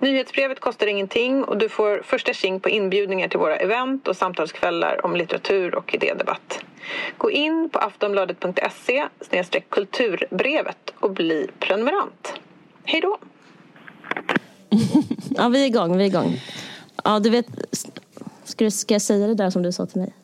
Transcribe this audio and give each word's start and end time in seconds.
Nyhetsbrevet 0.00 0.60
kostar 0.60 0.86
ingenting 0.86 1.44
och 1.44 1.58
du 1.58 1.68
får 1.68 2.02
första 2.04 2.32
tjing 2.32 2.60
på 2.60 2.68
inbjudningar 2.68 3.28
till 3.28 3.38
våra 3.38 3.56
event 3.56 4.08
och 4.08 4.16
samtalskvällar 4.16 5.06
om 5.06 5.16
litteratur 5.16 5.74
och 5.74 5.94
idédebatt. 5.94 6.58
Gå 7.18 7.30
in 7.30 7.70
på 7.72 7.78
aftonbladet.se 7.78 9.08
kulturbrevet 9.68 10.92
och 11.00 11.10
bli 11.10 11.46
prenumerant. 11.58 12.32
Hej 12.84 13.00
då! 13.00 13.18
ja, 15.30 15.48
vi 15.48 15.62
är 15.62 15.66
igång, 15.66 15.96
vi 15.96 16.04
är 16.04 16.08
igång. 16.08 16.40
Ja, 17.04 17.18
du 17.18 17.30
vet, 17.30 17.46
ska, 18.44 18.64
du, 18.64 18.70
ska 18.70 18.94
jag 18.94 19.02
säga 19.02 19.26
det 19.26 19.34
där 19.34 19.50
som 19.50 19.62
du 19.62 19.72
sa 19.72 19.86
till 19.86 20.00
mig? 20.00 20.14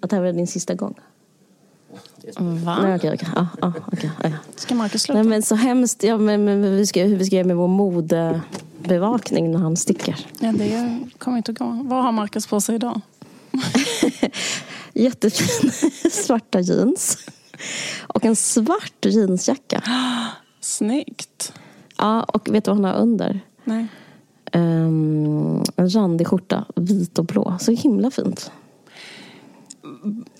Att 0.00 0.10
det 0.10 0.16
här 0.16 0.22
var 0.22 0.32
din 0.32 0.46
sista 0.46 0.74
gång? 0.74 0.94
Va? 2.38 2.78
Nej, 2.82 2.96
okej, 2.96 3.10
okej. 3.14 3.28
Ja, 3.34 3.46
ja, 3.60 3.72
okej. 3.92 4.10
Ja. 4.22 4.30
Ska 4.56 4.74
Marcus 4.74 5.02
sluta? 5.02 5.22
Nej, 5.22 5.28
men 5.28 5.42
så 5.42 5.54
hemskt. 5.54 6.02
Ja, 6.02 6.18
men, 6.18 6.44
men 6.44 6.76
vi 6.76 6.86
ska, 6.86 7.02
hur 7.02 7.16
vi 7.16 7.24
ska 7.24 7.36
göra 7.36 7.46
med 7.46 7.56
vår 7.56 7.68
modebevakning 8.78 9.50
när 9.50 9.58
han 9.58 9.76
sticker. 9.76 10.26
Ja, 10.40 10.52
det 10.52 11.00
kommer 11.18 11.36
inte 11.36 11.52
att 11.52 11.58
gå. 11.58 11.80
Vad 11.84 12.02
har 12.02 12.12
Marcus 12.12 12.46
på 12.46 12.60
sig 12.60 12.74
idag? 12.74 13.00
Jättefina 14.92 15.72
svarta 16.10 16.60
jeans. 16.60 17.18
Och 18.00 18.24
en 18.24 18.36
svart 18.36 19.04
jeansjacka. 19.04 19.82
Snyggt. 20.60 21.52
Ja, 21.96 22.22
och 22.22 22.48
vet 22.48 22.64
du 22.64 22.70
vad 22.70 22.76
han 22.76 22.84
har 22.84 23.02
under? 23.02 23.40
Nej. 23.64 23.86
Um, 24.52 25.64
en 25.76 25.94
randig 25.94 26.26
skjorta, 26.26 26.64
vit 26.74 27.18
och 27.18 27.24
blå. 27.24 27.56
Så 27.60 27.72
himla 27.72 28.10
fint. 28.10 28.50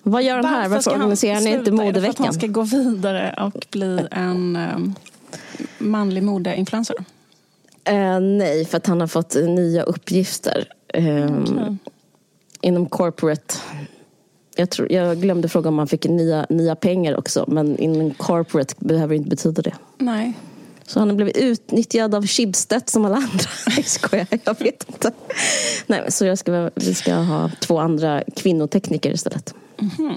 Vad 0.02 0.22
gör 0.22 0.36
han 0.36 0.44
här? 0.44 0.68
Varför 0.68 0.90
organiserar 0.90 1.34
han 1.34 1.46
inte 1.46 1.70
modeveckan? 1.70 1.88
Är 1.88 1.92
det 1.92 2.00
för 2.00 2.08
att 2.08 2.18
han 2.18 2.34
ska 2.34 2.46
gå 2.46 2.62
vidare 2.62 3.34
och 3.54 3.66
bli 3.70 4.06
en 4.10 4.56
um, 4.56 4.94
manlig 5.78 6.22
modeinfluencer? 6.22 6.96
Uh, 7.90 8.20
nej, 8.20 8.64
för 8.64 8.76
att 8.76 8.86
han 8.86 9.00
har 9.00 9.06
fått 9.06 9.34
nya 9.34 9.82
uppgifter. 9.82 10.72
Um, 10.94 11.42
okay. 11.42 11.76
Inom 12.60 12.86
corporate 12.86 13.54
jag, 14.58 14.70
tror, 14.70 14.92
jag 14.92 15.20
glömde 15.20 15.48
fråga 15.48 15.68
om 15.68 15.78
han 15.78 15.88
fick 15.88 16.04
nya, 16.04 16.46
nya 16.48 16.76
pengar 16.76 17.16
också. 17.16 17.44
Men 17.48 17.78
inom 17.78 18.10
corporate 18.14 18.74
behöver 18.78 19.14
inte 19.14 19.28
betyda 19.28 19.62
det. 19.62 19.74
Nej. 19.98 20.32
Så 20.86 20.98
han 20.98 21.08
har 21.08 21.16
blivit 21.16 21.36
utnyttjad 21.36 22.14
av 22.14 22.26
Schibsted 22.26 22.88
som 22.88 23.04
alla 23.04 23.16
andra. 23.16 23.50
Jag 23.76 23.84
skojar, 23.84 24.26
jag 24.44 24.60
vet 24.60 24.88
inte. 24.88 25.12
Nej, 25.86 26.12
så 26.12 26.24
jag 26.24 26.38
ska, 26.38 26.70
vi 26.74 26.94
ska 26.94 27.14
ha 27.14 27.50
två 27.60 27.78
andra 27.78 28.22
kvinnotekniker 28.36 29.10
istället. 29.10 29.54
Mm 29.78 29.90
-hmm. 29.90 30.14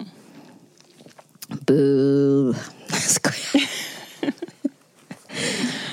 Bu. 1.66 2.53
Jag 2.88 3.02
skojar. 3.02 3.69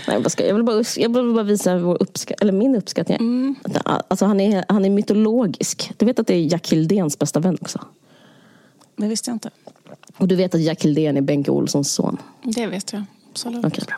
Nej, 0.09 0.21
jag, 0.23 0.31
ska, 0.31 0.47
jag, 0.47 0.55
vill 0.55 0.65
bara, 0.65 0.85
jag 0.97 1.15
vill 1.15 1.33
bara 1.33 1.43
visa 1.43 1.79
vår 1.79 2.03
uppskatt, 2.03 2.41
eller 2.41 2.53
min 2.53 2.77
uppskattning. 2.77 3.19
Mm. 3.21 3.55
Alltså, 3.85 4.27
han, 4.27 4.41
är, 4.41 4.65
han 4.69 4.85
är 4.85 4.91
mytologisk. 4.91 5.93
Du 5.97 6.07
vet 6.07 6.19
att 6.19 6.27
det 6.27 6.35
är 6.35 6.53
Jack 6.53 6.73
Hildéns 6.73 7.19
bästa 7.19 7.41
vän 7.41 7.59
också? 7.61 7.81
Det 8.97 9.09
visste 9.09 9.31
jag 9.31 9.35
inte. 9.35 9.51
Och 10.17 10.29
du 10.29 10.37
vet 10.37 10.55
att 10.55 10.61
Jack 10.61 10.85
Hildén 10.85 11.17
är 11.17 11.21
Benke 11.21 11.51
Olssons 11.51 11.93
son? 11.93 12.17
Det 12.43 12.67
vet 12.67 12.93
jag. 12.93 13.05
Absolut. 13.31 13.65
Okej, 13.65 13.85
bra. 13.87 13.97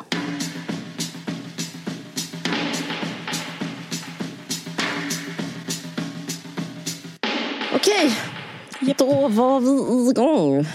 Okej, 7.75 8.17
yep. 8.81 8.99
då 8.99 9.29
var 9.29 9.61
vi 9.61 10.11
igång. 10.11 10.67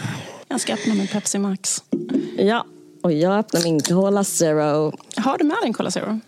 Jag 0.48 0.62
ska 0.62 0.74
öppna 0.74 0.94
min 0.94 1.08
Pepsi 1.08 1.38
Max. 1.38 1.84
Ja, 2.38 2.66
och 3.06 3.14
jag 3.14 3.40
öppnar 3.40 3.64
min 3.64 3.80
Cola 3.80 4.24
Zero. 4.24 4.92
Har 5.18 5.38
du 5.38 5.44
med 5.44 5.58
din 5.64 5.74
Cola 5.74 5.92
Zero? 5.92 6.20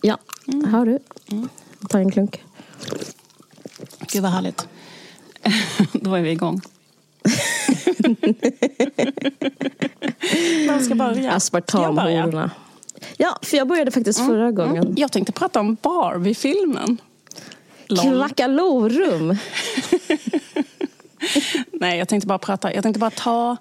Ja, 0.00 0.18
mm. 0.46 0.74
har 0.74 0.86
du. 0.86 0.98
Mm. 1.30 1.48
Ta 1.88 1.98
en 1.98 2.10
klunk. 2.10 2.42
Gud 4.12 4.22
vad 4.22 4.30
härligt. 4.30 4.68
Då 5.92 6.14
är 6.14 6.22
vi 6.22 6.30
igång. 6.30 6.60
Vem 10.66 10.80
ska 10.84 10.94
börja? 10.94 11.32
Aspartamhororna. 11.32 12.50
Ja, 13.16 13.38
för 13.42 13.56
jag 13.56 13.68
började 13.68 13.90
faktiskt 13.90 14.18
mm. 14.18 14.30
förra 14.30 14.52
gången. 14.52 14.84
Mm. 14.84 14.94
Jag 14.96 15.12
tänkte 15.12 15.32
prata 15.32 15.60
om 15.60 15.76
Barbie-filmen. 15.82 16.98
Klackalorum! 17.88 19.36
Nej, 21.72 21.98
jag 21.98 22.08
tänkte 22.08 22.26
bara 22.26 22.38
prata. 22.38 22.74
Jag 22.74 22.82
tänkte 22.82 23.00
bara 23.00 23.10
ta 23.10 23.56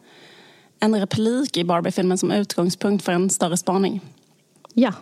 en 0.82 1.00
replik 1.00 1.58
i 1.58 1.64
Barbie-filmen 1.64 2.18
som 2.18 2.32
utgångspunkt 2.32 3.06
för 3.06 3.12
en 3.12 3.30
större 3.30 3.58
spaning. 3.58 4.02
Ja. 4.74 4.94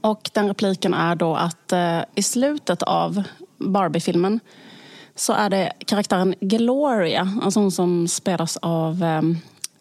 Och 0.00 0.30
den 0.32 0.48
repliken 0.48 0.94
är 0.94 1.14
då 1.14 1.34
att 1.34 1.72
eh, 1.72 2.00
i 2.14 2.22
slutet 2.22 2.82
av 2.82 3.22
Barbie-filmen 3.58 4.40
så 5.14 5.32
är 5.32 5.50
det 5.50 5.72
karaktären 5.86 6.34
Gloria, 6.40 7.32
alltså 7.42 7.60
hon 7.60 7.70
som 7.70 8.08
spelas 8.08 8.56
av 8.56 9.02
eh, 9.04 9.22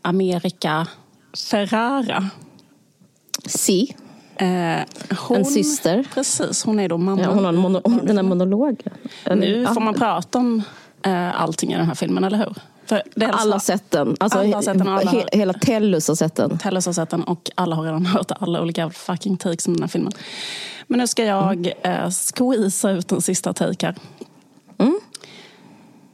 America 0.01 0.87
Ferrara. 1.49 2.29
Si. 3.45 3.95
Eh, 4.35 4.79
hon, 5.27 5.37
en 5.37 5.45
syster. 5.45 6.07
Precis, 6.13 6.63
hon 6.63 6.79
är 6.79 6.89
då 6.89 6.97
mamma. 6.97 7.21
Ja, 7.21 7.29
hon 7.29 7.45
har 7.45 7.51
mono, 7.51 7.81
den 8.03 8.17
här 8.17 8.23
monologen. 8.23 8.93
Nu 9.35 9.67
får 9.67 9.81
man 9.81 9.93
prata 9.93 10.37
om 10.37 10.61
eh, 11.01 11.41
allting 11.41 11.73
i 11.73 11.77
den 11.77 11.85
här 11.85 11.95
filmen, 11.95 12.23
eller 12.23 12.37
hur? 12.37 12.55
För 12.85 13.03
alla 13.31 13.59
sett 13.59 13.91
den. 13.91 14.15
Alltså, 14.19 14.39
alla 14.39 14.61
sett 14.61 14.77
den 14.77 14.87
alla 14.87 15.11
he, 15.11 15.25
hela 15.31 15.53
Tellus 15.53 16.07
har 16.07 16.15
sett 16.15 16.35
den. 16.35 16.57
Tellus 16.57 16.85
har 16.85 16.93
sett 16.93 17.09
den 17.09 17.23
och 17.23 17.51
alla 17.55 17.75
har 17.75 17.83
redan 17.83 18.05
hört 18.05 18.31
alla 18.39 18.61
olika 18.61 18.89
fucking 18.89 19.37
takes 19.37 19.67
om 19.67 19.73
den 19.73 19.83
här 19.83 19.87
filmen. 19.87 20.13
Men 20.87 20.99
nu 20.99 21.07
ska 21.07 21.25
jag 21.25 21.53
mm. 21.53 21.73
eh, 21.83 22.09
squeeza 22.09 22.91
ut 22.91 23.11
en 23.11 23.21
sista 23.21 23.53
take 23.53 23.85
här. 23.85 23.95
Mm. 24.77 24.99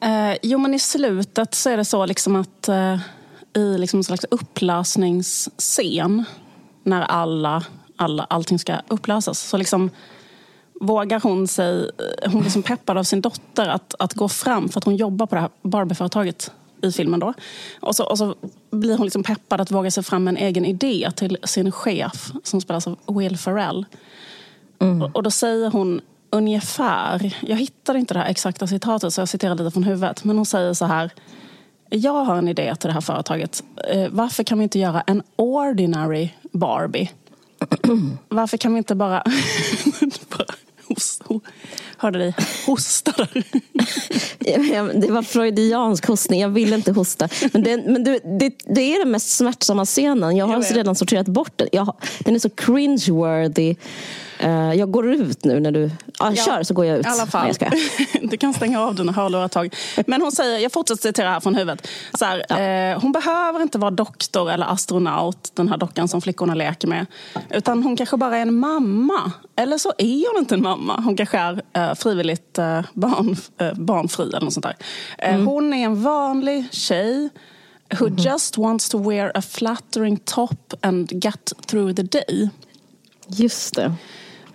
Eh, 0.02 0.38
jo, 0.44 0.60
men 0.60 0.74
i 0.74 0.80
slutet 0.80 1.56
så 1.56 1.70
är 1.70 1.78
det 1.78 1.86
så 1.86 2.06
liksom 2.06 2.36
att 2.36 2.70
eh, 2.70 2.98
i 3.54 3.78
liksom 3.78 4.00
en 4.00 4.04
slags 4.04 4.26
upplösningsscen 4.32 6.26
när 6.84 7.02
alla, 7.02 7.64
alla, 7.96 8.24
allting 8.24 8.60
ska 8.60 8.76
upplösas 8.88 9.40
så 9.40 9.58
liksom 9.58 9.90
vågar 10.82 11.20
hon 11.20 11.48
sig, 11.48 11.92
hon 12.24 12.32
blir 12.32 12.44
liksom 12.44 12.64
peppad 12.64 12.98
av 12.98 13.04
sin 13.04 13.22
dotter 13.22 13.68
att, 13.68 13.96
att 14.00 14.14
gå 14.14 14.30
fram 14.30 14.70
för 14.70 14.80
att 14.80 14.84
hon 14.84 14.96
jobbar 14.96 15.26
på 15.26 15.36
det 15.36 15.42
här 15.42 15.50
Barbie-företaget 15.62 16.52
i 16.82 16.92
filmen 16.92 17.20
då. 17.20 17.34
Och 17.80 17.96
så, 17.96 18.04
och 18.04 18.18
så 18.18 18.36
blir 18.72 18.98
hon 18.98 19.06
liksom 19.06 19.24
peppad 19.24 19.62
att 19.62 19.72
våga 19.72 19.92
sig 19.92 20.04
fram 20.04 20.24
med 20.24 20.32
en 20.32 20.38
egen 20.38 20.66
idé 20.66 21.12
till 21.16 21.38
sin 21.44 21.72
chef 21.72 22.32
som 22.44 22.62
spelas 22.62 22.88
av 22.88 22.98
Will 23.08 23.38
Ferrell. 23.38 23.86
Mm. 24.80 25.02
Och, 25.02 25.16
och, 25.16 25.24
då 25.24 25.32
säger 25.32 25.70
hon 25.70 26.02
ungefär, 26.30 27.36
jag 27.42 27.58
hittade 27.58 28.00
inte 28.00 28.14
det 28.14 28.20
här 28.20 28.30
exakta 28.30 28.68
citatet 28.68 29.14
så 29.14 29.22
jag 29.22 29.30
citerar 29.30 29.56
lite 29.56 29.72
från 29.72 29.84
huvudet, 29.84 30.24
men 30.24 30.36
hon 30.36 30.46
säger 30.46 30.74
så 30.74 30.86
här 30.86 31.12
jag 31.94 32.26
har 32.26 32.36
en 32.36 32.48
idé 32.48 32.76
till 32.76 32.88
det 32.88 32.94
här 32.94 33.02
företaget. 33.02 33.64
Eh, 33.90 34.08
varför 34.10 34.44
kan 34.44 34.58
vi 34.58 34.64
inte 34.64 34.80
göra 34.80 35.02
en 35.02 35.24
ordinary 35.36 36.30
Barbie? 36.52 37.12
Varför 38.30 38.58
kan 38.58 38.74
vi 38.74 38.78
inte 38.78 38.96
bara... 38.96 39.24
bara 40.38 40.46
hörde 41.98 42.20
dig 42.20 42.36
hosta 42.66 43.12
där. 43.18 43.44
det 45.02 45.12
var 45.12 45.22
freudiansk 45.22 46.06
hostning, 46.06 46.42
jag 46.42 46.50
vill 46.50 46.74
inte 46.74 46.92
hosta. 46.92 47.30
Men, 47.54 47.64
det, 47.64 47.78
men 47.78 48.04
det, 48.04 48.20
det, 48.40 48.54
det 48.66 48.82
är 48.82 49.00
den 49.00 49.12
mest 49.12 49.30
smärtsamma 49.30 49.86
scenen. 49.86 50.38
Jag 50.38 50.46
har 50.46 50.54
jag 50.54 50.78
redan 50.78 50.96
sorterat 50.96 51.28
bort 51.28 51.52
den. 51.56 51.68
Jag, 51.72 51.94
den 52.20 52.36
är 52.36 52.40
så 52.40 52.50
cringe-worthy. 52.50 53.76
Uh, 54.44 54.76
jag 54.76 54.92
går 54.92 55.14
ut 55.14 55.46
nu 55.46 55.60
när 55.60 55.72
du... 55.72 55.92
Ah, 56.20 56.32
ja, 56.32 56.44
kör 56.46 56.64
så 56.64 56.74
går 56.74 56.86
jag 56.86 57.00
ut. 57.00 57.06
I 57.06 57.10
alla 57.10 57.26
fall. 57.26 57.54
Nej, 57.62 58.20
du 58.22 58.38
kan 58.38 58.54
stänga 58.54 58.82
av 58.82 58.96
dina 58.96 59.12
hörlurar 59.12 59.46
ett 59.46 59.52
tag. 59.52 59.76
Men 60.08 60.22
hon 60.22 60.32
säger, 60.32 60.60
jag 60.60 60.72
fortsätter 60.72 61.02
citera 61.02 61.30
här 61.30 61.40
från 61.40 61.56
huvudet. 61.56 61.88
Så 62.14 62.26
här, 62.26 62.46
ja. 62.50 62.94
uh, 62.94 63.02
hon 63.02 63.12
behöver 63.12 63.62
inte 63.62 63.78
vara 63.78 63.92
doktor 63.92 64.52
eller 64.52 64.66
astronaut, 64.66 65.52
den 65.54 65.70
här 65.70 65.78
dockan 65.78 66.08
som 66.08 66.22
flickorna 66.22 66.54
leker 66.54 66.88
med. 66.88 67.06
Utan 67.50 67.84
hon 67.84 67.98
kanske 67.98 68.18
bara 68.18 68.38
är 68.38 68.42
en 68.42 68.60
mamma. 68.60 69.32
Eller 69.56 69.78
så 69.78 69.94
är 69.98 70.34
hon 70.34 70.40
inte 70.40 70.56
en 70.56 70.62
mamma. 70.62 71.02
Hon 71.02 71.18
kanske 71.18 71.38
är 71.38 71.90
uh, 71.90 71.96
frivilligt 71.96 72.60
barn, 72.94 73.36
barnfri 73.76 74.26
eller 74.26 74.42
något 74.42 74.54
sånt 74.54 74.66
där. 74.66 74.76
Mm. 75.18 75.48
Hon 75.48 75.74
är 75.74 75.86
en 75.86 76.04
vanlig 76.04 76.68
tjej 76.72 77.30
who 78.00 78.08
mm. 78.08 78.18
just 78.18 78.58
wants 78.58 78.90
to 78.90 78.98
wear 78.98 79.32
a 79.36 79.42
flattering 79.42 80.18
top 80.18 80.74
and 80.82 81.24
get 81.24 81.54
through 81.68 81.94
the 81.94 82.04
day. 82.04 82.50
Just 83.28 83.76
det. 83.76 83.94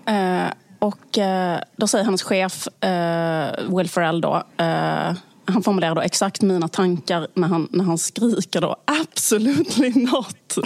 Eh, 0.06 0.46
och 0.78 1.18
eh, 1.18 1.60
då 1.76 1.86
säger 1.86 2.04
hennes 2.04 2.22
chef, 2.22 2.68
eh, 2.84 3.76
Will 3.76 3.88
Ferrell 3.88 4.20
då, 4.20 4.42
eh, 4.56 5.12
han 5.48 5.62
formulerar 5.62 5.94
då 5.94 6.00
exakt 6.00 6.42
mina 6.42 6.68
tankar 6.68 7.26
när 7.34 7.48
han, 7.48 7.68
när 7.70 7.84
han 7.84 7.98
skriker 7.98 8.60
då 8.60 8.76
absolutely 8.84 9.90
not. 9.90 10.56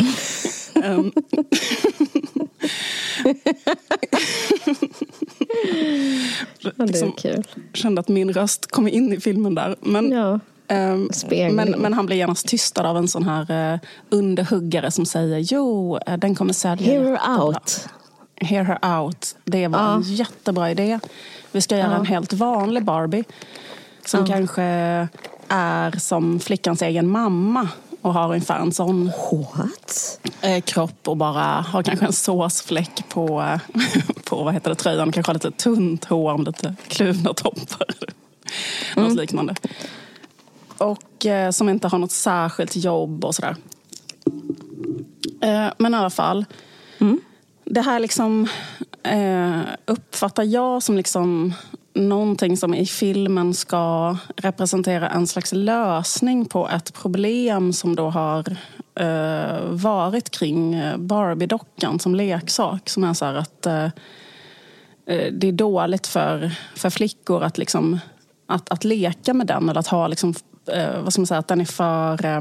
Är 6.76 6.86
Liksom, 6.86 7.12
kände 7.74 8.00
att 8.00 8.08
min 8.08 8.32
röst 8.32 8.66
kom 8.70 8.88
in 8.88 9.12
i 9.12 9.20
filmen 9.20 9.54
där. 9.54 9.76
Men, 9.80 10.12
Ja. 10.12 10.40
Spegling. 11.12 11.56
men, 11.56 11.70
men 11.70 11.92
han 11.92 12.06
blir 12.06 12.16
genast 12.16 12.48
tystad 12.48 12.86
av 12.86 12.96
en 12.96 13.08
sån 13.08 13.24
här 13.24 13.72
eh, 13.74 13.80
underhuggare 14.10 14.90
som 14.90 15.06
säger 15.06 15.38
jo, 15.38 15.98
eh, 16.06 16.16
den 16.16 16.34
kommer 16.34 16.52
sälja 16.52 16.86
Hear 16.86 17.10
jättebra." 17.10 17.32
her 17.32 17.44
out. 17.44 17.88
Hear 18.40 18.64
her 18.64 19.00
out. 19.00 19.36
Det 19.44 19.68
var 19.68 19.78
Ja. 19.78 19.94
en 19.94 20.02
jättebra 20.02 20.70
idé. 20.70 21.00
Vi 21.52 21.60
ska 21.60 21.76
göra 21.76 21.90
Ja. 21.92 21.98
en 21.98 22.06
helt 22.06 22.32
vanlig 22.32 22.84
Barbie. 22.84 23.24
Som 24.06 24.26
kanske 24.26 24.62
är 25.48 25.98
som 25.98 26.40
flickans 26.40 26.82
egen 26.82 27.08
mamma 27.08 27.68
och 28.00 28.14
har 28.14 28.28
ungefär 28.28 28.58
en 28.58 28.72
sån 28.72 29.06
What? 29.30 30.20
eh, 30.40 30.60
kropp 30.60 31.08
och 31.08 31.16
bara 31.16 31.42
har 31.60 31.82
kanske 31.82 32.06
en 32.06 32.12
såsfläck 32.12 33.08
på, 33.08 33.40
eh, 33.42 33.60
på 34.24 34.42
vad 34.44 34.54
heter 34.54 34.70
det, 34.70 34.76
tröjan. 34.76 35.12
Kanske 35.12 35.30
har 35.30 35.34
lite 35.34 35.50
tunt 35.50 36.04
hår 36.04 36.36
med 36.38 36.46
lite 36.46 36.74
kluvna 36.88 37.34
toppar. 37.34 37.86
Något 38.96 39.14
liknande. 39.16 39.54
Och 40.78 41.26
eh, 41.26 41.50
som 41.50 41.68
inte 41.68 41.88
har 41.88 41.98
något 41.98 42.12
särskilt 42.12 42.76
jobb 42.76 43.24
och 43.24 43.34
sådär. 43.34 43.56
Eh, 45.42 45.68
men 45.78 45.94
i 45.94 45.96
alla 45.96 46.10
fall. 46.10 46.44
Det 47.72 47.80
här 47.80 48.00
liksom 48.00 48.48
eh, 49.02 49.60
uppfattar 49.86 50.42
jag 50.42 50.82
som 50.82 50.96
liksom 50.96 51.54
någonting 51.94 52.56
som 52.56 52.74
i 52.74 52.86
filmen 52.86 53.54
ska 53.54 54.16
representera 54.36 55.08
en 55.08 55.26
slags 55.26 55.52
lösning 55.52 56.44
på 56.44 56.68
ett 56.68 56.94
problem 56.94 57.72
som 57.72 57.96
då 57.96 58.10
har 58.10 58.56
eh, 58.94 59.60
varit 59.70 60.30
kring 60.30 60.74
eh, 60.74 60.96
Barbie-dockan 60.96 61.98
som 61.98 62.14
leksak. 62.14 62.88
Som 62.88 63.04
är 63.04 63.14
så 63.14 63.24
här 63.24 63.34
att 63.34 63.66
eh, 63.66 63.84
eh, 65.06 65.32
det 65.32 65.48
är 65.48 65.52
dåligt 65.52 66.06
för, 66.06 66.50
för 66.76 66.90
flickor 66.90 67.42
att, 67.42 67.58
liksom, 67.58 67.98
att, 68.46 68.70
att 68.70 68.84
leka 68.84 69.34
med 69.34 69.46
den 69.46 69.68
eller 69.68 69.80
att 69.80 69.86
ha 69.86 70.08
liksom, 70.08 70.34
eh, 70.66 71.02
vad 71.02 71.12
ska 71.12 71.20
man 71.20 71.26
säga, 71.26 71.38
att 71.38 71.48
den 71.48 71.60
är 71.60 71.64
för 71.64 72.24
eh, 72.24 72.40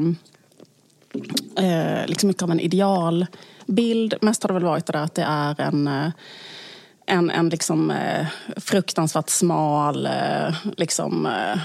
eh 1.65 2.07
liksom 2.07 2.27
mycket 2.27 2.43
av 2.43 2.51
en 2.51 2.59
ideal 2.59 3.25
idealbild. 3.69 4.15
Mest 4.21 4.43
har 4.43 4.47
det 4.47 4.53
väl 4.53 4.63
varit 4.63 4.85
det 4.85 4.93
där 4.93 5.03
att 5.03 5.15
det 5.15 5.23
är 5.23 5.61
en, 5.61 5.87
eh, 5.87 6.11
en, 7.05 7.29
en 7.29 7.49
liksom, 7.49 7.91
eh, 7.91 8.27
fruktansvärt 8.57 9.29
smal 9.29 10.05
eh, 10.05 10.55
liksom, 10.77 11.25
eh, 11.25 11.61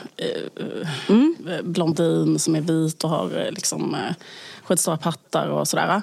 eh, 1.46 1.62
blondin 1.62 2.38
som 2.38 2.54
är 2.54 2.60
vit 2.60 3.04
och 3.04 3.10
har 3.10 3.50
liksom, 3.50 3.94
eh, 3.94 4.14
skitstora 4.64 4.96
pattar 4.96 5.48
och 5.48 5.68
sådär. 5.68 6.02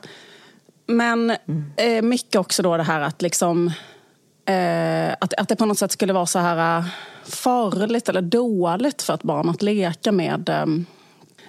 Men 0.87 1.29
eh, 1.77 2.01
mycket 2.01 2.35
också 2.35 2.63
då 2.63 2.77
det 2.77 2.83
här 2.83 3.01
att 3.01 3.21
liksom 3.21 3.71
att, 5.19 5.33
att 5.33 5.49
det 5.49 5.55
på 5.55 5.65
något 5.65 5.77
sätt 5.77 5.91
skulle 5.91 6.13
vara 6.13 6.25
så 6.25 6.39
här 6.39 6.83
farligt 7.23 8.09
eller 8.09 8.21
dåligt 8.21 9.01
för 9.01 9.13
ett 9.13 9.23
barn 9.23 9.49
att 9.49 9.61
leka 9.61 10.11
med, 10.11 10.49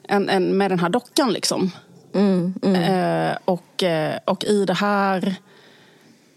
en, 0.08 0.28
en, 0.28 0.56
med 0.56 0.70
den 0.70 0.78
här 0.78 0.88
dockan. 0.88 1.32
Liksom. 1.32 1.70
Eh, 2.14 3.36
och, 3.44 3.82
eh, 3.82 4.18
och 4.24 4.44
i 4.44 4.64
det 4.64 4.74
här 4.74 5.34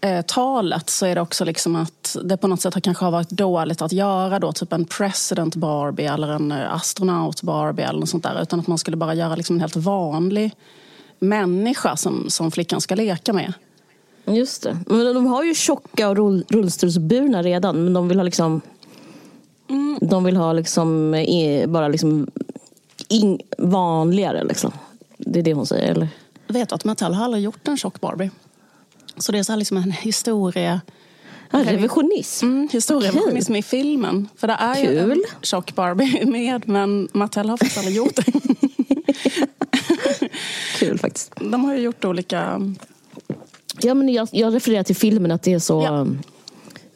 eh, 0.00 0.22
talet 0.22 0.90
så 0.90 1.06
är 1.06 1.14
det 1.14 1.20
också 1.20 1.44
liksom 1.44 1.76
att 1.76 2.16
det 2.24 2.36
på 2.36 2.48
något 2.48 2.60
sätt 2.60 2.74
har 2.74 2.80
kanske 2.80 3.04
har 3.04 3.12
varit 3.12 3.30
dåligt 3.30 3.82
att 3.82 3.92
göra 3.92 4.38
då 4.38 4.52
typ 4.52 4.72
en 4.72 4.84
president 4.84 5.56
Barbie 5.56 6.06
eller 6.06 6.28
en 6.28 6.52
astronaut 6.52 7.42
Barbie 7.42 7.82
eller 7.82 8.00
något 8.00 8.08
sånt 8.08 8.22
där. 8.22 8.42
Utan 8.42 8.60
att 8.60 8.66
man 8.66 8.78
skulle 8.78 8.96
bara 8.96 9.14
göra 9.14 9.36
liksom 9.36 9.56
en 9.56 9.60
helt 9.60 9.76
vanlig 9.76 10.52
människa 11.18 11.96
som, 11.96 12.30
som 12.30 12.50
flickan 12.50 12.80
ska 12.80 12.94
leka 12.94 13.32
med. 13.32 13.52
Just 14.24 14.62
det. 14.62 14.78
Men 14.86 15.14
de 15.14 15.26
har 15.26 15.44
ju 15.44 15.54
tjocka 15.54 16.08
och 16.08 16.16
rull, 16.16 16.44
rullstolsburna 16.48 17.42
redan. 17.42 17.84
Men 17.84 17.92
de 17.92 18.08
vill 18.08 18.18
ha 18.18 18.24
liksom... 18.24 18.60
De 20.00 20.24
vill 20.24 20.36
ha 20.36 20.52
liksom 20.52 21.10
bara 21.68 21.88
liksom 21.88 22.26
in, 23.08 23.40
vanligare 23.58 24.44
liksom. 24.44 24.72
Det 25.16 25.38
är 25.38 25.42
det 25.42 25.54
hon 25.54 25.66
säger, 25.66 25.90
eller? 25.92 26.08
Vet 26.48 26.72
att 26.72 26.84
Mattel 26.84 27.14
har 27.14 27.24
aldrig 27.24 27.44
gjort 27.44 27.68
en 27.68 27.76
tjock 27.76 28.00
Barbie? 28.00 28.30
Så 29.16 29.32
det 29.32 29.38
är 29.38 29.42
så 29.42 29.52
här 29.52 29.56
liksom 29.58 29.76
en 29.76 29.92
historia... 29.92 30.80
Ja, 31.50 31.58
revisionism. 31.64 32.46
Mm, 32.46 32.68
historierevisionism 32.72 33.56
i 33.56 33.62
filmen. 33.62 34.28
För 34.36 34.46
det 34.46 34.56
är 34.60 34.76
ju 34.82 34.98
en 34.98 35.08
Kul. 35.10 35.22
tjock 35.42 35.74
Barbie 35.74 36.26
med, 36.30 36.68
men 36.68 37.08
Mattel 37.12 37.48
har 37.48 37.56
faktiskt 37.56 37.78
aldrig 37.78 37.96
gjort 37.96 38.16
det. 38.16 38.24
Kul 40.78 40.98
faktiskt. 40.98 41.32
De 41.40 41.64
har 41.64 41.74
ju 41.74 41.80
gjort 41.80 42.04
olika... 42.04 42.60
Ja, 43.80 43.94
men 43.94 44.08
jag, 44.08 44.28
jag 44.32 44.54
refererar 44.54 44.82
till 44.82 44.96
filmen 44.96 45.30
att 45.30 45.42
det 45.42 45.52
är 45.52 45.58
så 45.58 45.82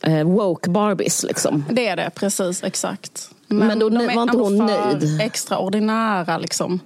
Ja. 0.01 0.11
eh, 0.11 0.25
woke 0.27 0.71
Barbies 0.71 1.23
liksom. 1.23 1.65
Det 1.71 1.89
är 1.89 1.97
det, 1.97 2.11
precis. 2.15 2.63
Exakt. 2.65 3.31
Men 3.47 3.79
då 3.79 3.89
de 3.89 4.07
var 4.15 4.23
inte 4.23 4.37
hon 4.37 4.57
nöjd? 4.57 5.21
extraordinära 5.21 6.39
liksom. 6.39 6.81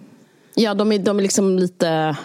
Ja, 0.55 0.75
de 0.75 0.93
är, 0.93 0.99
de 0.99 1.19
är 1.19 1.23
liksom 1.23 1.59
lite... 1.59 2.17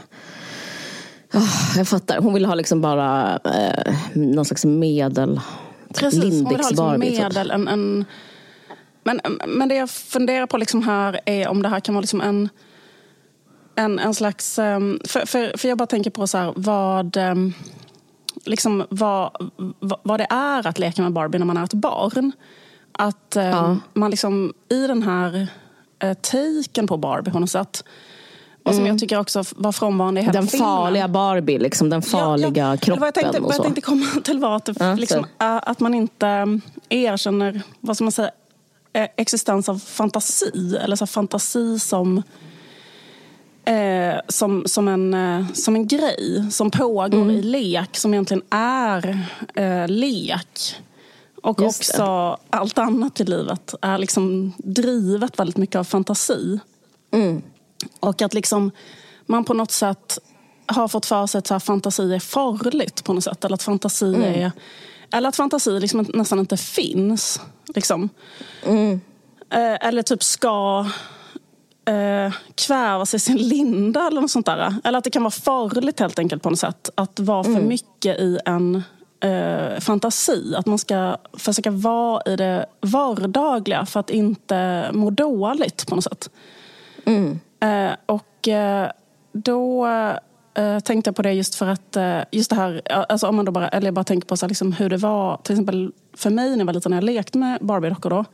Ah, 1.33 1.77
jag 1.77 1.87
fattar. 1.87 2.17
Hon 2.17 2.33
vill 2.33 2.45
ha 2.45 2.55
liksom 2.55 2.81
bara 2.81 3.39
eh, 3.45 3.95
någon 4.13 4.45
slags 4.45 4.65
medel... 4.65 5.39
Precis, 5.95 6.23
hon 6.23 6.29
vill 6.31 6.41
ha 6.43 6.49
Lindex 6.49 6.69
liksom 6.69 6.85
Barbie. 6.85 7.09
Typ. 7.09 7.19
medel. 7.19 7.51
En, 7.51 7.67
en, 7.67 8.05
men, 9.03 9.19
men 9.47 9.69
det 9.69 9.75
jag 9.75 9.89
funderar 9.89 10.45
på 10.45 10.57
liksom 10.57 10.83
här 10.83 11.19
är 11.25 11.47
om 11.47 11.61
det 11.63 11.69
här 11.69 11.79
kan 11.79 11.95
vara 11.95 12.01
liksom 12.01 12.21
en, 12.21 12.49
en, 13.75 13.99
en 13.99 14.13
slags... 14.13 14.59
ehm, 14.59 14.99
För, 15.05 15.25
för, 15.25 15.57
för 15.57 15.67
jag 15.69 15.77
bara 15.77 15.87
tänker 15.87 16.11
på 16.11 16.27
så 16.27 16.37
här, 16.37 16.53
vad, 16.55 17.17
ehm, 17.17 17.53
liksom, 18.45 18.85
vad, 18.89 19.51
vad, 19.79 19.99
vad 20.03 20.19
det 20.19 20.27
är 20.29 20.67
att 20.67 20.79
leka 20.79 21.01
med 21.01 21.13
Barbie 21.13 21.37
när 21.39 21.45
man 21.45 21.57
är 21.57 21.63
ett 21.63 21.73
barn. 21.73 22.31
Att 22.91 23.35
ehm, 23.35 23.49
Ja. 23.49 23.77
man 23.93 24.11
liksom 24.11 24.53
i 24.69 24.87
den 24.87 25.03
här 25.03 25.47
eh, 25.99 26.13
taken 26.13 26.87
på 26.87 26.97
Barbie 26.97 27.31
på 27.31 27.39
något 27.39 27.51
sätt 27.51 27.83
och 28.63 28.75
som 28.75 28.85
jag 28.85 28.99
tycker 28.99 29.19
också 29.19 29.43
var 29.55 29.71
frånvarande 29.71 30.21
i 30.21 30.23
hela 30.23 30.31
Mm. 30.33 30.41
Den 30.41 30.47
filmen. 30.49 30.67
farliga 30.67 31.07
Barbie, 31.07 31.57
liksom. 31.59 31.89
Den 31.89 32.01
farliga 32.01 32.51
ja, 32.55 32.71
ja. 32.71 32.77
kroppen 32.77 32.99
Vad 32.99 33.07
jag 33.07 33.13
tänkte, 33.13 33.39
och 33.39 33.43
vad 33.45 33.55
jag 33.55 33.63
tänkte 33.63 33.81
komma 33.81 34.05
till 34.23 34.39
var 34.39 34.55
att, 34.55 34.65
det, 34.65 34.73
Ja, 34.79 34.93
liksom, 34.93 35.25
att 35.37 35.79
man 35.79 35.93
inte 35.93 36.27
ähm, 36.27 36.61
erkänner 36.89 37.61
vad 37.79 37.95
ska 37.95 38.03
man 38.03 38.11
säga, 38.11 38.31
eh, 38.93 39.07
existens 39.17 39.69
av 39.69 39.79
fantasi. 39.79 40.77
Eller 40.83 40.95
så 40.95 41.07
fantasi 41.07 41.79
som, 41.79 42.23
eh, 43.65 44.15
som, 44.27 44.63
som, 44.65 44.87
en, 44.87 45.13
eh, 45.13 45.45
som 45.53 45.75
en 45.75 45.87
grej 45.87 46.47
som 46.51 46.71
pågår 46.71 47.05
Mm. 47.21 47.29
i 47.29 47.41
lek. 47.41 47.97
Som 47.97 48.13
egentligen 48.13 48.43
är 48.49 49.27
eh, 49.55 49.87
lek. 49.87 50.75
Och 51.43 51.61
Just 51.61 51.79
också 51.89 52.37
allt 52.49 52.77
annat 52.77 53.19
i 53.19 53.23
livet 53.23 53.75
är 53.81 53.97
liksom 53.97 54.53
drivet 54.57 55.39
väldigt 55.39 55.57
mycket 55.57 55.75
av 55.75 55.83
fantasi. 55.83 56.59
Mm. 57.11 57.41
Och 57.99 58.21
att 58.21 58.33
liksom 58.33 58.71
man 59.25 59.45
på 59.45 59.53
något 59.53 59.71
sätt 59.71 60.19
har 60.65 60.87
fått 60.87 61.05
för 61.05 61.27
sig 61.27 61.41
att 61.49 61.63
fantasi 61.63 62.13
är 62.13 62.19
farligt 62.19 63.03
på 63.03 63.13
något 63.13 63.23
sätt. 63.23 63.45
Eller 63.45 63.55
att 63.55 63.63
fantasi, 63.63 64.05
Mm. 64.15 64.21
är, 64.21 64.51
eller 65.11 65.29
att 65.29 65.35
fantasi 65.35 65.79
liksom 65.79 66.05
nästan 66.13 66.39
inte 66.39 66.57
finns. 66.57 67.41
Liksom. 67.75 68.09
Mm. 68.65 69.01
Eh, 69.49 69.87
eller 69.87 70.01
typ 70.01 70.23
ska 70.23 70.85
eh, 71.85 72.33
kvävas 72.55 73.13
i 73.13 73.19
sin 73.19 73.37
linda 73.37 74.07
eller 74.07 74.21
något 74.21 74.31
sånt 74.31 74.45
där. 74.45 74.75
Eller 74.83 74.97
att 74.97 75.03
det 75.03 75.09
kan 75.09 75.23
vara 75.23 75.31
farligt 75.31 75.99
helt 75.99 76.19
enkelt 76.19 76.43
på 76.43 76.49
något 76.49 76.59
sätt. 76.59 76.89
Att 76.95 77.19
vara 77.19 77.43
för 77.43 77.61
mycket 77.61 78.19
i 78.19 78.39
en 78.45 78.83
eh, 79.19 79.79
fantasi. 79.79 80.55
Att 80.55 80.65
man 80.65 80.77
ska 80.77 81.17
försöka 81.33 81.71
vara 81.71 82.21
i 82.33 82.35
det 82.35 82.65
vardagliga 82.81 83.85
för 83.85 83.99
att 83.99 84.09
inte 84.09 84.89
må 84.93 85.09
dåligt 85.09 85.87
på 85.87 85.95
något 85.95 86.03
sätt. 86.03 86.29
Eh, 87.05 87.35
och 88.05 88.47
eh, 88.47 88.91
då 89.33 89.87
eh, 90.53 90.79
tänkte 90.79 91.07
jag 91.07 91.15
på 91.15 91.21
det 91.21 91.33
just 91.33 91.55
för 91.55 91.67
att, 91.67 91.95
eh, 91.95 92.19
just 92.31 92.49
det 92.49 92.55
här, 92.55 92.81
alltså 93.09 93.27
om 93.27 93.35
man 93.35 93.45
då 93.45 93.51
bara, 93.51 93.67
eller 93.67 93.87
jag 93.87 93.93
bara 93.93 94.03
tänker 94.03 94.27
på 94.27 94.37
så 94.37 94.45
här, 94.45 94.49
liksom 94.49 94.71
hur 94.71 94.89
det 94.89 94.97
var, 94.97 95.37
till 95.37 95.53
exempel 95.53 95.91
för 96.13 96.29
mig 96.29 96.49
när 96.49 96.57
jag 96.57 96.65
var 96.65 96.73
liten, 96.73 96.89
när 96.89 96.97
jag 96.97 97.03
lekte 97.03 97.37
med 97.37 97.59
Barbie-dockor 97.61 98.09
då. 98.09 98.25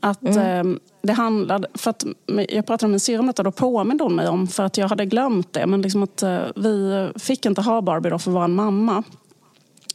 Att 0.00 0.24
eh, 0.24 0.62
det 1.02 1.12
handlade, 1.12 1.68
för 1.74 1.90
att 1.90 2.04
jag 2.48 2.66
pratade 2.66 2.88
med 2.88 2.90
min 2.90 3.00
syrra 3.00 3.20
om 3.20 3.26
detta, 3.26 3.42
då 3.42 3.50
påminde 3.50 4.04
hon 4.04 4.14
mig 4.14 4.28
om, 4.28 4.46
för 4.46 4.62
att 4.62 4.78
jag 4.78 4.88
hade 4.88 5.06
glömt 5.06 5.52
det, 5.52 5.66
men 5.66 5.82
liksom 5.82 6.02
att 6.02 6.22
eh, 6.22 6.40
vi 6.56 7.08
fick 7.16 7.46
inte 7.46 7.60
ha 7.60 7.80
Barbie 7.80 8.10
då 8.10 8.18
för 8.18 8.30
vår 8.30 8.48
mamma. 8.48 9.02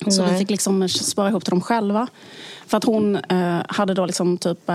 Så 0.07 0.21
Nej. 0.21 0.31
vi 0.31 0.39
fick 0.39 0.49
liksom 0.49 0.89
spara 0.89 1.29
ihop 1.29 1.43
till 1.45 1.51
dem 1.51 1.61
själva. 1.61 2.07
För 2.67 2.77
att 2.77 2.83
hon 2.83 3.15
eh, 3.15 3.61
hade 3.67 3.93
då 3.93 4.05
liksom 4.05 4.37
typ 4.37 4.69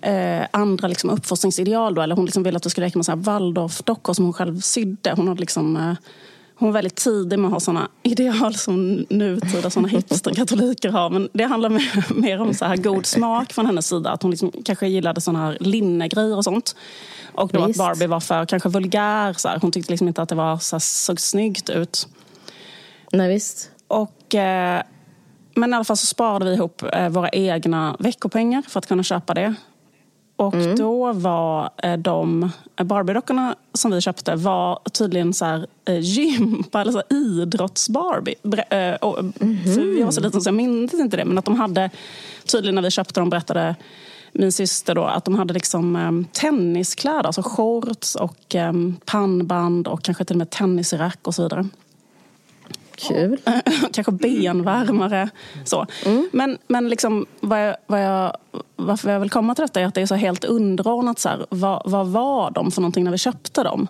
eh, 0.00 0.46
andra 0.50 0.88
liksom 0.88 1.10
uppfostringsideal. 1.10 1.94
Då, 1.94 2.02
eller 2.02 2.16
hon 2.16 2.24
liksom 2.24 2.42
ville 2.42 2.56
att 2.56 2.66
vi 2.66 2.70
skulle 2.70 2.86
leka 2.86 2.98
med 2.98 3.06
så 3.06 3.12
här 3.12 3.18
Waldorf-dockor 3.18 4.14
som 4.14 4.24
hon 4.24 4.34
själv 4.34 4.60
sydde. 4.60 5.12
Hon 5.16 5.28
hade 5.28 5.40
liksom, 5.40 5.76
eh, 5.76 5.94
hon 6.54 6.68
var 6.68 6.72
väldigt 6.72 6.96
tidig 6.96 7.38
med 7.38 7.48
att 7.48 7.52
ha 7.52 7.60
såna 7.60 7.88
ideal 8.02 8.54
som 8.54 9.06
nutida 9.10 9.70
såna 9.70 9.88
hipsterkatoliker 9.88 10.88
har. 10.88 11.10
Men 11.10 11.28
det 11.32 11.44
handlar 11.44 11.70
mer, 11.70 12.14
mer 12.20 12.40
om 12.40 12.54
så 12.54 12.64
här 12.64 12.76
god 12.76 13.06
smak 13.06 13.52
från 13.52 13.66
hennes 13.66 13.88
sida. 13.88 14.10
Att 14.10 14.22
hon 14.22 14.30
liksom 14.30 14.52
kanske 14.64 14.88
gillade 14.88 15.20
såna 15.20 15.38
här 15.38 15.56
linnegrejer 15.60 16.36
och 16.36 16.44
sånt. 16.44 16.76
Och 17.34 17.50
då 17.52 17.66
Visst. 17.66 17.80
att 17.80 17.86
Barbie 17.86 18.06
var 18.06 18.20
för 18.20 18.44
kanske 18.44 18.68
vulgär. 18.68 19.32
Så 19.32 19.48
här. 19.48 19.58
Hon 19.62 19.72
tyckte 19.72 19.92
liksom 19.92 20.08
inte 20.08 20.22
att 20.22 20.28
det 20.28 20.34
var 20.34 20.58
så 20.58 20.76
här, 20.76 20.80
såg 20.80 21.20
snyggt 21.20 21.70
ut. 21.70 22.08
Nej, 23.12 23.28
visst. 23.28 23.70
Och, 23.88 24.34
eh, 24.34 24.82
men 25.54 25.72
i 25.72 25.76
alla 25.76 25.84
fall 25.84 25.96
så 25.96 26.06
sparade 26.06 26.44
vi 26.44 26.54
ihop 26.54 26.82
eh, 26.92 27.08
våra 27.08 27.28
egna 27.28 27.96
veckopengar 27.98 28.62
för 28.68 28.78
att 28.78 28.86
kunna 28.86 29.02
köpa 29.02 29.34
det. 29.34 29.54
Och 30.38 30.54
mm. 30.54 30.76
då 30.76 31.12
var 31.12 31.70
eh, 31.82 31.96
de 31.96 32.50
Barbie-dockorna 32.76 33.54
som 33.72 33.90
vi 33.90 34.00
köpte 34.00 34.34
var 34.34 34.78
tydligen 34.92 35.34
så 35.34 35.44
här, 35.44 35.66
eh, 35.84 35.98
gympa 35.98 36.80
eller 36.80 36.92
så 36.92 36.98
här, 36.98 37.16
idrotts-Barbie. 37.16 38.34
Mm 39.40 39.98
jag 39.98 40.04
var 40.04 40.12
så 40.12 40.20
liten 40.20 40.40
så 40.40 40.48
jag 40.48 40.54
minns 40.54 40.94
inte 40.94 41.16
det. 41.16 41.24
Men 41.24 41.38
att 41.38 41.44
de 41.44 41.60
hade, 41.60 41.90
tydligen 42.46 42.74
när 42.74 42.82
vi 42.82 42.90
köpte 42.90 43.20
dem 43.20 43.30
berättade 43.30 43.76
min 44.32 44.52
syster 44.52 44.94
då 44.94 45.04
att 45.04 45.24
de 45.24 45.34
hade 45.34 45.54
liksom 45.54 45.96
um, 45.96 46.24
tenniskläder, 46.32 47.26
alltså 47.26 47.42
shorts 47.42 48.14
och 48.14 48.54
um, 48.54 48.96
pannband 49.04 49.88
och 49.88 50.02
kanske 50.02 50.24
till 50.24 50.34
och 50.34 50.38
med 50.38 50.50
tennisrack 50.50 51.18
och 51.22 51.34
så 51.34 51.42
vidare. 51.42 51.68
Kul. 52.98 53.40
Kanske 53.92 54.12
benvärmare. 54.12 55.30
Så. 55.64 55.86
Mm. 56.06 56.28
Men, 56.32 56.58
men 56.68 56.88
liksom, 56.88 57.26
vad 57.40 57.68
jag, 57.68 57.76
vad 57.86 58.04
jag, 58.04 58.36
varför 58.76 59.10
jag 59.10 59.20
vill 59.20 59.30
komma 59.30 59.54
till 59.54 59.62
detta 59.62 59.80
är 59.80 59.86
att 59.86 59.94
det 59.94 60.02
är 60.02 60.06
så 60.06 60.14
helt 60.14 60.44
underordnat. 60.44 61.18
Så 61.18 61.28
här, 61.28 61.46
vad, 61.50 61.82
vad 61.84 62.06
var 62.06 62.50
de 62.50 62.70
för 62.70 62.80
någonting 62.80 63.04
när 63.04 63.10
vi 63.10 63.18
köpte 63.18 63.62
dem? 63.62 63.88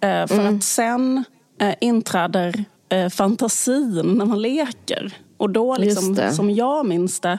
Eh, 0.00 0.26
för 0.26 0.40
mm. 0.40 0.56
att 0.56 0.64
sen 0.64 1.24
eh, 1.60 1.74
inträder 1.80 2.64
eh, 2.88 3.08
fantasin 3.08 4.14
när 4.18 4.24
man 4.24 4.42
leker. 4.42 5.12
Och 5.36 5.50
då, 5.50 5.76
liksom, 5.76 6.16
som 6.32 6.50
jag 6.50 6.86
minns 6.86 7.20
det, 7.20 7.38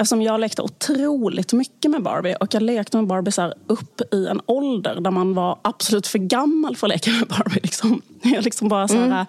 Eftersom 0.00 0.22
jag 0.22 0.40
lekte 0.40 0.62
otroligt 0.62 1.52
mycket 1.52 1.90
med 1.90 2.02
Barbie 2.02 2.34
och 2.40 2.54
jag 2.54 2.62
lekte 2.62 2.96
med 2.96 3.06
Barbie 3.06 3.32
så 3.32 3.54
upp 3.66 4.14
i 4.14 4.26
en 4.26 4.40
ålder 4.46 5.00
där 5.00 5.10
man 5.10 5.34
var 5.34 5.58
absolut 5.62 6.06
för 6.06 6.18
gammal 6.18 6.76
för 6.76 6.86
att 6.86 6.92
leka 6.92 7.10
med 7.10 7.28
Barbie. 7.28 7.60
Liksom. 7.62 8.02
Jag 8.22 8.44
liksom 8.44 8.68
bara 8.68 8.88
så 8.88 8.94
här, 8.94 9.04
mm. 9.04 9.26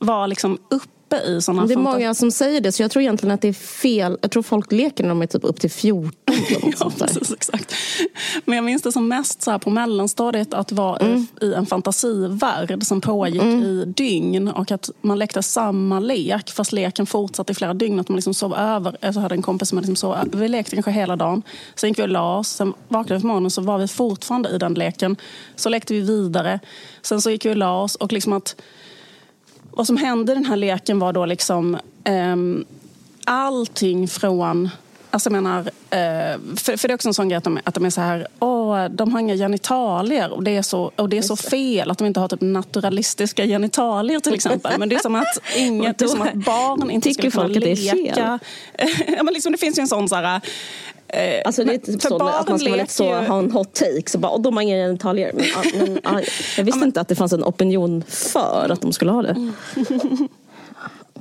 var 0.00 0.26
liksom 0.26 0.58
upp 0.70 0.99
uppe 1.10 1.28
i 1.28 1.42
sådana 1.42 1.66
Det 1.66 1.74
är 1.74 1.78
många 1.78 2.14
som 2.14 2.30
säger 2.30 2.60
det, 2.60 2.72
så 2.72 2.82
jag 2.82 2.90
tror 2.90 3.02
egentligen 3.02 3.34
att 3.34 3.40
det 3.40 3.48
är 3.48 3.52
fel. 3.52 4.18
Jag 4.22 4.30
tror 4.30 4.42
folk 4.42 4.72
leker 4.72 5.04
när 5.04 5.08
de 5.08 5.22
är 5.22 5.26
typ 5.26 5.44
upp 5.44 5.60
till 5.60 5.70
14. 5.70 6.12
ja, 6.80 6.92
precis, 6.98 7.32
exakt. 7.32 7.74
Men 8.44 8.56
jag 8.56 8.64
minns 8.64 8.82
det 8.82 8.92
som 8.92 9.08
mest 9.08 9.42
så 9.42 9.58
på 9.58 9.70
mellanstadiet 9.70 10.54
att 10.54 10.72
vara 10.72 10.96
mm. 10.96 11.26
i 11.40 11.54
en 11.54 11.66
fantasivärld 11.66 12.82
som 12.82 13.00
pågick 13.00 13.42
mm. 13.42 13.62
i 13.62 13.84
dygn 13.84 14.48
och 14.48 14.70
att 14.70 14.90
man 15.00 15.18
lekte 15.18 15.42
samma 15.42 16.00
lek 16.00 16.50
fast 16.50 16.72
leken 16.72 17.06
fortsatte 17.06 17.52
i 17.52 17.54
flera 17.54 17.74
dygn. 17.74 18.00
Att 18.00 18.08
man 18.08 18.16
liksom 18.16 18.34
sov 18.34 18.54
över. 18.54 18.96
Jag 19.00 19.12
hade 19.12 19.34
en 19.34 19.42
kompis 19.42 19.68
som 19.68 19.78
liksom 19.78 19.96
sov 19.96 20.16
Vi 20.32 20.48
lekte 20.48 20.76
kanske 20.76 20.90
hela 20.90 21.16
dagen. 21.16 21.42
Sen 21.74 21.88
gick 21.88 21.98
vi 21.98 22.02
och 22.02 22.08
la 22.08 22.38
oss. 22.38 22.48
Sen 22.48 22.74
vaknade 22.88 23.14
vi 23.14 23.20
på 23.20 23.26
morgonen 23.26 23.50
så 23.50 23.62
var 23.62 23.78
vi 23.78 23.88
fortfarande 23.88 24.48
i 24.48 24.58
den 24.58 24.74
leken. 24.74 25.16
Så 25.56 25.68
lekte 25.68 25.94
vi 25.94 26.00
vidare. 26.00 26.60
Sen 27.02 27.20
så 27.20 27.30
gick 27.30 27.44
vi 27.44 27.50
och 27.50 27.56
la 27.56 27.82
oss. 27.82 27.94
Och 27.94 28.12
liksom 28.12 28.32
att 28.32 28.56
vad 29.70 29.86
som 29.86 29.96
hände 29.96 30.32
i 30.32 30.34
den 30.34 30.44
här 30.44 30.56
leken 30.56 30.98
var 30.98 31.12
då 31.12 31.26
liksom 31.26 31.78
um, 32.08 32.64
allting 33.24 34.08
från 34.08 34.70
Alltså 35.10 35.30
menar, 35.30 35.58
eh, 35.90 36.38
för, 36.56 36.76
för 36.76 36.88
det 36.88 36.92
är 36.92 36.94
också 36.94 37.08
en 37.08 37.14
sån 37.14 37.28
grej 37.28 37.36
att 37.36 37.44
de, 37.44 37.60
att 37.64 37.74
de 37.74 37.84
är 37.84 37.90
så 37.90 38.00
här, 38.00 38.26
åh, 38.38 38.84
de 38.84 39.12
har 39.12 39.20
inga 39.20 39.34
genitalier 39.34 40.30
och 40.30 40.42
det 40.42 40.56
är 40.56 40.62
så, 40.62 40.90
och 40.96 41.08
det 41.08 41.18
är 41.18 41.22
så 41.22 41.36
fel 41.36 41.90
att 41.90 41.98
de 41.98 42.06
inte 42.06 42.20
har 42.20 42.28
typ 42.28 42.40
naturalistiska 42.40 43.46
genitalier 43.46 44.20
till 44.20 44.34
exempel. 44.34 44.78
Men 44.78 44.88
det 44.88 44.94
är 44.94 45.00
som 45.00 45.14
att, 45.14 45.38
inget, 45.56 45.98
det 45.98 46.04
är 46.04 46.08
som 46.08 46.22
att 46.22 46.34
barn 46.34 46.90
inte 46.90 47.14
ska 47.14 47.30
kunna 47.30 47.46
leka. 47.46 47.60
Tycker 47.60 47.80
folk 47.90 48.10
att 48.10 48.14
det 48.14 48.28
är 48.28 48.38
fel? 48.78 49.08
ja, 49.16 49.22
men 49.22 49.34
liksom, 49.34 49.52
det 49.52 49.58
finns 49.58 49.78
ju 49.78 49.80
en 49.80 49.88
sån 49.88 50.08
så 50.08 50.14
här, 50.14 50.40
Eh, 51.12 51.42
alltså 51.44 51.64
det 51.64 51.74
är 51.74 51.78
typ 51.78 52.02
så 52.02 52.26
att 52.26 52.48
man 52.48 52.58
ska 52.58 52.68
lite 52.68 52.92
så, 52.92 53.04
ju... 53.04 53.10
ha 53.10 53.38
en 53.38 53.50
hot 53.50 53.74
take. 53.74 54.10
Så 54.10 54.18
bara, 54.18 54.32
och 54.32 54.40
de 54.40 54.56
har 54.56 54.62
inga 54.62 54.74
genitalier. 54.74 55.32
Men, 55.34 55.98
men, 56.04 56.24
jag 56.56 56.64
visste 56.64 56.84
inte 56.84 57.00
att 57.00 57.08
det 57.08 57.14
fanns 57.14 57.32
en 57.32 57.44
opinion 57.44 58.04
för 58.08 58.68
att 58.72 58.80
de 58.80 58.92
skulle 58.92 59.10
ha 59.10 59.22
det. 59.22 59.52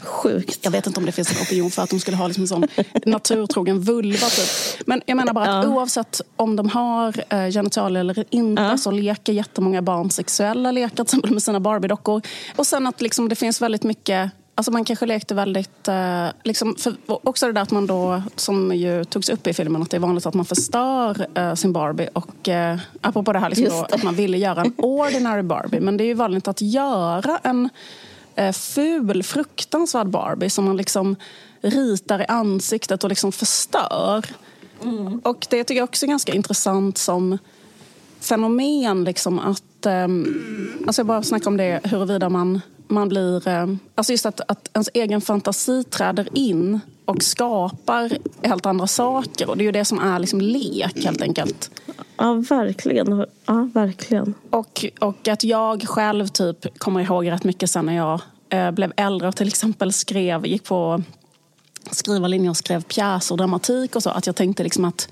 Sjukt. 0.04 0.60
Jag 0.62 0.72
vet 0.72 0.88
inte 0.88 1.00
om 1.00 1.06
det 1.06 1.12
finns 1.12 1.32
en 1.32 1.42
opinion 1.42 1.72
för 1.72 1.84
att 1.84 1.90
de 1.90 2.00
skulle 2.00 2.18
ha 2.18 2.28
liksom 2.28 2.44
en 2.44 2.48
sån 2.48 2.68
naturtrogen 3.06 3.80
vulva. 3.80 4.28
Typ. 4.28 4.88
Men 4.88 5.02
jag 5.06 5.18
menar 5.18 5.34
bara 5.34 5.60
att 5.60 5.66
ja. 5.66 5.72
oavsett 5.72 6.22
om 6.36 6.56
de 6.56 6.70
har 6.70 7.24
eh, 7.30 7.50
genitalier 7.50 8.00
eller 8.00 8.26
inte 8.30 8.62
ja. 8.62 8.78
så 8.78 8.92
leker 8.92 9.34
jättemånga 9.34 9.82
barn 9.82 10.10
sexuella 10.10 10.72
lekar 10.72 10.96
till 10.96 11.02
exempel 11.02 11.32
med 11.32 11.44
sina 11.44 11.60
Barbie-dockor. 11.60 12.22
Och 12.56 12.68
sen 12.68 12.88
att 12.88 13.02
liksom, 13.02 13.30
det 13.30 13.36
finns 13.36 13.62
väldigt 13.62 13.84
mycket 13.84 14.32
Alltså 14.60 14.72
man 14.72 14.86
kanske 14.86 15.06
lekte 15.06 15.36
väldigt... 15.36 15.88
Eh, 15.88 16.28
liksom, 16.44 16.76
också 17.08 17.46
det 17.46 17.52
där 17.52 17.62
att 17.62 17.72
man 17.72 17.88
då, 17.88 18.22
som 18.36 18.76
ju 18.76 19.04
togs 19.04 19.30
upp 19.30 19.48
i 19.48 19.54
filmen, 19.54 19.82
att 19.82 19.90
det 19.90 19.98
är 19.98 20.02
vanligt 20.02 20.26
att 20.26 20.34
man 20.34 20.46
förstör 20.46 21.28
eh, 21.36 21.54
sin 21.54 21.74
Barbie. 21.74 22.10
Och 22.14 22.50
eh, 22.50 22.80
apropå 23.02 23.34
det 23.34 23.40
här 23.40 23.50
liksom 23.50 23.66
då, 23.70 23.96
att 23.96 24.04
man 24.04 24.16
ville 24.16 24.38
göra 24.38 24.62
en 24.62 24.74
ordinary 24.78 25.42
Barbie. 25.42 25.80
Men 25.80 25.98
det 25.98 26.04
är 26.04 26.06
ju 26.06 26.14
vanligt 26.14 26.48
att 26.48 26.62
göra 26.62 27.40
en 27.44 27.70
ful, 28.54 29.24
fruktansvärd 29.24 30.08
Barbie 30.08 30.50
som 30.50 30.66
man 30.66 30.78
liksom 30.78 31.16
ritar 31.62 32.22
i 32.22 32.26
ansiktet 32.26 33.04
och 33.04 33.10
liksom 33.10 33.32
förstör. 33.32 34.26
Mm. 34.84 35.20
Och 35.20 35.48
det 35.50 35.64
tycker 35.64 35.80
jag 35.80 35.90
också 35.90 36.06
är 36.06 36.10
ganska 36.10 36.34
intressant 36.34 36.98
som 36.98 37.38
fenomen. 38.20 39.04
Liksom, 39.04 39.40
att, 39.40 39.86
eh, 39.86 40.08
alltså 40.88 41.00
jag 41.00 41.06
bara 41.06 41.24
snackar 41.24 41.48
om 41.48 41.58
det 41.58 41.80
huruvida 41.84 42.30
man 42.30 42.62
man 42.90 43.10
blir... 43.10 43.48
Eh, 43.48 43.68
alltså 43.96 44.14
just 44.14 44.26
att, 44.26 44.42
att 44.48 44.70
ens 44.74 44.90
egen 44.94 45.22
fantasi 45.22 45.84
träder 45.84 46.28
in 46.34 46.80
och 47.06 47.24
skapar 47.24 48.18
helt 48.42 48.66
andra 48.66 48.88
saker. 48.88 49.50
Och 49.50 49.58
det 49.58 49.64
är 49.64 49.66
ju 49.66 49.72
det 49.72 49.86
som 49.86 50.00
är 50.00 50.20
liksom 50.20 50.42
lek 50.42 51.06
helt 51.06 51.22
enkelt. 51.22 51.72
Ja, 52.18 52.34
verkligen. 52.34 53.26
Ja, 53.46 53.70
verkligen. 53.74 54.34
Och, 54.50 54.86
och 55.00 55.28
att 55.28 55.44
jag 55.44 55.84
själv 55.88 56.28
typ 56.28 56.80
kommer 56.80 57.02
ihåg 57.02 57.32
rätt 57.32 57.44
mycket 57.44 57.70
sen 57.70 57.86
när 57.86 57.96
jag 57.96 58.22
eh, 58.50 58.72
blev 58.72 58.94
äldre 58.96 59.28
och 59.28 59.36
till 59.36 59.48
exempel 59.48 59.94
skrev, 59.94 60.46
gick 60.46 60.64
på 60.64 61.04
skrivarlinjen 61.92 62.50
och 62.50 62.58
skrev 62.58 62.84
pjäser 62.84 63.34
och 63.34 63.38
dramatik 63.38 63.96
och 63.96 64.04
så. 64.04 64.10
Att 64.10 64.28
jag 64.28 64.36
tänkte 64.36 64.64
liksom 64.64 64.86
att 64.86 65.08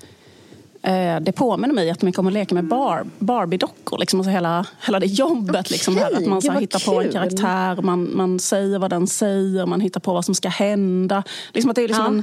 Eh, 0.82 1.20
det 1.20 1.32
påminner 1.32 1.74
mig 1.74 1.86
jättemycket 1.86 2.18
om 2.18 2.26
att 2.26 2.32
leka 2.32 2.54
med 2.54 2.64
bar, 2.64 3.06
Barbie-dockor. 3.18 3.98
Liksom, 3.98 4.20
alltså 4.20 4.30
hela, 4.30 4.66
hela 4.86 5.00
det 5.00 5.06
jobbet. 5.06 5.70
Liksom, 5.70 5.94
okay, 5.96 6.14
att 6.14 6.26
man 6.26 6.42
så 6.42 6.52
här, 6.52 6.60
hittar 6.60 6.78
kul. 6.78 6.94
på 6.94 7.00
en 7.00 7.12
karaktär, 7.12 7.82
man, 7.82 8.16
man 8.16 8.40
säger 8.40 8.78
vad 8.78 8.90
den 8.90 9.06
säger, 9.06 9.66
man 9.66 9.80
hittar 9.80 10.00
på 10.00 10.12
vad 10.12 10.24
som 10.24 10.34
ska 10.34 10.48
hända. 10.48 11.22
Liksom 11.52 11.70
att 11.70 11.76
det 11.76 11.82
är 11.82 11.88
liksom 11.88 12.04
ja. 12.04 12.10
en, 12.10 12.22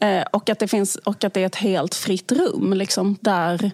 eh, 0.00 0.24
och, 0.32 0.50
att 0.50 0.58
det 0.58 0.68
finns, 0.68 0.96
och 0.96 1.24
att 1.24 1.34
det 1.34 1.42
är 1.42 1.46
ett 1.46 1.56
helt 1.56 1.94
fritt 1.94 2.32
rum 2.32 2.72
liksom, 2.72 3.18
där 3.20 3.72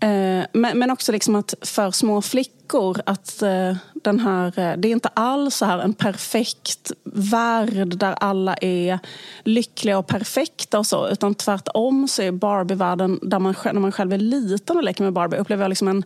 Eh, 0.00 0.44
men, 0.52 0.78
men 0.78 0.90
också 0.90 1.12
liksom 1.12 1.34
att 1.34 1.54
för 1.62 1.90
små 1.90 2.22
flickor 2.22 3.00
att 3.06 3.42
eh, 3.42 3.76
den 3.94 4.20
här, 4.20 4.46
eh, 4.46 4.76
det 4.76 4.88
är 4.88 4.92
inte 4.92 5.08
alls 5.08 5.56
så 5.56 5.64
här 5.64 5.78
en 5.78 5.94
perfekt 5.94 6.92
värld 7.04 7.96
där 7.98 8.12
alla 8.12 8.56
är 8.56 8.98
lyckliga 9.44 9.98
och 9.98 10.06
perfekta 10.06 10.78
och 10.78 10.86
så. 10.86 11.08
Utan 11.08 11.34
tvärtom 11.34 12.08
så 12.08 12.22
är 12.22 12.32
Barbie-världen, 12.32 13.18
där 13.22 13.38
man, 13.38 13.54
när 13.64 13.72
man 13.72 13.92
själv 13.92 14.12
är 14.12 14.18
liten 14.18 14.76
och 14.76 14.84
leker 14.84 15.04
med 15.04 15.12
Barbie, 15.12 15.36
upplever 15.36 15.64
jag 15.64 15.68
liksom 15.68 15.88
en 15.88 16.04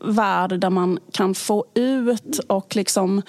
värld 0.00 0.60
där 0.60 0.70
man 0.70 0.98
kan 1.12 1.34
få 1.34 1.64
ut 1.74 2.38
och 2.46 2.76
liksom 2.76 3.22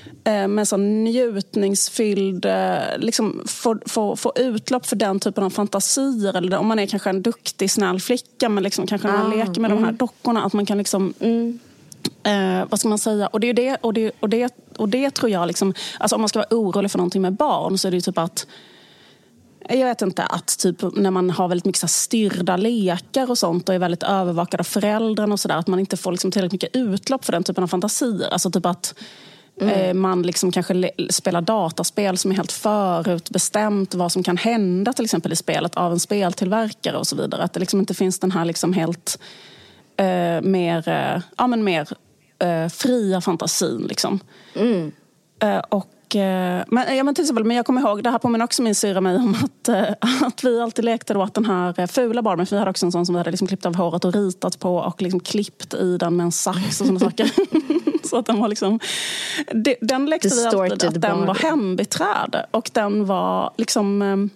med 0.23 0.67
sån 0.67 1.03
njutningsfylld, 1.03 2.45
eh, 2.45 2.97
liksom 2.97 3.41
få, 3.45 3.77
få, 3.85 4.15
få 4.15 4.33
utlopp 4.35 4.85
för 4.85 4.95
den 4.95 5.19
typen 5.19 5.43
av 5.43 5.49
fantasier. 5.49 6.37
Eller 6.37 6.57
om 6.57 6.67
man 6.67 6.79
är 6.79 6.85
kanske 6.85 7.09
en 7.09 7.21
duktig, 7.21 7.71
snäll 7.71 7.99
flicka 7.99 8.49
men 8.49 8.63
liksom 8.63 8.87
kanske 8.87 9.07
när 9.07 9.17
man 9.17 9.33
ah, 9.33 9.35
leker 9.35 9.61
med 9.61 9.71
de 9.71 9.77
här 9.77 9.83
mm. 9.83 9.97
dockorna. 9.97 10.43
Att 10.43 10.53
man 10.53 10.65
kan 10.65 10.77
liksom 10.77 11.13
mm. 11.19 11.59
Eh, 12.23 12.65
vad 12.69 12.79
ska 12.79 12.89
man 12.89 12.97
säga? 12.97 13.27
Och 13.27 13.39
det, 13.39 13.49
är 13.49 13.53
det, 13.53 13.77
och 13.81 13.93
det, 13.93 14.11
och 14.19 14.29
det, 14.29 14.53
och 14.77 14.89
det 14.89 15.11
tror 15.11 15.31
jag, 15.31 15.47
liksom, 15.47 15.73
alltså 15.99 16.15
om 16.15 16.21
man 16.21 16.29
ska 16.29 16.39
vara 16.39 16.57
orolig 16.57 16.91
för 16.91 16.97
någonting 16.97 17.21
med 17.21 17.33
barn 17.33 17.77
så 17.77 17.87
är 17.87 17.91
det 17.91 18.01
typ 18.01 18.17
att 18.17 18.47
jag 19.69 19.87
vet 19.87 20.01
inte, 20.01 20.23
att 20.23 20.59
typ 20.59 20.81
när 20.95 21.11
man 21.11 21.29
har 21.29 21.47
väldigt 21.47 21.65
mycket 21.65 21.79
så 21.79 21.87
styrda 21.87 22.57
lekar 22.57 23.29
och 23.29 23.37
sånt 23.37 23.69
och 23.69 23.75
är 23.75 23.79
väldigt 23.79 24.03
övervakad 24.03 24.59
av 24.59 24.63
föräldrarna 24.63 25.33
och 25.33 25.39
sådär, 25.39 25.55
att 25.55 25.67
man 25.67 25.79
inte 25.79 25.97
får 25.97 26.11
liksom 26.11 26.31
tillräckligt 26.31 26.63
mycket 26.63 26.75
utlopp 26.75 27.25
för 27.25 27.31
den 27.31 27.43
typen 27.43 27.63
av 27.63 27.67
fantasier. 27.67 28.29
Alltså 28.31 28.51
typ 28.51 28.65
att 28.65 28.95
Mm. 29.61 29.73
Eh, 29.73 29.93
man 29.93 30.21
liksom 30.21 30.51
kanske 30.51 30.91
spelar 31.09 31.41
dataspel 31.41 32.17
som 32.17 32.31
är 32.31 32.35
helt 32.35 32.51
förutbestämt 32.51 33.93
vad 33.93 34.11
som 34.11 34.23
kan 34.23 34.37
hända 34.37 34.93
till 34.93 35.05
exempel 35.05 35.31
i 35.31 35.35
spelet 35.35 35.75
av 35.75 35.91
en 35.91 35.99
speltillverkare 35.99 36.97
och 36.97 37.07
så 37.07 37.15
vidare. 37.15 37.43
Att 37.43 37.53
det 37.53 37.59
liksom 37.59 37.79
inte 37.79 37.93
finns 37.93 38.19
den 38.19 38.31
här 38.31 38.45
liksom 38.45 38.73
helt 38.73 39.19
eh, 39.97 40.41
mer, 40.41 40.89
eh, 40.89 41.21
ja, 41.37 41.47
men 41.47 41.63
mer 41.63 41.87
eh, 42.39 42.67
fria 42.67 43.21
fantasin. 43.21 43.85
Liksom. 43.89 44.19
Mm. 44.55 44.91
Eh, 45.39 45.59
och 45.69 45.87
men, 46.15 46.97
ja, 46.97 47.03
men, 47.03 47.15
till 47.15 47.23
exempel, 47.23 47.43
men 47.43 47.57
jag 47.57 47.65
kommer 47.65 47.81
ihåg, 47.81 48.03
det 48.03 48.09
här 48.09 48.19
påminner 48.19 48.45
också 48.45 48.61
min 48.61 48.75
syra 48.75 49.01
mig 49.01 49.15
om 49.15 49.35
att, 49.43 49.69
att 50.25 50.43
vi 50.43 50.61
alltid 50.61 50.85
lekte 50.85 51.13
då 51.13 51.23
att 51.23 51.33
den 51.33 51.45
här 51.45 51.87
fula 51.87 52.21
Barbien, 52.21 52.47
för 52.47 52.55
vi 52.55 52.59
hade 52.59 52.71
också 52.71 52.85
en 52.85 52.91
sån 52.91 53.05
som 53.05 53.15
vi 53.15 53.19
hade 53.19 53.31
liksom 53.31 53.47
klippt 53.47 53.65
av 53.65 53.75
håret 53.75 54.05
och 54.05 54.13
ritat 54.13 54.59
på 54.59 54.75
och 54.75 55.01
liksom 55.01 55.19
klippt 55.19 55.73
i 55.73 55.97
den 55.97 56.15
med 56.15 56.23
en 56.23 56.31
sax 56.31 56.81
och 56.81 56.87
sådana 56.87 56.99
saker. 57.09 57.31
så 58.07 58.17
att 58.17 58.25
den 58.25 58.39
var 58.39 58.47
liksom... 58.47 58.79
Den 59.81 60.05
lekte 60.05 60.27
vi 60.27 60.45
alltid 60.45 60.83
att 60.83 61.01
den 61.01 61.25
var 61.25 61.35
hembiträde. 61.35 62.45
Och 62.51 62.69
den 62.73 63.05
var 63.05 63.51
liksom... 63.57 64.29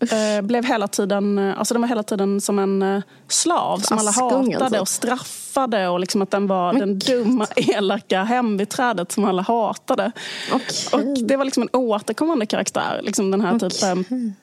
Eh, 0.00 0.42
blev 0.42 0.64
hela 0.64 0.88
tiden, 0.88 1.38
alltså 1.38 1.74
den 1.74 1.80
var 1.80 1.88
hela 1.88 2.02
tiden 2.02 2.40
som 2.40 2.58
en 2.58 2.82
eh, 2.82 3.02
slav 3.28 3.78
som 3.78 3.98
alla 3.98 4.10
hatade 4.10 4.64
alltså. 4.64 4.80
och 4.80 4.88
straffade. 4.88 5.88
Och 5.88 6.00
liksom 6.00 6.22
att 6.22 6.30
den 6.30 6.46
var 6.46 6.68
okay. 6.68 6.80
den 6.80 6.98
dumma, 6.98 7.46
elaka 7.56 8.22
hembiträdet 8.22 9.12
som 9.12 9.24
alla 9.24 9.42
hatade. 9.42 10.12
Okay. 10.52 11.00
Och 11.00 11.18
det 11.18 11.36
var 11.36 11.44
liksom 11.44 11.62
en 11.62 11.68
återkommande 11.72 12.46
karaktär. 12.46 13.00
Liksom 13.02 13.30
den 13.30 13.40
här 13.40 13.54
okay. 13.54 13.70
typen, 13.70 14.34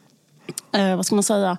eh, 0.72 0.96
vad 0.96 1.06
ska 1.06 1.16
man 1.16 1.24
säga, 1.24 1.58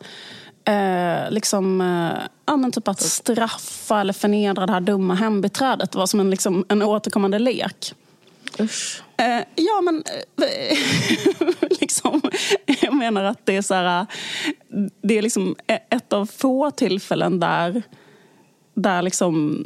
eh, 0.65 1.31
liksom, 1.31 1.81
eh, 1.81 2.23
ja, 2.47 2.57
men 2.57 2.73
typ 2.73 2.89
att 2.89 3.01
straffa 3.01 4.01
eller 4.01 4.13
förnedra 4.13 4.67
det 4.67 4.73
här 4.73 4.81
dumma 4.81 5.15
hembiträdet. 5.15 5.93
Det 5.93 5.99
var 5.99 6.07
som 6.07 6.21
en, 6.21 6.31
liksom, 6.31 6.65
en 6.69 6.83
återkommande 6.83 7.39
lek. 7.39 7.95
Usch. 8.61 9.03
Eh, 9.17 9.45
ja, 9.55 9.81
men 9.81 10.05
eh, 10.43 10.79
liksom, 11.81 12.23
menar 13.13 13.31
att 13.31 13.47
det 13.47 13.57
är 13.57 13.63
så 13.63 13.75
här, 13.75 14.07
det 15.03 15.19
är 15.19 15.23
liksom 15.23 15.57
ett 15.91 16.13
av 16.13 16.27
få 16.27 16.71
tillfällen 16.71 17.41
där 17.41 17.83
där 18.75 19.03
liksom, 19.03 19.65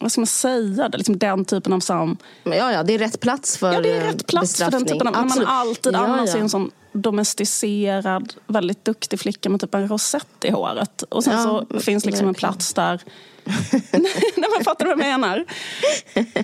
vad 0.00 0.12
ska 0.12 0.20
man 0.20 0.26
säga, 0.26 0.88
det, 0.88 0.98
liksom 0.98 1.18
den 1.18 1.44
typen 1.44 1.72
av 1.72 1.80
sam... 1.80 2.16
Ja, 2.44 2.72
ja, 2.72 2.82
det 2.82 2.94
är 2.94 2.98
rätt 2.98 3.20
plats 3.20 3.58
för 3.58 3.72
Ja, 3.72 3.80
det 3.80 3.92
är 3.92 4.04
rätt 4.04 4.26
plats 4.26 4.62
för 4.62 4.70
den 4.70 4.84
typen 4.84 5.06
av... 5.06 5.12
När 5.12 5.24
man 5.24 5.46
alltid 5.46 5.94
ja, 5.94 5.98
annars 5.98 6.30
ja. 6.30 6.36
är 6.36 6.40
en 6.40 6.48
sån 6.48 6.70
domesticerad, 6.92 8.34
väldigt 8.46 8.84
duktig 8.84 9.20
flicka 9.20 9.48
med 9.48 9.60
typ 9.60 9.74
en 9.74 9.88
rosett 9.88 10.44
i 10.44 10.50
håret. 10.50 11.02
Och 11.02 11.24
sen 11.24 11.32
ja, 11.32 11.64
så 11.70 11.80
finns 11.80 12.06
liksom 12.06 12.28
en 12.28 12.34
plats 12.34 12.74
där 12.74 13.02
Nej, 13.92 14.50
men 14.56 14.64
fattar 14.64 14.84
du 14.84 14.94
vad 14.94 15.06
jag 15.06 15.20
menar? 15.20 15.44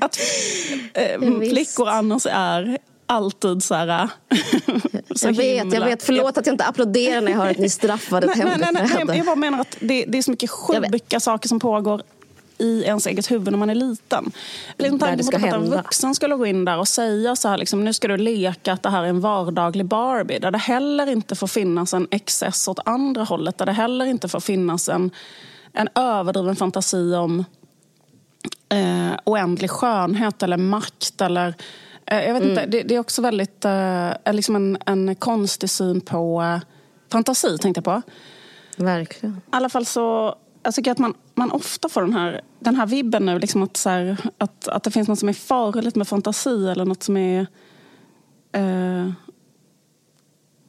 Att 0.00 0.18
eh, 0.94 1.20
flickor 1.50 1.88
annars 1.88 2.26
är 2.30 2.78
alltid 3.06 3.62
så 3.62 3.74
här... 3.74 4.08
så 5.14 5.28
jag 5.28 5.32
vet, 5.32 5.72
jag 5.72 5.84
vet. 5.84 6.02
Förlåt 6.02 6.38
att 6.38 6.46
jag 6.46 6.54
inte 6.54 6.64
applåderar 6.64 7.20
när 7.20 7.32
jag 7.32 7.38
hör 7.38 7.50
att 7.50 7.58
ni 7.58 7.68
straffade 7.68 8.26
ett 8.26 8.36
nej, 8.36 8.56
nej, 8.58 8.70
nej, 8.72 9.04
nej, 9.04 9.16
Jag 9.16 9.26
bara 9.26 9.36
menar 9.36 9.60
att 9.60 9.76
det, 9.80 10.04
det 10.04 10.18
är 10.18 10.22
så 10.22 10.30
mycket 10.30 10.50
sjuka 10.50 11.20
saker 11.20 11.48
som 11.48 11.60
pågår 11.60 12.02
i 12.58 12.82
ens 12.82 13.06
eget 13.06 13.30
huvud 13.30 13.52
när 13.52 13.58
man 13.58 13.70
är 13.70 13.74
liten. 13.74 14.32
Liksom 14.78 14.98
tanken 14.98 15.40
på 15.40 15.46
att 15.46 15.52
en 15.52 15.70
vuxen 15.70 16.14
skulle 16.14 16.36
gå 16.36 16.46
in 16.46 16.64
där 16.64 16.78
och 16.78 16.88
säga 16.88 17.36
så 17.36 17.48
här, 17.48 17.58
liksom, 17.58 17.84
nu 17.84 17.92
ska 17.92 18.08
du 18.08 18.16
leka 18.16 18.72
att 18.72 18.82
det 18.82 18.90
här 18.90 19.02
är 19.02 19.08
en 19.08 19.20
vardaglig 19.20 19.86
Barbie. 19.86 20.38
Där 20.38 20.50
det 20.50 20.58
heller 20.58 21.06
inte 21.06 21.34
får 21.34 21.46
finnas 21.46 21.94
en 21.94 22.08
excess 22.10 22.68
åt 22.68 22.78
andra 22.84 23.24
hållet. 23.24 23.58
Där 23.58 23.66
det 23.66 23.72
heller 23.72 24.04
inte 24.04 24.28
får 24.28 24.40
finnas 24.40 24.88
en, 24.88 25.10
en 25.72 25.88
överdriven 25.94 26.56
fantasi 26.56 27.14
om 27.14 27.44
eh, 28.68 29.12
oändlig 29.24 29.70
skönhet 29.70 30.42
eller 30.42 30.56
makt. 30.56 31.20
Eller, 31.20 31.54
jag 32.14 32.34
vet 32.34 32.42
mm. 32.42 32.50
inte, 32.50 32.66
det, 32.66 32.82
det, 32.82 32.94
är 32.94 32.98
också 32.98 33.22
väldigt 33.22 33.64
eh, 33.64 34.32
liksom 34.32 34.56
en, 34.56 34.78
en 34.86 35.14
konstig 35.14 35.70
syn 35.70 36.00
på 36.00 36.42
eh, 36.42 36.60
fantasi, 37.12 37.58
tänkte 37.58 37.78
jag 37.78 37.84
på. 37.84 38.02
Verkligen. 38.76 39.34
I 39.34 39.40
alla 39.50 39.68
fall 39.68 39.86
så 39.86 40.36
jag 40.62 40.74
tycker 40.74 40.90
att 40.90 40.98
man, 40.98 41.14
man 41.34 41.50
ofta 41.50 41.88
får 41.88 42.00
den 42.00 42.12
här, 42.12 42.40
den 42.58 42.76
här 42.76 42.86
vibben 42.86 43.26
nu. 43.26 43.38
Liksom 43.38 43.62
att, 43.62 43.76
så 43.76 43.88
här, 43.90 44.16
att, 44.38 44.68
att 44.68 44.82
det 44.82 44.90
finns 44.90 45.08
något 45.08 45.18
som 45.18 45.28
är 45.28 45.32
farligt 45.32 45.96
med 45.96 46.08
fantasi 46.08 46.68
eller 46.68 46.84
något 46.84 47.02
som 47.02 47.16
är 47.16 47.46
eh, 48.52 49.10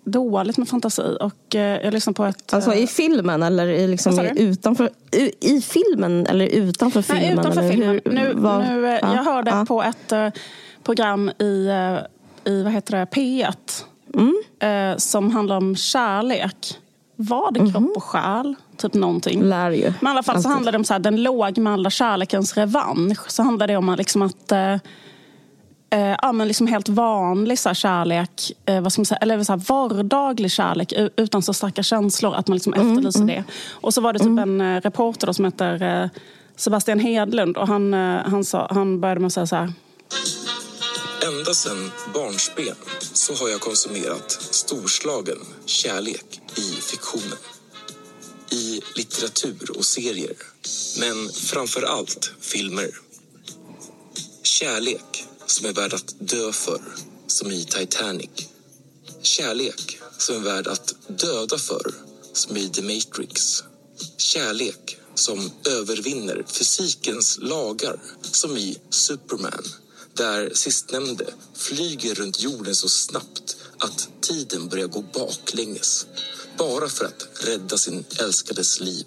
dåligt 0.06 0.58
med 0.58 0.70
fantasi. 0.70 1.18
Och 1.20 1.56
eh, 1.56 1.82
jag 1.84 1.94
lyssnade 1.94 2.16
på 2.16 2.26
ett... 2.26 2.54
Alltså 2.54 2.74
i 2.74 2.88
filmen 2.88 3.44
eller 3.44 3.68
i, 3.68 3.88
liksom 3.88 4.20
i, 4.20 4.42
utanför? 4.42 4.90
I, 5.12 5.32
I, 5.56 5.62
filmen 5.62 6.28
eller 6.28 6.46
utanför 6.46 7.02
filmen? 7.02 7.24
Nej, 7.24 7.34
utanför 7.34 7.70
filmen. 7.70 8.02
Hur, 8.06 8.12
nu, 8.12 8.34
var, 8.34 8.60
nu, 8.60 8.88
eh, 8.88 9.00
ja, 9.02 9.16
jag 9.16 9.24
hörde 9.24 9.52
ja. 9.52 9.66
på 9.66 9.84
ett 9.84 10.12
uh, 10.12 10.28
program 10.84 11.32
i, 11.40 11.68
uh, 11.68 12.54
i 12.54 12.64
vad 12.64 12.74
heter 12.74 12.98
det, 12.98 13.06
P1 13.06 13.84
mm. 14.14 14.92
uh, 14.92 14.98
som 14.98 15.32
handlar 15.32 15.58
om 15.58 15.76
kärlek. 15.76 16.78
Var 17.16 17.52
det 17.52 17.60
kropp 17.60 17.74
mhm. 17.74 17.94
och 17.96 18.04
själ? 18.04 18.56
Typ 18.78 18.94
någonting. 18.94 19.44
Lär 19.44 19.72
ju. 19.72 19.94
Men 20.02 20.08
i 20.08 20.12
alla 20.12 20.24
fall 20.24 20.44
så 20.44 20.50
handlar 20.50 20.72
det 20.72 20.78
om 20.78 20.84
så 20.84 20.94
här, 20.94 21.00
den 21.00 21.24
lågmälda 21.24 21.90
kärlekens 21.90 22.58
revansch. 22.58 23.32
Så 23.32 23.44
handlar 23.44 23.68
det 23.68 23.78
om 23.78 23.96
liksom 23.98 24.22
att 24.22 24.52
eh, 24.52 24.74
eh, 25.94 26.16
ja, 26.22 26.32
men 26.32 26.48
liksom 26.48 26.68
helt 26.68 26.90
vanlig 26.90 27.60
så 27.60 27.70
här, 27.70 27.74
kärlek, 27.74 28.52
eh, 28.66 28.82
vad 28.82 28.94
ska 28.94 29.00
man 29.00 29.06
säga, 29.06 29.18
eller 29.18 29.44
så 29.44 29.52
här, 29.52 29.62
vardaglig 29.70 30.52
kärlek 30.52 30.94
utan 31.18 31.42
så 31.42 31.54
starka 31.54 31.84
känslor. 31.84 32.36
Att 32.36 32.48
man 32.48 32.56
liksom 32.56 32.74
mm, 32.74 32.92
efterlyser 32.92 33.22
mm. 33.22 33.36
det. 33.36 33.44
Och 33.72 33.94
så 33.94 34.02
var 34.02 34.14
det 34.14 34.20
typ 34.20 34.28
mm. 34.28 34.62
en 34.62 34.76
eh, 34.76 34.82
reporter 34.82 35.28
då, 35.28 35.34
som 35.34 35.46
heter 35.46 36.02
eh, 36.04 36.10
Sebastian 36.56 37.00
Hedlund 37.00 37.58
och 37.58 37.68
han, 37.68 37.94
eh, 37.94 38.20
han, 38.26 38.44
sa, 38.44 38.68
han 38.72 39.00
började 39.00 39.20
med 39.22 39.28
att 39.28 39.34
säga 39.34 39.48
så 39.48 39.56
här. 39.56 39.74
Ända 41.28 41.54
sedan 41.54 41.92
barnsben 42.14 42.76
så 43.14 43.34
har 43.34 43.50
jag 43.50 43.62
konsumerat 43.62 44.32
storslagen 44.52 45.38
kärlek 45.66 46.42
i 46.56 46.62
fiktionen 46.62 47.38
i 48.52 48.82
litteratur 48.96 49.78
och 49.78 49.86
serier, 49.86 50.36
men 51.00 51.30
framför 51.30 51.82
allt 51.82 52.32
filmer. 52.40 52.90
Kärlek 54.44 55.26
som 55.46 55.66
är 55.66 55.74
värd 55.74 55.94
att 55.94 56.16
dö 56.20 56.52
för, 56.52 56.82
som 57.28 57.52
i 57.52 57.66
Titanic. 57.66 58.30
Kärlek 59.22 60.00
som 60.18 60.36
är 60.36 60.40
värd 60.40 60.68
att 60.68 60.96
döda 61.08 61.58
för, 61.58 61.94
som 62.34 62.58
i 62.58 62.70
The 62.70 62.82
Matrix. 62.82 63.64
Kärlek 64.18 64.98
som 65.16 65.52
övervinner 65.66 66.46
fysikens 66.48 67.38
lagar, 67.42 68.00
som 68.22 68.58
i 68.58 68.78
Superman 68.90 69.64
där 70.14 70.52
sistnämnde 70.54 71.34
flyger 71.54 72.16
runt 72.16 72.42
jorden 72.42 72.76
så 72.76 72.90
snabbt 72.90 73.58
att 73.78 74.10
tiden 74.22 74.70
börjar 74.70 74.88
gå 74.88 75.02
baklänges 75.02 76.06
bara 76.58 76.90
för 76.90 77.06
att 77.06 77.28
rädda 77.48 77.78
sin 77.78 78.06
älskades 78.20 78.80
liv. 78.80 79.06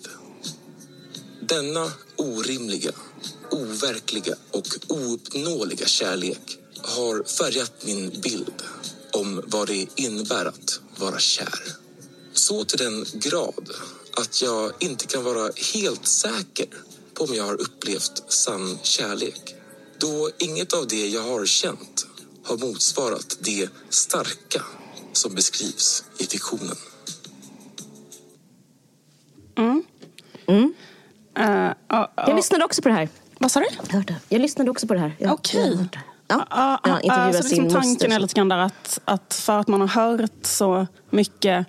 Denna 1.40 1.92
orimliga, 2.16 2.92
overkliga 3.50 4.34
och 4.50 4.66
ouppnåeliga 4.88 5.86
kärlek 5.86 6.58
har 6.82 7.24
färgat 7.24 7.72
min 7.84 8.20
bild 8.20 8.62
om 9.12 9.42
vad 9.46 9.68
det 9.68 9.86
innebär 9.94 10.44
att 10.44 10.80
vara 10.98 11.18
kär. 11.18 11.60
Så 12.32 12.64
till 12.64 12.78
den 12.78 13.06
grad 13.12 13.70
att 14.12 14.42
jag 14.42 14.72
inte 14.80 15.06
kan 15.06 15.24
vara 15.24 15.50
helt 15.74 16.06
säker 16.06 16.68
på 17.14 17.24
om 17.24 17.34
jag 17.34 17.44
har 17.44 17.60
upplevt 17.60 18.32
sann 18.32 18.78
kärlek. 18.82 19.55
Då 19.98 20.30
inget 20.38 20.72
av 20.72 20.86
det 20.88 21.06
jag 21.08 21.22
har 21.22 21.46
känt 21.46 22.06
har 22.44 22.56
motsvarat 22.56 23.36
det 23.40 23.68
starka 23.88 24.62
som 25.12 25.34
beskrivs 25.34 26.04
i 26.18 26.24
fiktionen. 26.24 26.76
Mm. 29.58 29.84
Mm. 30.46 30.74
Uh, 31.38 31.44
uh, 31.44 32.00
uh. 32.00 32.06
Jag 32.16 32.36
lyssnade 32.36 32.64
också 32.64 32.82
på 32.82 32.88
det 32.88 32.94
här. 32.94 33.08
Vad 33.38 33.52
sa 33.52 33.60
du? 33.60 33.66
Jag, 33.82 33.92
hörde. 33.92 34.16
jag 34.28 34.40
lyssnade 34.40 34.70
också 34.70 34.86
på 34.86 34.94
det 34.94 35.00
här. 35.00 35.16
Okej. 35.20 35.72
Okay. 35.72 35.86
Ja, 36.28 36.46
ja, 36.50 36.80
ja, 36.84 37.00
intervjua 37.00 37.40
uh, 37.40 37.46
sin 37.46 37.64
liksom 37.64 37.82
Tanken 37.82 38.12
är 38.12 38.18
lite 38.18 38.34
grann 38.34 38.48
där 38.48 38.58
att, 38.58 39.00
att 39.04 39.34
för 39.34 39.58
att 39.58 39.68
man 39.68 39.80
har 39.80 39.88
hört 39.88 40.30
så 40.46 40.86
mycket 41.10 41.66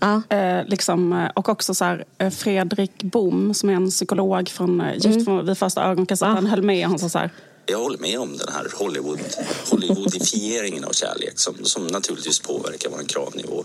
Ja. 0.00 0.22
Eh, 0.28 0.64
liksom, 0.66 1.12
eh, 1.12 1.30
och 1.34 1.48
också 1.48 1.74
så 1.74 1.84
här, 1.84 2.04
eh, 2.18 2.30
Fredrik 2.30 3.02
Bom 3.02 3.54
som 3.54 3.70
är 3.70 3.74
en 3.74 3.90
psykolog 3.90 4.48
från 4.48 4.82
just 4.94 5.06
mm. 5.06 5.24
från, 5.24 5.46
vid 5.46 5.58
första 5.58 5.84
ögonkastet, 5.84 6.28
han 6.28 6.46
höll 6.46 6.62
med. 6.62 6.86
Han 6.86 6.98
sa 6.98 7.08
så 7.08 7.18
här, 7.18 7.30
jag 7.68 7.78
håller 7.78 7.98
med 7.98 8.18
om 8.18 8.36
den 8.36 8.48
här 8.52 8.66
Hollywood, 8.74 9.20
Hollywoodifieringen 9.70 10.84
av 10.84 10.92
kärlek 10.92 11.38
som, 11.38 11.54
som 11.64 11.86
naturligtvis 11.86 12.40
påverkar 12.40 12.90
vår 12.90 13.08
kravnivå. 13.08 13.64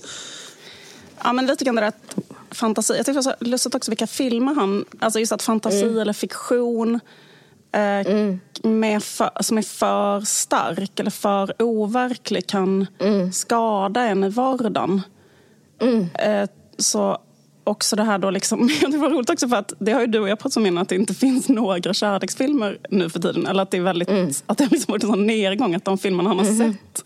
Ja, 1.24 1.34
men 1.34 1.46
lite 1.46 1.66
grann 1.66 1.76
det 1.76 1.82
där 1.82 1.94
fantasi. 2.52 2.98
Jag 2.98 3.06
tycker 3.06 3.22
det 3.22 3.26
var 3.26 3.36
så 3.40 3.46
lustigt 3.46 3.76
också 3.76 3.92
vilka 3.92 4.08
filmer 4.08 4.54
han... 4.54 4.86
Alltså 5.00 5.20
just 5.20 5.32
att 5.32 5.44
fantasi 5.44 5.84
mm. 5.84 5.98
eller 5.98 6.14
fiktion 6.14 7.00
eh, 7.72 7.82
mm. 7.82 8.40
med 8.64 9.04
för, 9.04 9.32
som 9.42 9.58
är 9.58 9.62
för 9.62 10.22
stark 10.22 11.00
eller 11.00 11.12
för 11.12 11.62
overklig 11.62 12.48
kan 12.48 12.88
mm. 13.00 13.34
skada 13.34 14.02
en 14.02 14.24
i 14.24 14.30
vardagen. 14.30 15.02
Mm. 15.82 16.10
Eh, 16.16 16.50
så 16.78 17.18
också 17.64 17.96
det 17.96 18.04
här 18.04 18.18
då 18.18 18.30
liksom, 18.30 18.68
det 18.92 18.98
var 18.98 19.10
roligt 19.10 19.30
också 19.30 19.48
för 19.48 19.56
att 19.56 19.74
det 19.80 19.92
har 19.92 20.02
ju 20.02 20.08
du 20.08 20.20
och 20.20 20.30
jag 20.30 20.40
pratat 20.40 20.58
om 20.58 20.66
innan 20.66 20.82
att 20.82 20.90
det 20.90 20.96
inte 20.96 21.14
finns 21.14 21.50
några 21.50 21.94
kärleksfilmer 21.94 22.78
nu 22.90 23.10
för 23.10 23.20
tiden. 23.20 23.48
Eller 23.48 23.64
att 23.64 23.72
det 23.72 23.78
är 23.78 23.82
väldigt, 23.82 24.10
mm. 24.10 24.32
att 24.46 24.58
det 24.58 24.64
har 24.64 24.72
liksom 24.72 24.92
varit 24.92 25.04
en 25.04 25.10
sån 25.10 25.28
nedgång 25.28 25.76
att 25.76 25.86
de 25.86 25.98
filmerna 25.98 26.30
han 26.30 26.40
har 26.40 26.46
mm. 26.46 26.74
sett 26.74 27.04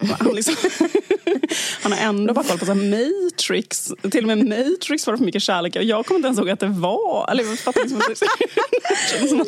han, 0.00 0.34
liksom, 0.34 0.54
han 1.82 1.92
har 1.92 1.98
ändå 1.98 2.34
bara 2.34 2.44
koll 2.44 2.58
på 2.58 2.66
så 2.66 2.74
Matrix. 2.74 3.92
Till 4.10 4.30
och 4.30 4.36
med 4.36 4.48
Matrix 4.48 5.06
var 5.06 5.12
det 5.12 5.18
för 5.18 5.24
mycket 5.24 5.42
kärlek. 5.42 5.76
Jag 5.76 6.06
kommer 6.06 6.18
inte 6.18 6.26
ens 6.26 6.38
ihåg 6.38 6.50
att 6.50 6.60
det 6.60 6.66
var. 6.66 7.30
Eller 7.30 7.44
jag 7.44 7.58
fattar 7.58 7.80
liksom 7.80 8.00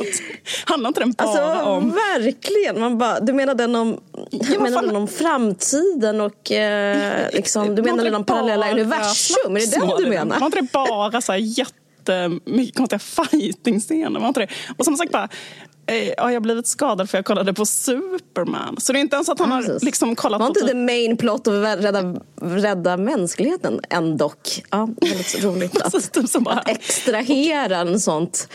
handlar 0.64 0.88
inte 0.88 1.00
den 1.00 1.12
bara 1.12 1.28
alltså, 1.28 1.70
om... 1.70 1.90
Verkligen. 1.90 2.80
Man 2.80 2.98
bara, 2.98 3.20
du 3.20 3.32
menar 3.32 3.54
den 3.54 3.76
om, 3.76 4.00
ja, 4.30 4.60
menar 4.60 4.82
den 4.82 4.96
om 4.96 5.08
framtiden 5.08 6.20
och 6.20 6.52
eh, 6.52 7.28
liksom, 7.32 7.74
du 7.74 7.82
menar 7.82 8.14
om 8.14 8.24
parallella 8.24 8.70
universum? 8.72 9.56
Är 9.56 9.60
det 9.60 9.80
den 9.80 9.88
du 9.98 10.10
menar? 10.10 10.38
Var 10.38 10.46
inte 10.46 10.60
det 10.60 10.68
bara 10.72 11.20
så 11.20 11.32
här 11.32 11.38
jätte 11.38 11.74
jättemycket 12.00 12.76
konstiga 12.76 12.98
fighting-scener. 12.98 14.20
Var 14.20 14.28
inte 14.28 14.40
det? 14.40 14.48
Och 14.76 14.84
som 14.84 14.96
sagt 14.96 15.12
bara, 15.12 15.28
eh, 15.86 16.24
har 16.24 16.30
jag 16.30 16.42
blivit 16.42 16.66
skadad 16.66 17.10
för 17.10 17.18
jag 17.18 17.24
kollade 17.24 17.54
på 17.54 17.66
Superman. 17.66 18.76
Så 18.80 18.92
det 18.92 18.98
är 18.98 19.00
inte 19.00 19.16
ens 19.16 19.28
att 19.28 19.38
han 19.38 19.52
har 19.52 19.62
Precis. 19.62 19.82
liksom 19.82 20.16
kollat 20.16 20.40
Var 20.40 20.46
på... 20.46 20.50
inte 20.50 20.60
typ- 20.60 20.68
the 20.70 20.74
main 20.74 21.16
plot 21.16 21.46
att 21.48 21.54
rädda, 21.84 22.20
rädda 22.40 22.96
mänskligheten 22.96 23.80
ändå? 23.90 24.32
Ja, 24.70 24.88
väldigt 25.00 25.44
roligt 25.44 25.76
att, 25.82 25.92
Precis, 25.92 26.10
typ 26.10 26.48
att 26.48 26.68
extrahera 26.68 27.76
en 27.76 28.00
sånt 28.00 28.48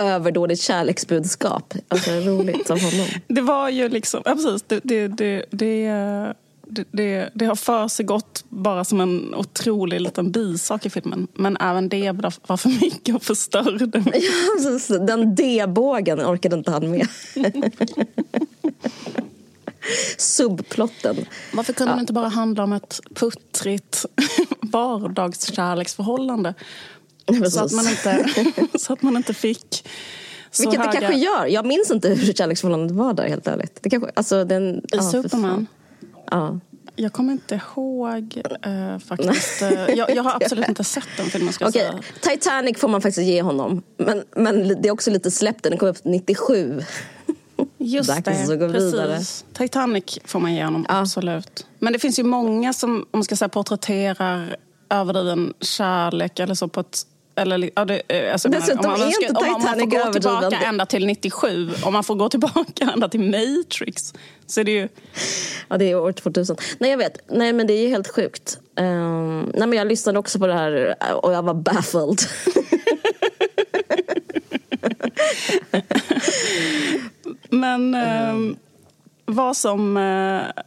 överdådigt 0.00 0.62
kärleksbudskap. 0.62 1.74
Alltså 1.88 2.10
roligt 2.10 2.70
av 2.70 2.80
honom. 2.80 3.06
Det 3.28 3.40
var 3.40 3.68
ju 3.68 3.88
liksom, 3.88 4.22
ja 4.24 4.34
precis, 4.34 4.64
det, 4.66 4.80
det, 4.84 5.08
det, 5.08 5.44
det, 5.50 6.34
det, 6.90 7.30
det, 7.34 7.46
har 7.46 7.56
för 7.56 7.88
sig 7.88 8.06
gått 8.06 8.44
bara 8.48 8.84
som 8.84 9.00
en 9.00 9.34
otrolig 9.34 10.00
liten 10.00 10.32
bisak 10.32 10.86
i 10.86 10.90
filmen. 10.90 11.28
Men 11.34 11.56
även 11.56 11.88
det 11.88 12.12
var 12.46 12.56
för 12.56 12.68
mycket 12.68 13.14
och 13.14 13.22
förstörde 13.22 14.00
mig. 14.00 14.24
Ja, 14.64 14.78
så 14.78 14.98
Den 14.98 15.34
D-bågen 15.34 16.20
orkade 16.20 16.56
inte 16.56 16.70
han 16.70 16.90
med. 16.90 17.08
Subplotten. 20.18 21.16
Varför 21.52 21.72
kunde 21.72 21.94
det 21.94 22.00
inte 22.00 22.12
bara 22.12 22.28
handla 22.28 22.64
om 22.64 22.72
ett 22.72 23.00
puttrigt 23.14 24.06
vardagskärleksförhållande? 24.60 26.54
Så 27.50 27.64
att, 27.64 27.72
man 27.72 27.88
inte, 27.88 28.26
så 28.78 28.92
att 28.92 29.02
man 29.02 29.16
inte 29.16 29.34
fick 29.34 29.88
så 30.50 30.62
Vilket 30.62 30.80
höga... 30.80 30.92
det 30.92 31.00
kanske 31.00 31.20
gör. 31.20 31.46
Jag 31.46 31.66
minns 31.66 31.90
inte 31.90 32.08
hur 32.08 32.32
kärleksförhållandet 32.32 32.96
var 32.96 33.12
där 33.14 33.28
helt 33.28 33.46
ärligt. 33.46 33.78
Det 33.82 33.90
kanske, 33.90 34.10
alltså 34.14 34.44
den, 34.44 34.78
I 34.92 34.96
för 34.96 35.02
Superman? 35.02 35.66
Ja. 36.30 36.60
Jag 36.96 37.12
kommer 37.12 37.32
inte 37.32 37.54
ihåg 37.54 38.42
eh, 38.62 38.98
faktiskt. 38.98 39.62
Eh, 39.62 39.70
jag, 39.96 40.10
jag 40.16 40.22
har 40.22 40.34
absolut 40.34 40.68
inte 40.68 40.84
sett 40.84 41.08
den 41.16 41.26
filmen 41.26 41.52
ska 41.52 41.68
Okej, 41.68 41.80
säga. 41.80 42.36
Titanic 42.36 42.78
får 42.78 42.88
man 42.88 43.02
faktiskt 43.02 43.26
ge 43.26 43.42
honom. 43.42 43.82
Men, 43.96 44.24
men 44.36 44.82
det 44.82 44.88
är 44.88 44.92
också 44.92 45.10
lite 45.10 45.30
släppt. 45.30 45.62
Den 45.62 45.78
kom 45.78 45.88
upp 45.88 46.04
97. 46.04 46.82
Just 47.78 48.08
Dags 48.24 48.48
det, 48.48 48.58
precis. 48.58 48.94
vidare. 48.94 49.20
Titanic 49.52 50.18
får 50.24 50.40
man 50.40 50.54
ge 50.54 50.64
honom, 50.64 50.86
Ja. 50.88 51.00
absolut. 51.00 51.66
Men 51.78 51.92
det 51.92 51.98
finns 51.98 52.18
ju 52.18 52.22
många 52.22 52.72
som 52.72 52.96
om 52.96 53.06
man 53.12 53.24
ska 53.24 53.36
säga, 53.36 53.48
porträtterar 53.48 54.56
överdriven 54.90 55.54
kärlek 55.60 56.38
eller 56.38 56.54
så 56.54 56.68
på 56.68 56.80
ett 56.80 57.02
eller, 57.36 57.70
ja, 57.74 57.84
det, 57.84 58.02
eh, 58.08 58.32
alltså, 58.32 58.48
jag 58.48 58.52
menar, 58.52 58.66
Dessutom 58.66 58.92
om 58.92 58.98
man, 58.98 59.08
är 59.08 59.22
inte 59.22 59.40
om 59.40 59.52
man 59.52 59.60
får 59.60 59.68
Titanic 59.68 60.04
gå 60.04 60.12
tillbaka 60.12 60.58
ända 60.66 60.86
till 60.86 61.06
97, 61.06 61.70
om 61.82 61.92
man 61.92 62.04
får 62.04 62.14
gå 62.14 62.28
tillbaka 62.28 62.90
ända 62.94 63.08
till 63.08 63.20
Matrix, 63.20 64.14
så 64.46 64.60
är 64.60 64.64
det 64.64 64.70
ju... 64.70 64.88
Ja, 65.68 65.76
det 65.76 65.84
är 65.84 66.00
år 66.00 66.12
2000. 66.12 66.56
Nej, 66.78 66.90
jag 66.90 66.98
vet. 66.98 67.18
Nej, 67.28 67.52
men 67.52 67.66
det 67.66 67.72
är 67.72 67.82
ju 67.82 67.88
helt 67.88 68.08
sjukt. 68.08 68.58
Ehm, 68.76 69.52
nej, 69.54 69.68
men 69.68 69.72
jag 69.72 69.86
lyssnade 69.86 70.18
också 70.18 70.38
på 70.38 70.46
det 70.46 70.54
här 70.54 70.96
och 71.24 71.32
jag 71.32 71.42
var 71.42 71.54
baffled. 71.54 72.20
Men 77.50 77.94
eh, 77.94 78.56
vad 79.24 79.56
som... 79.56 79.96
Eh, 79.96 80.62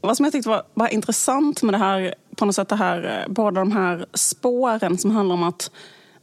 vad 0.00 0.16
som 0.16 0.24
jag 0.24 0.32
tyckte 0.32 0.48
var, 0.48 0.62
var 0.74 0.88
intressant 0.88 1.62
med 1.62 1.74
det 1.74 1.78
här, 1.78 2.14
på 2.36 2.44
något 2.44 2.54
sätt 2.54 2.68
det 2.68 2.76
här, 2.76 3.22
eh, 3.26 3.32
båda 3.32 3.60
de 3.60 3.72
här 3.72 4.06
spåren 4.14 4.98
som 4.98 5.10
handlar 5.10 5.34
om 5.34 5.42
att 5.42 5.70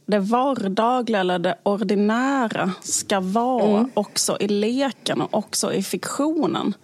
det 0.06 0.18
vardagliga 0.18 1.20
eller 1.20 1.38
det 1.38 1.58
ordinära 1.62 2.72
ska 2.80 3.20
vara 3.20 3.88
också 3.94 4.36
i 4.40 4.48
leken 4.48 5.20
och 5.20 5.34
också 5.34 5.72
i 5.72 5.82
fiktionen. 5.82 6.74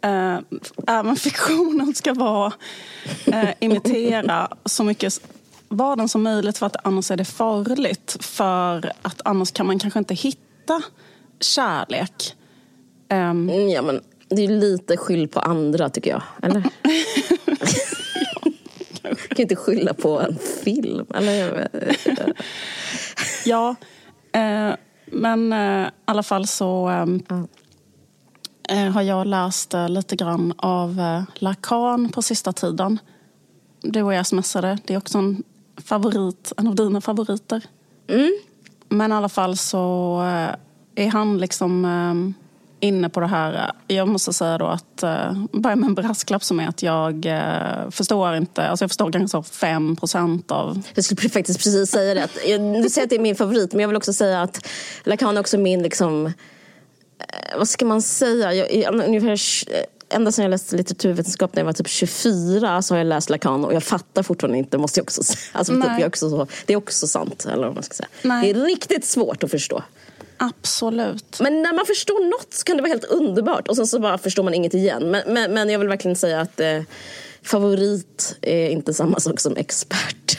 Eh, 0.00 0.38
även 0.86 1.16
fiktionen 1.26 1.94
ska 1.94 2.14
vara 2.14 2.52
eh, 3.26 3.50
imitera 3.60 4.48
så 4.64 4.84
mycket 4.84 5.20
vardagen 5.68 6.08
som 6.08 6.22
möjligt 6.22 6.58
för 6.58 6.66
att 6.66 6.86
annars 6.86 7.10
är 7.10 7.16
det 7.16 7.24
farligt. 7.24 8.16
För 8.20 8.92
att 9.02 9.20
annars 9.24 9.52
kan 9.52 9.66
man 9.66 9.78
kanske 9.78 9.98
inte 9.98 10.14
hitta 10.14 10.82
kärlek. 11.40 12.36
Mm, 13.08 13.68
ja, 13.68 13.82
men 13.82 14.00
det 14.36 14.44
är 14.44 14.48
lite 14.48 14.96
skyll 14.96 15.28
på 15.28 15.40
andra, 15.40 15.88
tycker 15.88 16.10
jag. 16.10 16.22
Eller? 16.42 16.60
Kan 19.02 19.36
ju 19.36 19.42
inte 19.42 19.56
skylla 19.56 19.94
på 19.94 20.20
en 20.20 20.38
film. 20.64 21.06
Eller? 21.14 21.68
Ja, 23.44 23.74
eh, 24.32 24.74
men 25.06 25.52
eh, 25.52 25.86
i 25.86 25.90
alla 26.04 26.22
fall 26.22 26.46
så 26.46 26.88
ehm, 26.88 27.22
eh, 28.68 28.92
har 28.92 29.02
jag 29.02 29.26
läst 29.26 29.74
eh, 29.74 29.88
lite 29.88 30.16
grann 30.16 30.54
av 30.56 31.00
eh, 31.00 31.22
Lacan 31.34 32.08
på 32.08 32.22
sista 32.22 32.52
tiden. 32.52 32.98
Du 33.80 34.02
och 34.02 34.14
jag 34.14 34.26
smsade. 34.26 34.78
Det 34.84 34.94
är 34.94 34.98
också 34.98 35.18
en 35.18 35.42
favorit, 35.76 36.52
en 36.56 36.66
av 36.66 36.74
dina 36.74 37.00
favoriter. 37.00 37.62
Men 38.88 39.12
i 39.12 39.14
alla 39.14 39.28
fall 39.28 39.56
så 39.56 40.16
eh, 40.22 41.04
är 41.04 41.10
han 41.10 41.38
liksom 41.38 41.84
eh, 41.84 42.43
inne 42.84 43.08
på 43.08 43.20
det 43.20 43.26
här. 43.26 43.72
Jag 43.86 44.08
måste 44.08 44.32
säga 44.32 44.58
då 44.58 44.66
att, 44.66 45.02
eh, 45.02 45.32
börja 45.52 45.76
med 45.76 45.86
en 45.86 45.94
brasklapp 45.94 46.44
som 46.44 46.60
är 46.60 46.68
att 46.68 46.82
jag 46.82 47.26
eh, 47.26 47.90
förstår 47.90 48.36
inte, 48.36 48.68
alltså 48.68 48.82
jag 48.82 48.90
förstår 48.90 49.12
kanske 49.12 49.28
så 49.28 49.42
5 49.42 49.96
procent 49.96 50.50
av 50.50 50.82
Jag 50.94 51.04
skulle 51.04 51.30
faktiskt 51.30 51.58
precis 51.58 51.90
säga 51.90 52.14
det. 52.14 52.28
Jag, 52.46 52.82
du 52.82 52.90
säger 52.90 53.04
att 53.04 53.10
det 53.10 53.16
är 53.16 53.20
min 53.20 53.36
favorit, 53.36 53.72
men 53.72 53.80
jag 53.80 53.88
vill 53.88 53.96
också 53.96 54.12
säga 54.12 54.42
att 54.42 54.68
Lacan 55.04 55.36
är 55.36 55.40
också 55.40 55.58
min, 55.58 55.82
liksom, 55.82 56.26
eh, 56.26 57.58
vad 57.58 57.68
ska 57.68 57.84
man 57.84 58.02
säga? 58.02 58.54
Jag, 58.54 58.74
jag, 58.74 58.94
ungefär, 58.94 59.30
eh, 59.30 60.16
ända 60.16 60.32
sedan 60.32 60.42
jag 60.42 60.50
läste 60.50 60.76
litteraturvetenskap 60.76 61.54
när 61.54 61.60
jag 61.60 61.66
var 61.66 61.72
typ 61.72 61.88
24 61.88 62.82
så 62.82 62.94
har 62.94 62.98
jag 62.98 63.06
läst 63.06 63.30
Lacan 63.30 63.64
och 63.64 63.74
jag 63.74 63.82
fattar 63.82 64.22
fortfarande 64.22 64.58
inte, 64.58 64.78
måste 64.78 65.00
jag 65.00 65.04
också 65.04 65.22
säga. 65.22 65.38
Alltså, 65.52 65.72
typ, 65.72 65.84
jag 65.98 66.06
också 66.06 66.30
så, 66.30 66.46
det 66.66 66.72
är 66.72 66.76
också 66.76 67.06
sant, 67.06 67.46
eller 67.52 67.66
vad 67.66 67.74
man 67.74 67.82
ska 67.82 67.94
säga. 67.94 68.08
Nej. 68.22 68.52
Det 68.52 68.60
är 68.60 68.64
riktigt 68.64 69.04
svårt 69.04 69.44
att 69.44 69.50
förstå. 69.50 69.82
Absolut. 70.48 71.40
Men 71.40 71.62
när 71.62 71.72
man 71.72 71.86
förstår 71.86 72.30
något 72.30 72.54
så 72.54 72.64
kan 72.64 72.76
det 72.76 72.82
vara 72.82 72.90
helt 72.90 73.04
underbart 73.04 73.68
och 73.68 73.76
sen 73.76 73.86
så 73.86 73.98
bara 74.00 74.18
förstår 74.18 74.42
man 74.42 74.54
inget 74.54 74.74
igen. 74.74 75.10
Men, 75.10 75.34
men, 75.34 75.52
men 75.52 75.68
jag 75.68 75.78
vill 75.78 75.88
verkligen 75.88 76.16
säga 76.16 76.40
att 76.40 76.60
eh, 76.60 76.82
favorit 77.42 78.36
är 78.42 78.68
inte 78.68 78.94
samma 78.94 79.20
sak 79.20 79.40
som 79.40 79.56
expert. 79.56 80.33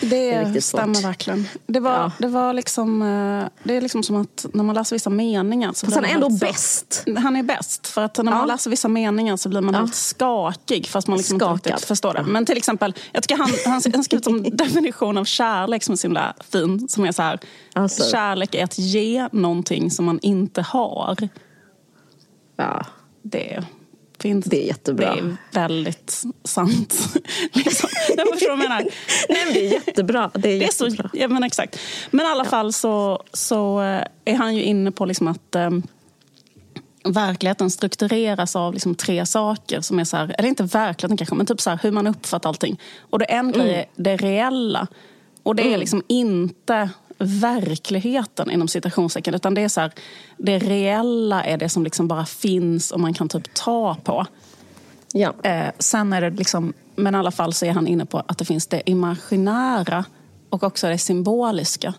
Det, 0.00 0.52
svårt. 0.52 0.62
stämmer 0.62 1.02
verkligen. 1.02 1.46
Det 1.66 1.80
var, 1.80 1.90
Ja. 1.92 2.12
det 2.18 2.26
var 2.28 2.52
liksom, 2.52 3.02
eh, 3.02 3.48
det 3.62 3.76
är 3.76 3.80
liksom 3.80 4.02
som 4.02 4.16
att 4.16 4.46
när 4.54 4.64
man 4.64 4.74
läser 4.74 4.96
vissa 4.96 5.10
meningar 5.10 5.72
så 5.72 5.86
Fast 5.86 5.96
han 5.96 6.04
är 6.04 6.08
ändå 6.14 6.28
helt 6.28 6.40
bäst. 6.40 7.02
Så, 7.06 7.18
han 7.18 7.36
är 7.36 7.42
bäst. 7.42 7.86
För 7.86 8.02
att 8.02 8.16
när 8.16 8.24
man 8.24 8.34
Ja. 8.38 8.44
läser 8.44 8.70
vissa 8.70 8.88
meningar 8.88 9.36
så 9.36 9.48
blir 9.48 9.60
man 9.60 9.74
helt 9.74 9.94
skakig 9.94 10.86
fast 10.86 11.08
man 11.08 11.16
liksom 11.18 11.34
inte 11.34 11.44
Skakad. 11.44 11.66
riktigt 11.66 11.88
förstår 11.88 12.14
det. 12.14 12.22
Men 12.22 12.46
till 12.46 12.56
exempel, 12.56 12.94
jag 13.12 13.22
tycker 13.22 13.36
han, 13.36 13.50
han, 13.66 13.82
han 13.94 14.04
skrivit 14.04 14.24
som 14.24 14.42
definition 14.56 15.18
av 15.18 15.24
kärlek 15.24 15.82
som 15.84 15.92
är 15.92 15.96
så 15.96 16.06
himla 16.06 16.34
fin. 16.52 16.88
Som 16.88 17.04
är 17.04 17.12
så 17.12 17.22
här, 17.22 17.38
Alltså. 17.72 18.10
kärlek 18.10 18.54
är 18.54 18.64
att 18.64 18.78
ge 18.78 19.28
någonting 19.32 19.90
som 19.90 20.04
man 20.04 20.18
inte 20.22 20.62
har. 20.62 21.28
Ja. 22.56 22.86
Det 23.22 23.64
finns. 24.22 24.44
Det 24.44 24.62
är 24.62 24.66
jättebra. 24.66 25.14
Det 25.14 25.20
är 25.20 25.36
väldigt 25.52 26.22
sant. 26.44 26.94
liksom. 27.52 27.90
Jag 28.16 28.28
förstår 28.28 28.48
vad 28.48 28.58
jag 28.58 28.68
menar. 28.68 28.78
Nej, 29.28 29.52
det 29.54 29.66
är 29.66 29.72
jättebra. 29.72 30.30
Det 30.34 30.48
är 30.48 30.58
Det 30.58 30.64
är 30.64 30.70
så, 30.72 31.08
ja, 31.12 31.28
men 31.28 31.42
exakt. 31.42 31.78
Men 32.10 32.26
i 32.26 32.28
alla 32.28 32.44
fall 32.44 32.72
så, 32.72 33.22
så 33.32 33.80
eh, 33.80 34.04
är 34.24 34.34
han 34.34 34.56
ju 34.56 34.62
inne 34.62 34.92
på 34.92 35.04
liksom 35.04 35.28
att 35.28 35.54
eh, 35.54 35.70
verkligheten 37.04 37.70
struktureras 37.70 38.56
av 38.56 38.72
liksom 38.74 38.94
tre 38.94 39.26
saker. 39.26 39.80
som 39.80 39.98
är 39.98 40.04
så 40.04 40.16
här, 40.16 40.34
Eller 40.38 40.48
inte 40.48 40.62
verkligheten 40.62 41.16
kanske, 41.16 41.34
men 41.34 41.46
typ 41.46 41.60
så 41.60 41.70
här, 41.70 41.78
hur 41.82 41.90
man 41.90 42.06
uppfattar 42.06 42.48
allting. 42.48 42.80
Och 43.00 43.18
det 43.18 43.24
en 43.24 43.52
grej 43.52 43.74
är 43.74 43.86
det 43.96 44.16
reella. 44.16 44.86
Och 45.42 45.54
det 45.54 45.74
är 45.74 45.78
liksom 45.78 46.02
inte 46.08 46.90
verkligheten 47.20 48.50
inom 48.50 48.68
citationstecken. 48.68 49.34
Utan 49.34 49.54
det 49.54 49.60
är 49.60 49.68
så 49.68 49.80
här, 49.80 49.92
det 50.36 50.58
reella 50.58 51.44
är 51.44 51.56
det 51.56 51.68
som 51.68 51.84
liksom 51.84 52.08
bara 52.08 52.26
finns 52.26 52.90
och 52.90 53.00
man 53.00 53.14
kan 53.14 53.28
typ 53.28 53.54
ta 53.54 53.96
på. 54.04 54.26
Ja. 55.12 55.34
Eh, 55.42 55.70
sen 55.78 56.12
är 56.12 56.20
det 56.20 56.30
liksom, 56.30 56.72
men 56.96 57.14
i 57.14 57.18
alla 57.18 57.30
fall 57.30 57.52
så 57.52 57.66
är 57.66 57.72
han 57.72 57.86
inne 57.86 58.06
på 58.06 58.22
att 58.26 58.38
det 58.38 58.44
finns 58.44 58.66
det 58.66 58.90
imaginära 58.90 60.04
och 60.50 60.62
också 60.62 60.88
det 60.88 60.98
symboliska. 60.98 61.94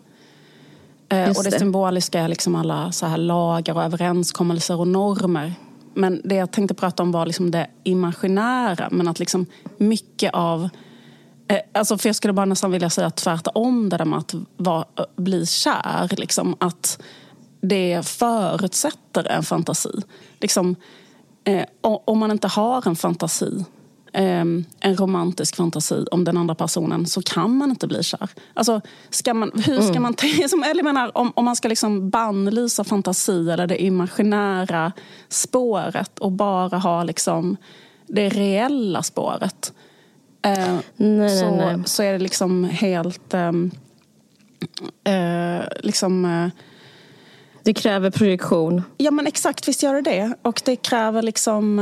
Eh, 1.09 1.29
och 1.29 1.43
det, 1.43 1.49
det. 1.49 1.59
symboliska 1.59 2.19
är 2.19 2.27
liksom 2.27 2.55
alla 2.55 2.91
så 2.91 3.05
här 3.05 3.17
lagar 3.17 3.75
och 3.75 3.83
överenskommelser 3.83 4.79
och 4.79 4.87
normer. 4.87 5.53
Men 5.93 6.21
det 6.23 6.35
jag 6.35 6.51
tänkte 6.51 6.73
prata 6.73 7.03
om 7.03 7.11
var 7.11 7.25
liksom 7.25 7.51
det 7.51 7.67
imaginära. 7.83 8.87
Men 8.91 9.07
att 9.07 9.19
liksom 9.19 9.45
mycket 9.77 10.33
av... 10.33 10.69
Eh, 11.51 11.59
alltså 11.73 11.97
för 11.97 12.09
jag 12.09 12.15
skulle 12.15 12.33
bara 12.33 12.45
nästan 12.45 12.71
vilja 12.71 12.89
säga 12.89 13.09
tvärtom 13.09 13.89
det 13.89 13.97
där 13.97 14.05
med 14.05 14.19
att 14.19 14.35
vara, 14.57 14.85
bli 15.15 15.45
kär. 15.45 16.09
Liksom, 16.17 16.55
att 16.59 17.01
det 17.61 18.07
förutsätter 18.07 19.27
en 19.27 19.43
fantasi. 19.43 19.91
Liksom, 20.39 20.75
eh, 21.43 21.65
om 21.81 22.19
man 22.19 22.31
inte 22.31 22.47
har 22.47 22.87
en 22.87 22.95
fantasi, 22.95 23.65
eh, 24.13 24.45
en 24.79 24.95
romantisk 24.97 25.55
fantasi 25.55 26.05
om 26.11 26.23
den 26.23 26.37
andra 26.37 26.55
personen 26.55 27.05
så 27.05 27.21
kan 27.21 27.57
man 27.57 27.69
inte 27.69 27.87
bli 27.87 28.03
kär. 28.03 28.29
Alltså, 28.53 28.81
ska 29.09 29.33
man, 29.33 29.51
hur 29.65 29.81
ska 29.81 29.99
man 29.99 30.13
tänka? 30.13 30.43
Eller 30.65 30.83
menar, 30.83 31.17
om, 31.17 31.31
om 31.35 31.45
man 31.45 31.55
ska 31.55 31.67
liksom 31.67 32.09
bannlysa 32.09 32.83
fantasi 32.83 33.49
eller 33.49 33.67
det 33.67 33.83
imaginära 33.83 34.91
spåret 35.29 36.19
och 36.19 36.31
bara 36.31 36.77
ha 36.77 37.03
liksom 37.03 37.57
det 38.07 38.29
reella 38.29 39.03
spåret. 39.03 39.73
Eh, 40.43 40.79
nej, 40.95 41.39
så, 41.39 41.55
nej. 41.55 41.77
så 41.85 42.03
är 42.03 42.11
det 42.13 42.19
liksom 42.19 42.63
helt... 42.63 43.33
ehm, 43.33 43.71
eh, 45.03 45.65
liksom, 45.79 46.25
eh, 46.25 46.47
Det 47.63 47.73
kräver 47.73 48.11
projektion. 48.11 48.83
Ja 48.97 49.11
men 49.11 49.27
exakt, 49.27 49.67
visst 49.67 49.83
gör 49.83 49.93
det 49.95 50.01
det. 50.01 50.33
Och 50.41 50.61
det 50.65 50.75
kräver 50.75 51.21
liksom... 51.21 51.79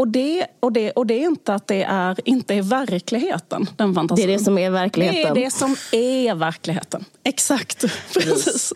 Och 0.00 0.08
det, 0.08 0.46
och 0.60 0.72
det, 0.72 0.90
och 0.90 1.06
det 1.06 1.14
är 1.14 1.26
inte 1.26 1.54
att 1.54 1.66
det 1.66 1.82
är, 1.82 2.16
inte 2.24 2.54
är 2.54 2.62
verkligheten, 2.62 3.66
den 3.76 3.88
Det 3.88 3.94
fantasin. 3.94 4.24
är 4.28 4.32
det 4.32 4.38
som 4.38 4.58
är 4.58 4.60
Det 4.60 4.66
är 4.66 4.70
verkligheten. 4.70 5.34
det 5.34 5.50
som 5.50 5.76
är 5.92 6.34
verkligheten. 6.34 7.04
Exakt. 7.24 7.84
Precis. 8.14 8.72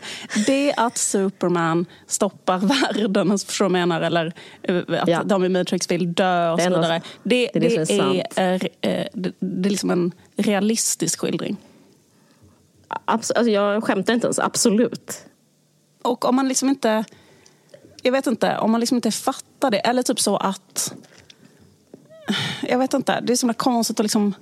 Det 0.46 0.70
är 0.72 0.86
att 0.86 0.98
Superman 0.98 1.86
stoppar 2.06 2.58
världen, 2.58 3.38
förstår 3.38 3.64
du 3.64 3.70
vad 3.72 3.80
jag 3.80 3.88
menar? 3.88 4.00
Eller 4.00 4.32
eh, 4.62 4.76
att 5.02 5.08
Ja. 5.08 5.22
de 5.24 5.44
i 5.44 5.48
Matrix 5.48 5.90
vill 5.90 6.14
dö 6.14 6.50
och 6.50 6.56
Det 6.58 6.64
så 6.64 6.68
vidare. 6.70 7.02
Det, 7.22 7.50
det 7.54 7.56
är 7.56 7.60
det 7.60 7.84
det, 8.80 9.32
det 9.40 9.68
är 9.68 9.70
liksom 9.70 9.90
en 9.90 10.12
realistisk 10.36 11.20
skildring. 11.20 11.56
Abs- 12.88 13.32
alltså, 13.34 13.50
jag 13.50 13.84
skämtar 13.84 14.14
inte 14.14 14.26
ens, 14.26 14.38
absolut. 14.38 15.24
Och 16.02 16.24
om 16.24 16.36
man 16.36 16.48
liksom 16.48 16.68
inte... 16.68 17.04
Jag 18.02 18.12
vet 18.12 18.26
inte, 18.26 18.58
om 18.58 18.70
man 18.70 18.80
liksom 18.80 18.96
inte 18.96 19.10
fattar 19.10 19.70
det. 19.70 19.78
Eller 19.78 20.02
typ 20.02 20.20
så 20.20 20.36
att... 20.36 20.94
Jag 22.62 22.78
vet 22.78 22.94
inte, 22.94 23.20
det 23.20 23.32
är 23.32 23.36
så 23.36 23.52
konstigt 23.52 24.00
att 24.00 24.04
liksom 24.04 24.34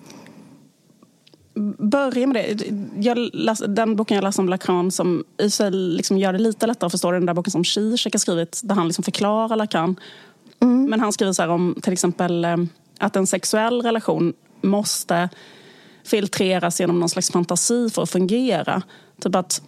börja 1.78 2.26
med 2.26 2.34
det. 2.34 2.66
Jag 3.08 3.18
läs, 3.32 3.62
den 3.68 3.96
boken 3.96 4.14
jag 4.14 4.24
läste 4.24 4.40
om 4.40 4.48
Lacan 4.48 4.90
som 4.90 5.24
i 5.38 5.50
sig 5.50 5.70
liksom 5.70 6.18
gör 6.18 6.32
det 6.32 6.38
lite 6.38 6.66
lättare 6.66 6.86
att 6.86 6.92
förstå 6.92 7.10
den 7.10 7.26
där 7.26 7.34
boken 7.34 7.50
som 7.50 7.64
Zizek 7.64 8.14
har 8.14 8.18
skrivit 8.18 8.60
där 8.64 8.74
han 8.74 8.86
liksom 8.86 9.04
förklarar 9.04 9.56
Lacan. 9.56 9.96
Men 10.58 11.00
han 11.00 11.12
skriver 11.12 11.32
så 11.32 11.42
här 11.42 11.48
om 11.48 11.76
till 11.82 11.92
exempel 11.92 12.44
eh, 12.44 12.56
att 12.98 13.16
en 13.16 13.26
sexuell 13.26 13.82
relation 13.82 14.32
måste 14.60 15.28
filtreras 16.04 16.80
genom 16.80 17.00
någon 17.00 17.08
slags 17.08 17.30
fantasi 17.30 17.90
för 17.90 18.02
att 18.02 18.10
fungera. 18.10 18.82
Typ 19.20 19.34
att 19.34 19.62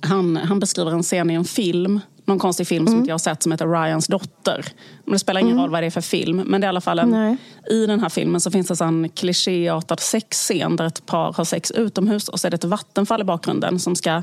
han, 0.00 0.36
han 0.36 0.60
beskriver 0.60 0.90
en 0.90 1.02
scen 1.02 1.30
i 1.30 1.34
en 1.34 1.44
film, 1.44 2.00
någon 2.24 2.38
konstig 2.38 2.66
film 2.66 2.86
som 2.86 2.96
inte 2.96 3.08
jag 3.08 3.14
har 3.14 3.18
sett 3.18 3.42
som 3.42 3.52
heter 3.52 3.66
Ryans 3.66 4.06
dotter. 4.06 4.66
Men 5.04 5.12
det 5.12 5.18
spelar 5.18 5.40
ingen 5.40 5.58
roll 5.58 5.70
vad 5.70 5.82
det 5.82 5.86
är 5.86 5.90
för 5.90 6.00
film. 6.00 6.36
Men 6.36 6.60
det 6.60 6.64
är 6.64 6.68
i 6.68 6.68
alla 6.68 6.80
fall 6.80 6.98
en, 6.98 7.10
Nej. 7.10 7.36
i 7.70 7.86
den 7.86 8.00
här 8.00 8.08
filmen 8.08 8.40
så 8.40 8.50
finns 8.50 8.68
det 8.68 8.84
en 8.84 9.08
klichéartad 9.08 10.00
sexscen 10.00 10.76
där 10.76 10.86
ett 10.86 11.06
par 11.06 11.32
har 11.32 11.44
sex 11.44 11.70
utomhus 11.70 12.28
och 12.28 12.40
så 12.40 12.46
är 12.46 12.50
det 12.50 12.54
ett 12.54 12.64
vattenfall 12.64 13.20
i 13.20 13.24
bakgrunden 13.24 13.78
som 13.78 13.96
ska 13.96 14.22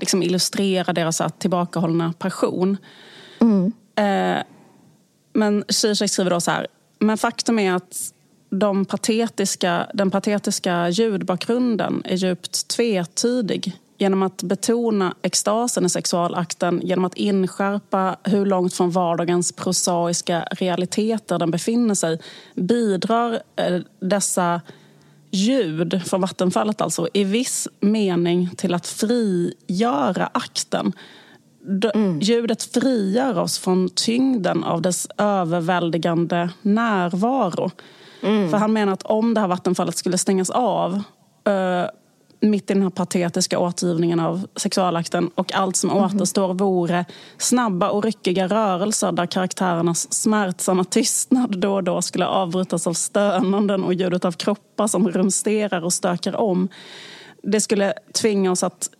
liksom, 0.00 0.22
illustrera 0.22 0.92
deras 0.92 1.16
så 1.16 1.22
här, 1.22 1.30
tillbakahållna 1.30 2.12
passion. 2.18 2.76
Eh, 3.94 4.42
men 5.32 5.64
Zizek 5.68 6.10
skriver 6.10 6.30
då 6.30 6.40
så 6.40 6.50
här, 6.50 6.66
men 6.98 7.18
faktum 7.18 7.58
är 7.58 7.72
att 7.72 8.12
de 8.50 8.84
patetiska, 8.84 9.86
den 9.94 10.10
patetiska 10.10 10.88
ljudbakgrunden 10.88 12.02
är 12.04 12.16
djupt 12.16 12.68
tvetydig 12.68 13.76
genom 14.00 14.22
att 14.22 14.42
betona 14.42 15.14
extasen 15.22 15.86
i 15.86 15.88
sexualakten, 15.88 16.80
genom 16.84 17.04
att 17.04 17.14
inskärpa 17.14 18.16
hur 18.24 18.46
långt 18.46 18.74
från 18.74 18.90
vardagens 18.90 19.52
prosaiska 19.52 20.44
realiteter 20.50 21.38
den 21.38 21.50
befinner 21.50 21.94
sig, 21.94 22.18
bidrar 22.54 23.40
eh, 23.56 23.80
dessa 24.00 24.60
ljud 25.30 26.02
från 26.06 26.20
vattenfallet 26.20 26.80
alltså 26.80 27.08
i 27.14 27.24
viss 27.24 27.68
mening 27.80 28.50
till 28.56 28.74
att 28.74 28.86
frigöra 28.86 30.30
akten. 30.34 30.92
D- 31.80 31.92
Ljudet 32.20 32.62
frigör 32.62 33.38
oss 33.38 33.58
från 33.58 33.88
tyngden 33.88 34.64
av 34.64 34.82
dess 34.82 35.06
överväldigande 35.18 36.48
närvaro. 36.62 37.70
För 38.20 38.56
han 38.56 38.72
menar 38.72 38.92
att 38.92 39.02
om 39.02 39.34
det 39.34 39.40
här 39.40 39.48
vattenfallet 39.48 39.96
skulle 39.96 40.18
stängas 40.18 40.50
av 40.50 41.02
eh, 41.44 41.84
mitt 42.40 42.70
i 42.70 42.74
den 42.74 42.82
här 42.82 42.90
patetiska 42.90 43.58
återgivningen 43.58 44.20
av 44.20 44.46
sexualakten 44.56 45.30
och 45.34 45.54
allt 45.54 45.76
som 45.76 45.92
återstår 45.92 46.54
vore 46.54 47.04
snabba 47.38 47.90
och 47.90 48.04
ryckiga 48.04 48.48
rörelser 48.48 49.12
där 49.12 49.26
karaktärernas 49.26 50.12
smärtsamma 50.12 50.84
tystnad 50.84 51.58
då 51.58 51.74
och 51.74 51.84
då 51.84 52.02
skulle 52.02 52.26
avbrytas 52.26 52.86
av 52.86 52.92
stönanden 52.92 53.84
och 53.84 53.94
ljudet 53.94 54.24
av 54.24 54.32
kroppar 54.32 54.86
som 54.86 55.08
rumsterar 55.08 55.84
och 55.84 55.92
stökar 55.92 56.36
om. 56.36 56.68
Det 57.42 57.60
skulle 57.60 57.94
tvinga 58.12 58.52
oss 58.52 58.62
att 58.62 58.90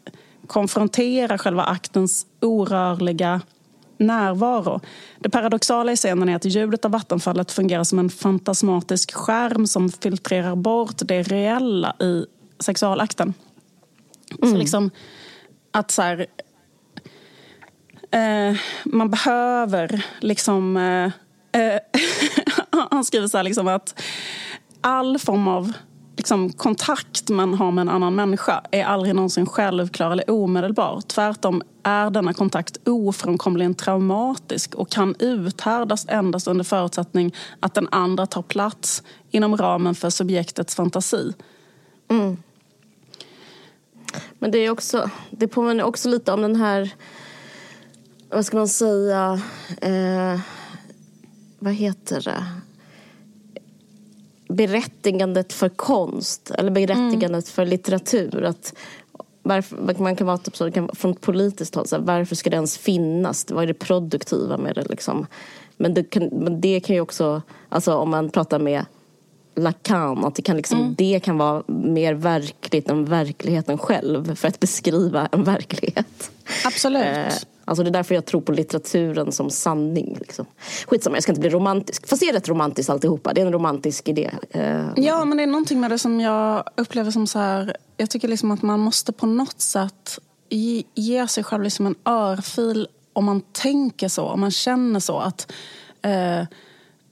konfrontera 0.46 1.38
själva 1.38 1.62
aktens 1.62 2.26
orörliga 2.40 3.40
närvaro. 3.98 4.80
Det 5.18 5.30
paradoxala 5.30 5.92
i 5.92 5.96
scenen 5.96 6.28
är 6.28 6.36
att 6.36 6.44
ljudet 6.44 6.84
av 6.84 6.90
vattenfallet 6.90 7.52
fungerar 7.52 7.84
som 7.84 7.98
en 7.98 8.10
fantasmatisk 8.10 9.14
skärm 9.14 9.66
som 9.66 9.90
filtrerar 9.90 10.56
bort 10.56 10.96
det 10.98 11.22
reella 11.22 11.96
i 12.00 12.24
sexualakten. 12.60 13.34
Så 14.42 14.56
liksom 14.56 14.90
att 15.72 15.90
så 15.90 16.02
här, 16.02 16.26
eh, 18.10 18.56
man 18.84 19.10
behöver 19.10 20.06
liksom... 20.20 20.76
Eh, 20.76 21.04
eh, 21.62 21.80
han 22.90 23.04
skriver 23.04 23.28
så 23.28 23.36
här 23.36 23.44
liksom 23.44 23.68
att 23.68 24.02
all 24.80 25.18
form 25.18 25.48
av 25.48 25.72
liksom, 26.16 26.52
kontakt 26.52 27.28
man 27.28 27.54
har 27.54 27.70
med 27.70 27.82
en 27.82 27.88
annan 27.88 28.14
människa 28.14 28.62
är 28.70 28.84
aldrig 28.84 29.14
någonsin 29.14 29.46
självklar 29.46 30.10
eller 30.10 30.30
omedelbar. 30.30 31.00
Tvärtom 31.06 31.62
är 31.82 32.10
denna 32.10 32.34
kontakt 32.34 32.88
ofrånkomligen 32.88 33.74
traumatisk 33.74 34.74
och 34.74 34.90
kan 34.90 35.14
uthärdas 35.18 36.06
endast 36.08 36.48
under 36.48 36.64
förutsättning 36.64 37.34
att 37.60 37.74
den 37.74 37.88
andra 37.90 38.26
tar 38.26 38.42
plats 38.42 39.02
inom 39.30 39.56
ramen 39.56 39.94
för 39.94 40.10
subjektets 40.10 40.74
fantasi. 40.74 41.32
Men 44.38 44.50
det 44.50 44.58
är 44.58 44.70
också, 44.70 45.10
det 45.30 45.48
påminner 45.48 45.84
också 45.84 46.08
lite 46.08 46.32
om 46.32 46.42
den 46.42 46.56
här, 46.56 46.94
vad 48.28 48.46
ska 48.46 48.56
man 48.56 48.68
säga, 48.68 49.40
eh, 49.80 50.40
vad 51.58 51.72
heter 51.72 52.20
det? 52.20 52.44
Berättigandet 54.54 55.52
för 55.52 55.68
konst 55.68 56.50
eller 56.50 56.70
berättigandet 56.70 57.48
för 57.48 57.66
litteratur. 57.66 58.44
Att 58.44 58.74
varför, 59.42 60.02
man 60.02 60.16
kan 60.16 60.26
vara 60.26 60.38
typ 60.38 60.56
så, 60.56 60.70
kan, 60.70 60.90
från 60.94 61.10
ett 61.10 61.20
politiskt 61.20 61.74
håll, 61.74 61.86
så 61.86 61.96
här, 61.96 62.02
varför 62.02 62.36
ska 62.36 62.50
det 62.50 62.56
ens 62.56 62.78
finnas? 62.78 63.50
Vad 63.50 63.62
är 63.62 63.66
det 63.66 63.74
produktiva 63.74 64.56
med 64.56 64.74
det? 64.74 64.88
Liksom? 64.88 65.26
Men, 65.76 65.94
det 65.94 66.02
kan, 66.02 66.24
men 66.24 66.60
det 66.60 66.80
kan 66.80 66.96
ju 66.96 67.00
också, 67.00 67.42
alltså 67.68 67.94
om 67.94 68.10
man 68.10 68.30
pratar 68.30 68.58
med 68.58 68.84
Lacan, 69.54 70.24
att 70.24 70.34
det 70.34 70.42
kan, 70.42 70.56
liksom, 70.56 70.94
det 70.98 71.20
kan 71.20 71.38
vara 71.38 71.62
mer 71.66 72.14
verkligt 72.14 72.88
än 72.88 73.04
verkligheten 73.04 73.78
själv 73.78 74.34
för 74.34 74.48
att 74.48 74.60
beskriva 74.60 75.28
en 75.32 75.44
verklighet. 75.44 76.30
Absolut. 76.64 77.04
Eh, 77.04 77.32
alltså 77.64 77.82
det 77.82 77.90
är 77.90 77.92
därför 77.92 78.14
jag 78.14 78.24
tror 78.24 78.40
på 78.40 78.52
litteraturen 78.52 79.32
som 79.32 79.50
sanning. 79.50 80.16
Liksom. 80.20 80.46
Skitsamma, 80.86 81.16
jag 81.16 81.22
ska 81.22 81.32
inte 81.32 81.40
bli 81.40 81.50
romantisk. 81.50 82.08
Fast 82.08 82.20
det 82.20 82.28
är 82.28 82.32
rätt 82.32 82.48
romantiskt 82.48 82.90
alltihopa. 82.90 83.32
Det 83.32 83.40
är 83.40 83.46
en 83.46 83.52
romantisk 83.52 84.08
idé. 84.08 84.30
Eh, 84.50 84.86
Ja, 84.96 85.24
men 85.24 85.36
det 85.36 85.42
är 85.42 85.46
någonting 85.46 85.80
med 85.80 85.90
det 85.90 85.98
som 85.98 86.20
jag 86.20 86.64
upplever 86.76 87.10
som 87.10 87.26
så 87.26 87.38
här... 87.38 87.76
Jag 87.96 88.10
tycker 88.10 88.28
liksom 88.28 88.50
att 88.50 88.62
man 88.62 88.80
måste 88.80 89.12
på 89.12 89.26
något 89.26 89.60
sätt 89.60 90.18
ge, 90.48 90.82
ge 90.94 91.28
sig 91.28 91.44
själv 91.44 91.62
liksom 91.62 91.86
en 91.86 91.94
örfil 92.04 92.88
om 93.12 93.24
man 93.24 93.40
tänker 93.40 94.08
så, 94.08 94.24
om 94.24 94.40
man 94.40 94.50
känner 94.50 95.00
så. 95.00 95.18
att 95.18 95.52
eh, 96.02 96.42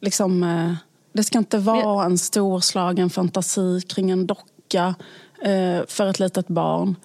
liksom, 0.01 0.43
eh, 0.43 0.73
Det 1.19 1.25
ska 1.25 1.39
inte 1.39 1.59
vara 1.59 2.05
en 2.05 2.19
storslagen 2.19 3.11
fantasi 3.11 3.81
kring 3.81 4.11
en 4.11 4.27
docka 4.27 4.95
eh, 5.43 5.87
för 5.87 6.07
ett 6.07 6.19
litet 6.19 6.49
barn. 6.49 6.97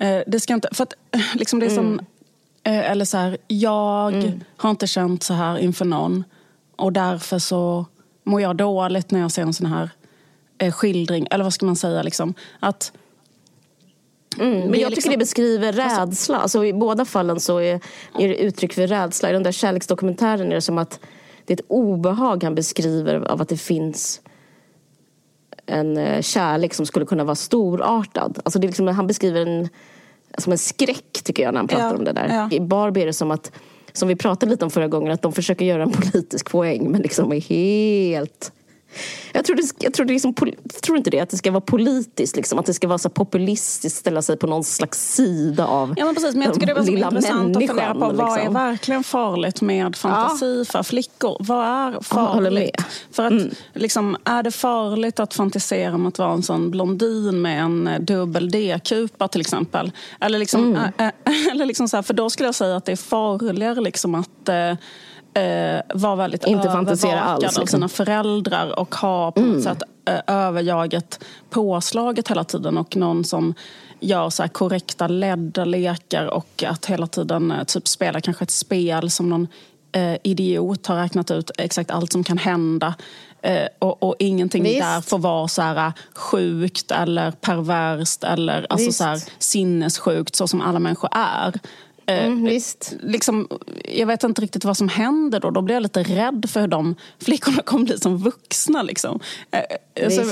Eh, 0.00 0.18
det 0.26 0.40
ska 0.40 0.54
inte... 0.54 0.68
För 0.72 0.82
att, 0.82 0.92
eh, 1.10 1.20
liksom 1.34 1.60
det 1.60 1.66
är 1.66 1.70
som... 1.70 2.00
Eh, 2.62 2.90
eller 2.90 3.04
så 3.04 3.16
här, 3.16 3.36
jag 3.48 4.38
har 4.56 4.70
inte 4.70 4.86
känt 4.86 5.22
så 5.22 5.34
här 5.34 5.58
inför 5.58 5.84
någon 5.84 6.24
och 6.76 6.92
därför 6.92 7.38
så 7.38 7.86
mår 8.24 8.40
jag 8.40 8.56
dåligt 8.56 9.10
när 9.10 9.20
jag 9.20 9.30
ser 9.30 9.42
en 9.42 9.54
sån 9.54 9.66
här 9.66 9.90
eh, 10.58 10.72
skildring. 10.72 11.26
Eller 11.30 11.44
vad 11.44 11.52
ska 11.52 11.66
man 11.66 11.76
säga? 11.76 12.02
Liksom? 12.02 12.34
Att, 12.60 12.92
Men 14.36 14.48
Det 14.48 14.54
är 14.54 14.60
jag 14.62 14.72
tycker 14.72 14.90
liksom- 14.90 15.12
det 15.12 15.18
beskriver 15.18 15.72
rädsla. 15.72 16.38
Alltså, 16.38 16.64
I 16.64 16.72
båda 16.72 17.04
fallen 17.04 17.40
så 17.40 17.58
är, 17.60 17.80
är 18.18 18.28
det 18.28 18.36
uttryck 18.36 18.72
för 18.72 18.86
rädsla. 18.86 19.30
I 19.30 19.32
den 19.32 19.42
där 19.42 19.52
kärleksdokumentären 19.52 20.50
är 20.50 20.54
det 20.54 20.60
som 20.60 20.78
att 20.78 21.00
det 21.50 21.54
är 21.54 21.58
ett 21.62 21.66
obehag 21.68 22.44
han 22.44 22.54
beskriver 22.54 23.14
av 23.30 23.42
att 23.42 23.48
det 23.48 23.56
finns 23.56 24.20
en 25.66 25.96
eh, 25.96 26.22
kärlek 26.22 26.74
som 26.74 26.86
skulle 26.86 27.06
kunna 27.06 27.24
vara 27.24 27.34
storartad. 27.34 28.38
Alltså 28.44 28.58
det 28.58 28.64
är 28.66 28.68
liksom, 28.68 28.86
han 28.88 29.06
beskriver 29.06 29.46
en, 29.46 29.68
som 30.38 30.52
en 30.52 30.58
skräck 30.58 31.20
tycker 31.24 31.42
jag 31.42 31.54
när 31.54 31.58
han 31.60 31.68
pratar 31.68 31.84
Ja, 31.86 31.96
om 31.96 32.04
det 32.04 32.12
där. 32.12 32.28
ja. 32.28 32.48
I 32.56 32.60
Barbie 32.60 33.02
är 33.02 33.06
det 33.06 33.12
som 33.12 33.30
att, 33.30 33.52
som 33.92 34.08
vi 34.08 34.16
pratade 34.16 34.50
lite 34.50 34.64
om 34.64 34.70
förra 34.70 34.88
gången, 34.88 35.12
att 35.12 35.22
de 35.22 35.32
försöker 35.32 35.64
göra 35.64 35.82
en 35.82 35.90
politisk 35.92 36.50
poäng 36.50 36.90
men 36.90 37.02
liksom 37.02 37.32
är 37.32 37.40
helt 37.40 38.52
Jag 39.32 39.44
tror, 39.44 39.56
det, 39.56 39.62
jag, 39.78 39.94
tror 39.94 40.06
det 40.06 40.12
liksom, 40.12 40.34
jag 40.38 40.82
tror 40.82 40.98
inte 40.98 41.10
det, 41.10 41.20
att 41.20 41.30
det 41.30 41.36
ska 41.36 41.50
vara 41.50 41.60
politiskt, 41.60 42.36
liksom, 42.36 42.58
att 42.58 42.66
det 42.66 42.74
ska 42.74 42.88
vara 42.88 42.98
så 42.98 43.10
populistiskt, 43.10 43.98
ställa 43.98 44.22
sig 44.22 44.36
på 44.36 44.46
någon 44.46 44.64
slags 44.64 45.14
sida 45.14 45.66
av 45.66 45.94
Ja 45.96 46.04
men 46.04 46.14
precis, 46.14 46.34
men 46.34 46.42
jag 46.42 46.54
tycker 46.54 46.66
det 46.66 46.74
var 46.74 46.82
så 46.82 46.90
intressant 46.90 47.56
att 47.56 47.66
fundera 47.66 47.94
på 47.94 47.98
vad 47.98 48.16
liksom. 48.16 48.56
är 48.56 48.68
verkligen 48.68 49.04
farligt 49.04 49.60
med 49.60 49.96
fantasi 49.96 50.58
ja. 50.58 50.72
för 50.72 50.82
flickor? 50.82 51.36
Vad 51.40 51.66
är 51.66 52.00
farligt? 52.00 52.74
Ja, 52.78 52.84
för 53.12 53.26
att, 53.26 53.32
mm. 53.32 53.50
liksom, 53.74 54.16
är 54.24 54.42
det 54.42 54.50
farligt 54.50 55.20
att 55.20 55.34
fantisera 55.34 55.94
om 55.94 56.06
att 56.06 56.18
vara 56.18 56.32
en 56.32 56.42
sån 56.42 56.70
blondin 56.70 57.42
med 57.42 57.62
en 57.62 57.86
eh, 57.86 58.00
dubbel 58.00 58.50
D-kupa 58.50 59.28
till 59.28 59.40
exempel? 59.40 59.92
Eller 60.20 60.38
liksom, 60.38 60.64
mm. 60.64 60.92
äh, 60.98 61.06
äh, 61.06 61.12
eller 61.52 61.66
liksom 61.66 61.88
så 61.88 61.96
här, 61.96 62.02
för 62.02 62.14
då 62.14 62.30
skulle 62.30 62.48
jag 62.48 62.54
säga 62.54 62.76
att 62.76 62.84
det 62.84 62.92
är 62.92 62.96
farligare 62.96 63.80
liksom 63.80 64.14
att 64.14 64.48
äh, 64.48 64.74
eh, 65.34 65.80
var 65.94 66.16
väldigt 66.16 66.46
inte 66.46 66.68
fantisera 66.68 67.20
alls, 67.20 67.42
liksom. 67.42 67.62
av 67.62 67.66
sina 67.66 67.88
föräldrar 67.88 68.78
och 68.78 68.94
ha 68.94 69.32
på 69.32 69.40
något 69.40 69.48
mm. 69.48 69.62
sätt 69.62 69.82
eh, 70.08 70.20
överjaget 70.26 71.24
påslaget 71.50 72.28
hela 72.28 72.44
tiden 72.44 72.78
och 72.78 72.96
någon 72.96 73.24
som 73.24 73.54
gör 74.00 74.30
så 74.30 74.48
korrekta 74.48 75.06
ledda 75.06 75.64
lekar 75.64 76.26
och 76.26 76.64
att 76.66 76.86
hela 76.86 77.06
tiden 77.06 77.50
eh, 77.50 77.64
typ 77.64 77.88
spela 77.88 78.20
kanske 78.20 78.44
ett 78.44 78.50
spel 78.50 79.10
som 79.10 79.28
någon 79.28 79.48
eh, 79.92 80.16
idiot 80.22 80.86
har 80.86 80.96
räknat 80.96 81.30
ut 81.30 81.50
exakt 81.58 81.90
allt 81.90 82.12
som 82.12 82.24
kan 82.24 82.38
hända. 82.38 82.94
Eh, 83.42 83.66
och, 83.78 84.02
och, 84.02 84.14
ingenting 84.18 84.62
Visst. 84.62 84.80
där 84.80 85.00
får 85.00 85.18
vara 85.18 85.48
så 85.48 85.62
här 85.62 85.92
sjukt 86.14 86.90
eller 86.90 87.30
perverst 87.30 88.24
eller 88.24 88.66
alltså 88.70 88.92
så 88.92 89.04
här, 89.04 89.22
sinnessjukt 89.38 90.36
så 90.36 90.48
som 90.48 90.60
alla 90.60 90.78
människor 90.78 91.10
är. 91.12 91.54
Eh, 92.10 92.26
mm, 92.26 92.44
visst. 92.44 92.96
Liksom, 93.00 93.48
jag 93.84 94.06
vet 94.06 94.24
inte 94.24 94.42
riktigt 94.42 94.64
vad 94.64 94.76
som 94.76 94.88
händer 94.88 95.40
då. 95.40 95.50
Då 95.50 95.62
blir 95.62 95.74
jag 95.74 95.82
lite 95.82 96.02
rädd 96.02 96.46
för 96.48 96.60
hur 96.60 96.68
de 96.68 96.94
flickorna 97.18 97.62
kommer 97.62 97.84
bli 97.84 97.98
som 97.98 98.18
vuxna. 98.18 98.82
Liksom. 98.82 99.20
Eh, 99.50 100.04
alltså. 100.04 100.22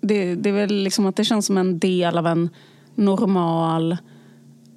Det, 0.00 0.34
det 0.34 0.48
är 0.48 0.54
väl 0.54 0.74
liksom 0.74 1.06
att 1.06 1.16
det 1.16 1.24
känns 1.24 1.46
som 1.46 1.58
en 1.58 1.78
del 1.78 2.18
av 2.18 2.26
en 2.26 2.50
normal... 2.94 3.92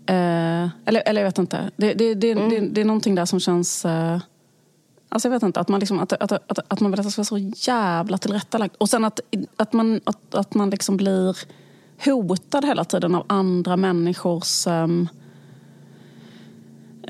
Eh, 0.05 0.67
eller, 0.85 1.03
eller 1.05 1.21
jag 1.21 1.27
vet 1.27 1.37
inte. 1.37 1.71
Det, 1.77 1.93
det, 1.93 2.13
det, 2.13 2.31
mm. 2.31 2.49
det, 2.49 2.59
det 2.59 2.81
är 2.81 2.85
någonting 2.85 3.15
där 3.15 3.25
som 3.25 3.39
känns... 3.39 3.85
Eh, 3.85 4.19
Alltså 5.11 5.27
jag 5.27 5.33
vet 5.33 5.43
inte, 5.43 5.59
att 5.59 5.67
man, 5.67 5.79
liksom, 5.79 5.99
att, 5.99 6.13
att, 6.13 6.31
att, 6.31 6.59
att 6.67 6.79
man 6.79 6.91
vill 6.91 6.99
att 6.99 7.05
det 7.05 7.11
ska 7.11 7.19
vara 7.19 7.25
så 7.25 7.71
jävla 7.71 8.17
tillrättalagt. 8.17 8.75
Och 8.75 8.89
sen 8.89 9.05
att, 9.05 9.19
att 9.55 9.73
man, 9.73 10.01
att, 10.03 10.35
att 10.35 10.53
man 10.53 10.69
liksom 10.69 10.97
blir 10.97 11.37
hotad 12.05 12.65
hela 12.65 12.85
tiden 12.85 13.15
av 13.15 13.25
andra 13.27 13.77
människors 13.77 14.67
um, 14.67 15.09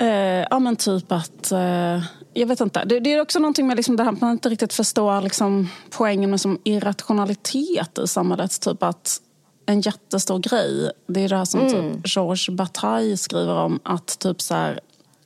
Eh, 0.00 0.46
ja 0.50 0.58
men 0.58 0.76
typ 0.76 1.12
att, 1.12 1.52
eh, 1.52 2.02
jag 2.32 2.46
vet 2.46 2.60
inte. 2.60 2.84
Det, 2.84 3.00
det, 3.00 3.12
är 3.12 3.20
också 3.20 3.38
någonting 3.38 3.66
med 3.66 3.76
liksom 3.76 3.96
det 3.96 4.04
här 4.04 4.12
att 4.12 4.20
man 4.20 4.30
inte 4.30 4.48
riktigt 4.48 4.72
förstår 4.72 5.20
liksom, 5.20 5.68
poängen 5.90 6.30
med 6.30 6.40
som 6.40 6.58
irrationalitet 6.64 7.98
i 7.98 8.06
samhället. 8.06 8.60
Typ 8.60 8.82
att 8.82 9.20
en 9.66 9.80
jättestor 9.80 10.38
grej, 10.38 10.90
det 11.06 11.20
är 11.20 11.28
det 11.28 11.36
här 11.36 11.44
som 11.44 11.60
mm. 11.60 11.72
typ 11.72 12.16
Georges 12.16 12.48
Bataille 12.48 13.16
skriver 13.16 13.54
om. 13.54 13.80
Att 13.82 14.18
typ 14.18 14.40
så 14.40 14.54
här, 14.54 14.80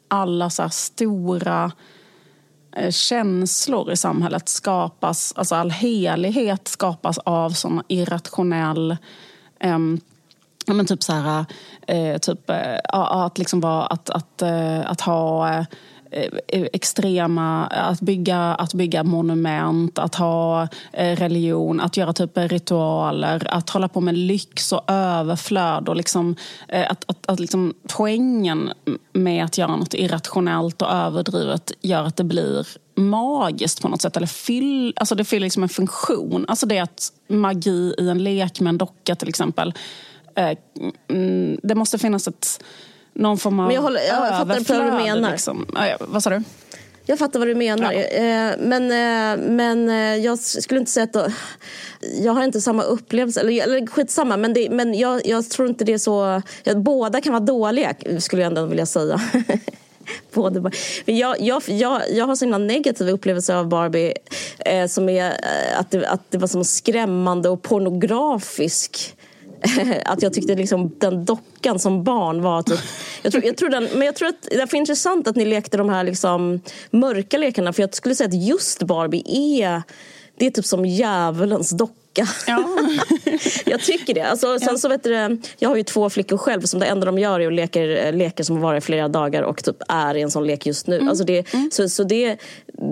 alla 0.08 0.50
så 0.50 0.68
stora 0.68 1.72
eh, 2.76 2.90
känslor 2.90 3.92
i 3.92 3.96
samhället 3.96 4.48
skapas, 4.48 5.32
alltså 5.36 5.54
all 5.54 5.70
helighet 5.70 6.68
skapas 6.68 7.18
av 7.18 7.50
sån 7.50 7.82
irrationell 7.88 8.96
um, 9.64 10.00
Ja, 10.66 10.74
men 10.74 10.86
typ 10.86 11.02
så 11.02 11.12
här, 11.12 11.44
eh, 11.86 12.18
typ, 12.18 12.50
eh, 12.50 12.78
att, 12.92 13.38
liksom 13.38 13.60
vara, 13.60 13.86
att, 13.86 14.10
att, 14.10 14.42
eh, 14.42 14.90
att 14.90 15.00
ha 15.00 15.48
eh, 15.48 15.64
eh, 16.48 16.66
extrema, 16.72 17.66
att 17.66 18.00
bygga, 18.00 18.38
att 18.38 18.74
bygga 18.74 19.04
monument, 19.04 19.98
att 19.98 20.14
ha 20.14 20.68
eh, 20.92 21.16
religion, 21.16 21.80
att 21.80 21.96
göra 21.96 22.12
typ 22.12 22.38
ritualer, 22.38 23.46
att 23.50 23.70
hålla 23.70 23.88
på 23.88 24.00
med 24.00 24.18
lyx 24.18 24.72
och 24.72 24.90
överflöd. 24.90 25.88
Och 25.88 25.96
liksom, 25.96 26.36
eh, 26.68 26.90
att, 26.90 27.04
att, 27.10 27.30
att 27.30 27.40
liksom, 27.40 27.74
poängen 27.96 28.72
med 29.12 29.44
att 29.44 29.58
göra 29.58 29.76
något 29.76 29.94
irrationellt 29.94 30.82
och 30.82 30.92
överdrivet 30.92 31.72
gör 31.80 32.04
att 32.04 32.16
det 32.16 32.24
blir 32.24 32.66
magiskt 32.96 33.82
på 33.82 33.88
något 33.88 34.02
sätt. 34.02 34.16
Eller 34.16 34.26
fyll, 34.26 34.94
alltså 34.96 35.14
det 35.14 35.24
fyller 35.24 35.46
liksom 35.46 35.62
en 35.62 35.68
funktion. 35.68 36.44
Alltså 36.48 36.66
det 36.66 36.78
att 36.78 37.12
magi 37.28 37.94
i 37.98 38.08
en 38.08 38.24
lek 38.24 38.60
med 38.60 38.68
en 38.68 38.78
docka 38.78 39.14
till 39.14 39.28
exempel 39.28 39.74
Eh, 40.36 40.58
mm, 41.08 41.58
det 41.62 41.74
måste 41.74 41.98
finnas 41.98 42.28
ett, 42.28 42.64
någon 43.12 43.38
form 43.38 43.60
av 43.60 43.66
Men 43.66 43.74
jag, 43.74 43.82
håller, 43.82 44.00
jag, 44.00 44.26
jag 44.26 44.48
fattar 44.48 44.84
vad 44.84 44.92
du 44.92 45.04
menar. 45.04 45.30
Liksom. 45.30 45.66
Ja, 45.74 45.96
vad 46.00 46.22
sa 46.22 46.30
du? 46.30 46.42
Jag 47.06 47.18
fattar 47.18 47.38
vad 47.38 47.48
du 47.48 47.54
menar. 47.54 47.92
Ja. 47.92 48.00
Eh, 48.02 48.52
men, 48.58 48.82
eh, 48.82 49.46
men 49.50 49.88
jag 50.22 50.38
skulle 50.38 50.80
inte 50.80 50.92
säga 50.92 51.08
att... 51.12 51.32
Jag 52.22 52.32
har 52.32 52.44
inte 52.44 52.60
samma 52.60 52.82
upplevelse. 52.82 53.40
Eller, 53.40 53.62
eller 53.62 53.86
skitsamma, 53.86 54.36
men, 54.36 54.54
det, 54.54 54.70
men 54.70 54.94
jag, 54.94 55.26
jag 55.26 55.50
tror 55.50 55.68
inte 55.68 55.84
det 55.84 55.92
är 55.92 55.98
så... 55.98 56.42
Båda 56.76 57.20
kan 57.20 57.32
vara 57.32 57.44
dåliga, 57.44 57.94
skulle 58.18 58.42
jag 58.42 58.46
ändå 58.46 58.66
vilja 58.66 58.86
säga. 58.86 59.20
Både, 60.34 60.70
jag, 61.04 61.40
jag, 61.40 61.62
jag, 61.66 62.02
jag 62.10 62.26
har 62.26 62.36
så 62.36 62.44
himla 62.44 62.58
negativa 62.58 63.10
upplevelser 63.10 63.54
av 63.54 63.68
Barbie 63.68 64.14
eh, 64.58 64.86
som 64.86 65.08
är 65.08 65.32
att 65.76 65.90
det, 65.90 66.08
att 66.08 66.30
det 66.30 66.38
var 66.38 66.48
som 66.48 66.64
skrämmande 66.64 67.48
och 67.48 67.62
pornografisk 67.62 69.16
att 70.04 70.22
jag 70.22 70.32
tyckte 70.32 70.54
liksom 70.54 70.94
den 70.98 71.24
dockan 71.24 71.78
som 71.78 72.04
barn 72.04 72.42
var 72.42 72.62
typ, 72.62 72.80
jag 73.22 73.32
tror, 73.32 73.44
jag 73.44 73.56
tror 73.56 73.68
den, 73.68 73.88
Men 73.92 74.02
jag 74.02 74.16
tror 74.16 74.28
att 74.28 74.42
det 74.50 74.54
är 74.56 74.74
intressant 74.74 75.28
att 75.28 75.36
ni 75.36 75.44
lekte 75.44 75.76
de 75.76 75.88
här 75.88 76.04
liksom 76.04 76.60
mörka 76.90 77.38
lekarna 77.38 77.72
för 77.72 77.82
jag 77.82 77.94
skulle 77.94 78.14
säga 78.14 78.28
att 78.28 78.46
just 78.46 78.82
Barbie 78.82 79.22
är 79.26 79.82
det 80.36 80.46
är 80.46 80.50
typ 80.50 80.66
som 80.66 80.86
djävulens 80.86 81.70
docka 81.70 82.03
vecka. 82.14 82.32
Ja. 82.46 82.68
jag 83.66 83.80
tycker 83.80 84.14
det. 84.14 84.20
Alltså, 84.20 84.58
sen 84.58 84.68
ja. 84.70 84.78
så 84.78 84.88
vet 84.88 85.02
du, 85.02 85.38
jag 85.58 85.68
har 85.68 85.76
ju 85.76 85.82
två 85.82 86.10
flickor 86.10 86.36
själv 86.36 86.60
som 86.60 86.80
det 86.80 86.86
enda 86.86 87.06
de 87.06 87.18
gör 87.18 87.40
är 87.40 87.46
att 87.46 87.52
leker, 87.52 88.12
leker 88.12 88.44
som 88.44 88.60
varar 88.60 88.76
i 88.76 88.80
flera 88.80 89.08
dagar 89.08 89.42
och 89.42 89.64
typ 89.64 89.76
är 89.88 90.14
i 90.14 90.22
en 90.22 90.30
sån 90.30 90.46
lek 90.46 90.66
just 90.66 90.86
nu. 90.86 90.96
Mm. 90.96 91.08
Alltså 91.08 91.24
det, 91.24 91.54
mm. 91.54 91.70
Så, 91.72 91.88
så 91.88 92.04
det, 92.04 92.36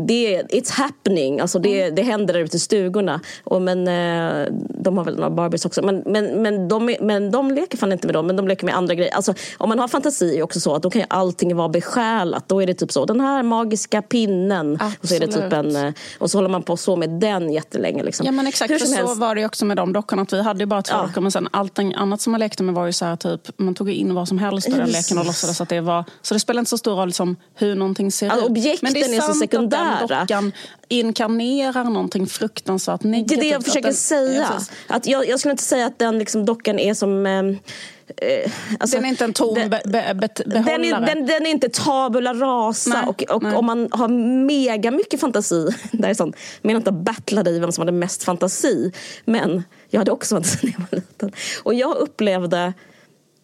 det, 0.07 0.43
it's 0.43 0.73
happening. 0.73 1.41
Alltså 1.41 1.59
det, 1.59 1.83
mm. 1.83 1.95
det 1.95 2.03
händer 2.03 2.35
där 2.35 2.41
ute 2.41 2.57
i 2.57 2.61
stugorna. 2.61 3.21
Och 3.45 3.63
men, 3.63 3.89
eh, 3.89 4.47
de 4.69 4.99
har 4.99 5.05
väl 5.05 5.17
några 5.17 5.31
Barbies 5.31 5.65
också. 5.65 5.83
Men, 5.83 6.03
men, 6.07 6.43
men, 6.43 6.69
de, 6.69 6.97
men 7.01 7.31
de 7.31 7.51
leker 7.51 7.79
fan 7.79 7.93
inte 7.93 8.07
med 8.07 8.15
dem, 8.15 8.27
men 8.27 8.37
de 8.37 8.49
leker 8.49 8.67
med 8.67 8.77
andra 8.77 8.95
grejer. 8.95 9.15
Alltså, 9.15 9.35
om 9.59 9.69
man 9.69 9.79
har 9.79 9.89
fantasi 9.89 10.43
också 10.43 10.61
så 10.61 10.75
att 10.75 10.83
då 10.83 10.91
kan 10.91 11.01
ju 11.01 11.07
allting 11.11 11.57
vara 11.57 11.69
besjälat. 11.69 12.49
Då 12.49 12.63
är 12.63 12.67
det 12.67 12.75
typ 12.75 12.93
så, 12.93 13.05
den 13.05 13.21
här 13.21 13.43
magiska 13.43 14.03
pinnen. 14.03 14.79
Och 15.01 15.09
så, 15.09 15.15
är 15.15 15.21
det 15.21 15.27
typ 15.27 15.53
en, 15.53 15.77
eh, 15.77 15.93
och 16.19 16.31
så 16.31 16.39
håller 16.39 16.49
man 16.49 16.63
på 16.63 16.77
så 16.77 16.97
med 16.97 17.11
den 17.11 17.53
jättelänge. 17.53 18.03
Liksom. 18.03 18.27
Ja 18.27 18.33
men 18.33 18.47
exakt, 18.47 18.71
Hur 18.71 18.79
som 18.79 18.93
helst, 18.93 19.12
var 19.15 19.35
det 19.35 19.47
också 19.47 19.65
med 19.65 19.77
de 19.77 19.93
dockorna. 19.93 20.23
Att 20.23 20.33
vi 20.33 20.43
hade 20.43 20.61
ju 20.61 20.67
bara 20.67 20.83
två 20.83 20.97
ja. 20.97 21.03
dockor. 21.03 21.21
Men 21.21 21.33
sen 21.33 21.49
allting 21.51 21.95
annat 21.95 22.21
som 22.21 22.31
man 22.31 22.41
lekte 22.41 22.63
med 22.63 22.75
var 22.75 22.87
ju 22.87 22.93
så 22.93 23.05
här 23.05 23.17
typ. 23.17 23.59
Man 23.59 23.75
tog 23.75 23.91
in 23.91 24.15
vad 24.15 24.29
som 24.29 24.39
helst 24.39 24.69
i 24.69 24.73
den 24.73 24.91
leken 24.91 25.19
och 25.19 25.25
låtsades 25.25 25.61
att 25.61 25.69
det 25.69 25.81
var. 25.81 26.05
Så 26.23 26.35
det 26.35 26.41
spelar 26.41 26.59
inte 26.59 26.71
så 26.71 26.79
stor 26.79 26.97
roll 26.97 27.09
liksom, 27.09 27.37
hur 27.55 27.75
någonting 27.75 28.13
ser 28.13 28.29
alltså, 28.29 28.45
ut. 28.45 28.51
Objekten 28.51 28.79
men 28.83 28.93
det 28.93 29.01
är, 29.01 29.17
är 29.17 29.21
så 29.21 29.35
sekundära. 29.35 29.83
att 29.83 30.09
den 30.09 30.19
dockan 30.19 30.53
inkarnerar 30.89 31.85
någonting 31.85 32.27
fruktansvärt 32.27 33.03
negativt. 33.03 33.29
Det 33.29 33.35
är 33.35 33.41
det 33.41 33.55
jag 33.55 33.65
försöker 33.65 33.89
den, 33.89 33.95
säga. 33.95 34.61
Att 34.87 35.07
jag, 35.07 35.29
jag 35.29 35.39
skulle 35.39 35.53
inte 35.53 35.65
säga 35.65 35.87
att 35.87 35.99
den 35.99 36.19
liksom, 36.19 36.45
dockan 36.45 36.79
är 36.79 36.95
som 36.95 37.27
Eh, 37.27 37.59
alltså, 38.81 38.97
den 38.97 39.05
är 39.05 39.09
inte 39.09 39.25
en 39.25 39.33
tom 39.33 39.55
den, 39.55 39.71
be, 39.71 39.81
be, 39.85 40.15
be, 40.15 40.29
behållare? 40.47 40.77
Den 40.77 40.85
är, 40.85 41.15
den, 41.15 41.27
den 41.27 41.47
är 41.47 41.51
inte 41.51 41.69
tabula 41.69 42.35
rasa. 42.35 42.91
Nej, 42.91 43.03
och, 43.07 43.23
och 43.23 43.59
om 43.59 43.67
man 43.67 43.89
har 43.91 44.09
mega 44.47 44.91
mycket 44.91 45.21
fantasi. 45.21 45.69
Det 45.93 46.09
är 46.09 46.15
sånt. 46.15 46.37
Jag 46.63 46.69
menar 46.69 46.81
inte 46.81 46.91
att 46.91 46.97
battla 46.97 47.43
dig 47.43 47.61
vem 47.61 47.73
som 47.73 47.83
hade 47.83 47.93
mest 47.93 48.25
fantasi. 48.25 48.93
Men 49.25 49.65
jag 49.91 50.01
hade 50.01 50.11
också 50.11 50.35
fantasi 50.35 50.59
när 50.63 50.73
jag 50.73 50.81
var 50.91 50.97
liten. 50.97 51.33
Och 51.63 51.75
jag 51.75 51.97
upplevde 51.97 52.73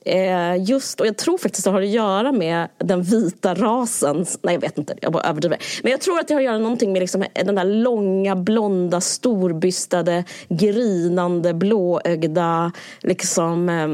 Eh, 0.08 0.62
just, 0.62 1.00
och 1.00 1.06
jag 1.06 1.16
tror 1.16 1.38
faktiskt 1.38 1.64
det 1.64 1.70
har 1.70 1.82
att 1.82 1.88
göra 1.88 2.32
med 2.32 2.68
den 2.78 3.02
vita 3.02 3.54
rasen. 3.54 4.26
Nej 4.42 4.54
jag 4.54 4.60
vet 4.60 4.78
inte, 4.78 4.94
jag 5.00 5.12
bara 5.12 5.22
överdriver. 5.22 5.58
Men 5.82 5.92
jag 5.92 6.00
tror 6.00 6.18
att 6.18 6.28
det 6.28 6.34
har 6.34 6.40
att 6.40 6.44
göra 6.44 6.58
någonting 6.58 6.92
med 6.92 7.00
liksom 7.00 7.24
den 7.44 7.54
där 7.54 7.64
långa, 7.64 8.36
blonda, 8.36 9.00
storbystade, 9.00 10.24
grinande, 10.48 11.54
blåögda, 11.54 12.72
liksom, 13.02 13.68
eh, 13.68 13.88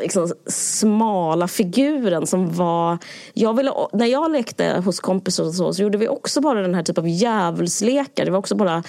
liksom 0.00 0.32
smala 0.46 1.48
figuren 1.48 2.26
som 2.26 2.54
var... 2.56 2.98
Jag 3.34 3.56
ville, 3.56 3.72
när 3.92 4.06
jag 4.06 4.30
lekte 4.30 4.82
hos 4.84 5.00
kompisar 5.00 5.44
och 5.44 5.54
så, 5.54 5.74
så 5.74 5.82
gjorde 5.82 5.98
vi 5.98 6.08
också 6.08 6.40
bara 6.40 6.62
den 6.62 6.74
här 6.74 6.82
typen 6.82 7.04
av 7.04 7.08
djävulslekar. 7.08 8.24
Det 8.24 8.30
var 8.30 8.38
också 8.38 8.54
bara 8.54 8.82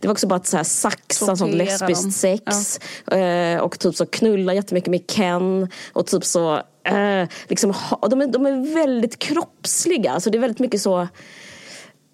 det 0.00 0.08
var 0.08 0.12
också 0.12 0.26
bara 0.26 0.36
att 0.36 0.46
så 0.46 0.56
här 0.56 0.64
saxa 0.64 1.36
sånt 1.36 1.54
lesbiskt 1.54 2.12
sex. 2.12 2.80
Ja. 3.04 3.16
Eh, 3.16 3.60
och 3.60 3.78
typ 3.78 3.94
så 3.94 4.06
knulla 4.06 4.54
jättemycket 4.54 4.90
med 4.90 5.10
Ken. 5.10 5.68
Och 5.92 6.06
typ 6.06 6.24
så, 6.24 6.54
eh, 6.84 7.28
liksom, 7.48 7.74
de, 8.10 8.20
är, 8.20 8.26
de 8.26 8.46
är 8.46 8.74
väldigt 8.74 9.18
kroppsliga. 9.18 10.12
Alltså 10.12 10.30
det 10.30 10.38
är 10.38 10.40
väldigt 10.40 10.58
mycket 10.58 10.80
så 10.80 11.08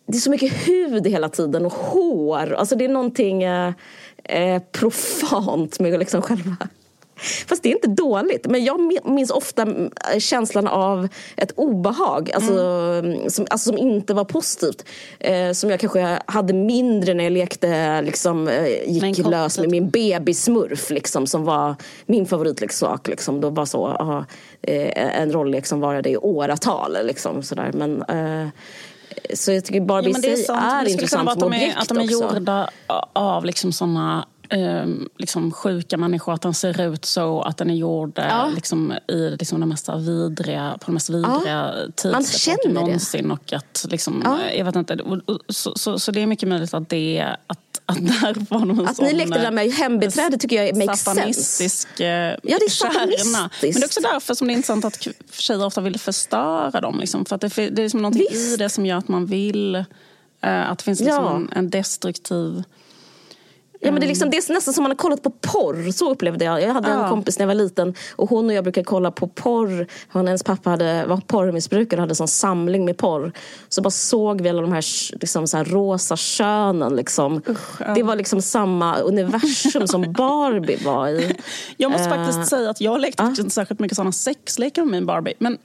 det 0.06 0.16
är 0.16 0.20
så 0.20 0.30
mycket 0.30 0.52
hud 0.52 1.06
hela 1.06 1.28
tiden 1.28 1.66
och 1.66 1.72
hår. 1.72 2.54
Alltså 2.54 2.76
det 2.76 2.84
är 2.84 2.88
någonting 2.88 3.42
eh, 3.42 3.72
eh 4.24 4.62
profant 4.72 5.80
med 5.80 5.98
liksom 5.98 6.22
själva 6.22 6.56
Fast 7.46 7.62
det 7.62 7.68
är 7.68 7.74
inte 7.74 7.88
dåligt. 7.88 8.46
Men 8.46 8.64
jag 8.64 8.80
minns 9.04 9.30
ofta 9.30 9.62
mm, 9.62 9.90
känslan 10.18 10.66
av 10.66 11.08
ett 11.36 11.52
obehag. 11.56 12.30
Alltså, 12.34 12.52
mm. 12.52 13.30
som, 13.30 13.46
alltså 13.50 13.68
som 13.68 13.78
inte 13.78 14.14
var 14.14 14.24
positivt. 14.24 14.84
Eh, 15.18 15.52
som 15.52 15.70
jag 15.70 15.80
kanske 15.80 16.18
hade 16.26 16.52
mindre 16.52 17.14
när 17.14 17.24
jag 17.24 17.32
lekte, 17.32 18.02
liksom, 18.02 18.48
eh, 18.48 18.90
gick 18.90 19.18
lös 19.18 19.58
med 19.58 19.70
min 19.70 19.90
bebissmurf. 19.90 20.90
Liksom, 20.90 21.26
som 21.26 21.44
var 21.44 21.74
min 22.06 22.26
favoritleksak. 22.26 23.08
Liksom. 23.08 23.40
Då 23.40 23.50
var 23.50 23.66
så, 23.66 23.86
aha, 23.86 24.24
eh, 24.62 25.20
en 25.20 25.32
rolllek 25.32 25.66
som 25.66 25.80
varade 25.80 26.10
i 26.10 26.16
åratal. 26.16 26.96
Liksom, 27.06 27.42
sådär. 27.42 27.70
Men, 27.74 28.02
eh, 28.02 28.48
så 29.34 29.52
jag 29.52 29.64
tycker 29.64 29.80
Barbie 29.80 30.14
ja, 30.48 30.54
är, 30.54 30.80
är, 30.80 30.84
är 30.84 30.90
intressant 30.90 31.32
som 31.32 31.42
objekt 31.42 31.76
Att 31.76 31.88
de 31.88 31.98
är 31.98 32.04
gjorda 32.04 32.70
av 33.12 33.44
liksom 33.44 33.72
såna 33.72 34.26
eh, 34.54 34.86
liksom 35.18 35.52
sjuka 35.52 35.96
människor, 35.96 36.32
att 36.34 36.42
den 36.42 36.54
ser 36.54 36.80
ut 36.80 37.04
så, 37.04 37.42
att 37.42 37.56
den 37.56 37.70
är 37.70 37.74
gjord 37.74 38.18
eh, 38.18 38.26
ja. 38.28 38.50
liksom, 38.54 38.94
i 39.08 39.30
liksom, 39.30 39.60
den 39.60 39.68
mest 39.68 39.88
vidriga, 39.88 40.76
på 40.80 40.86
den 40.86 40.94
mest 40.94 41.10
vidriga 41.10 41.74
ja. 41.76 41.92
tidsepoken 41.96 42.74
någonsin. 42.74 43.30
Och 43.30 43.52
att, 43.52 43.86
liksom, 43.88 44.22
ja. 44.24 44.38
Jag 44.56 44.64
vet 44.64 44.76
inte, 44.76 44.98
så, 45.48 45.72
så, 45.76 45.98
så, 45.98 46.12
det 46.12 46.22
är 46.22 46.26
mycket 46.26 46.48
möjligt 46.48 46.74
att 46.74 46.88
det 46.88 47.26
att 47.46 47.58
att 47.86 47.96
där 47.96 48.50
var 48.50 48.64
någon 48.64 48.88
Att 48.88 48.96
sån, 48.96 49.06
ni 49.06 49.12
lekte 49.12 49.38
där 49.38 49.50
med 49.50 49.72
hembiträde 49.72 50.38
tycker 50.38 50.64
jag 50.64 50.76
makes 50.76 51.00
satanistisk 51.00 51.88
sense. 51.88 52.04
Eh, 52.04 52.38
ja, 52.42 52.58
det 52.58 52.64
är 52.64 52.70
kärna. 52.70 53.50
Men 53.62 53.72
det 53.72 53.82
är 53.82 53.84
också 53.84 54.00
därför 54.00 54.34
som 54.34 54.46
det 54.46 54.52
är 54.52 54.54
intressant 54.54 54.84
att 54.84 55.08
tjejer 55.32 55.66
ofta 55.66 55.80
vill 55.80 55.98
förstöra 55.98 56.80
dem. 56.80 57.00
Liksom, 57.00 57.24
för 57.24 57.34
att 57.34 57.40
det, 57.40 57.48
det 57.56 57.62
är 57.62 57.82
liksom 57.82 58.02
någonting 58.02 58.26
Visst. 58.30 58.54
i 58.54 58.56
det 58.56 58.68
som 58.68 58.86
gör 58.86 58.96
att 58.96 59.08
man 59.08 59.26
vill 59.26 59.84
att 60.40 60.78
det 60.78 60.84
finns 60.84 61.00
liksom 61.00 61.24
ja. 61.24 61.36
en, 61.36 61.48
en 61.52 61.70
destruktiv 61.70 62.62
Ja, 63.84 63.92
men 63.92 64.00
det, 64.00 64.06
är 64.06 64.08
liksom, 64.08 64.30
det 64.30 64.36
är 64.36 64.52
nästan 64.52 64.74
som 64.74 64.82
man 64.82 64.90
har 64.90 64.96
kollat 64.96 65.22
på 65.22 65.30
porr. 65.30 65.92
Så 65.92 66.10
upplevde 66.10 66.44
jag. 66.44 66.62
Jag 66.62 66.74
hade 66.74 66.88
ja. 66.88 67.02
en 67.04 67.10
kompis 67.10 67.38
när 67.38 67.42
jag 67.42 67.48
var 67.48 67.54
liten 67.54 67.94
och 68.16 68.30
hon 68.30 68.46
och 68.46 68.52
jag 68.52 68.64
brukade 68.64 68.84
kolla 68.84 69.10
på 69.10 69.28
porr. 69.28 69.86
Hon, 70.12 70.26
hennes 70.26 70.42
pappa 70.42 70.70
hade, 70.70 71.06
var 71.06 71.16
porrmissbrukare 71.16 72.00
och 72.00 72.08
hade 72.08 72.22
en 72.22 72.28
samling 72.28 72.84
med 72.84 72.96
porr. 72.96 73.32
Så 73.68 73.82
bara 73.82 73.90
såg 73.90 74.40
vi 74.40 74.48
alla 74.48 74.62
de 74.62 74.72
här, 74.72 74.84
liksom, 75.20 75.46
så 75.46 75.56
här 75.56 75.64
rosa 75.64 76.16
könen. 76.16 76.96
Liksom. 76.96 77.42
Usch, 77.48 77.80
ja. 77.80 77.94
Det 77.94 78.02
var 78.02 78.16
liksom 78.16 78.42
samma 78.42 78.98
universum 78.98 79.88
som 79.88 80.12
Barbie 80.12 80.84
var 80.84 81.08
i. 81.08 81.36
Jag 81.76 81.90
måste 81.90 82.08
uh, 82.08 82.14
faktiskt 82.14 82.50
säga 82.50 82.70
att 82.70 82.80
jag 82.80 83.00
lekte 83.00 83.22
uh. 83.22 83.28
inte 83.28 83.50
särskilt 83.50 83.80
mycket 83.80 83.96
sådana 83.96 84.12
sexlekar 84.12 84.82
med 84.82 84.92
min 84.92 85.06
Barbie. 85.06 85.34
Men, 85.38 85.58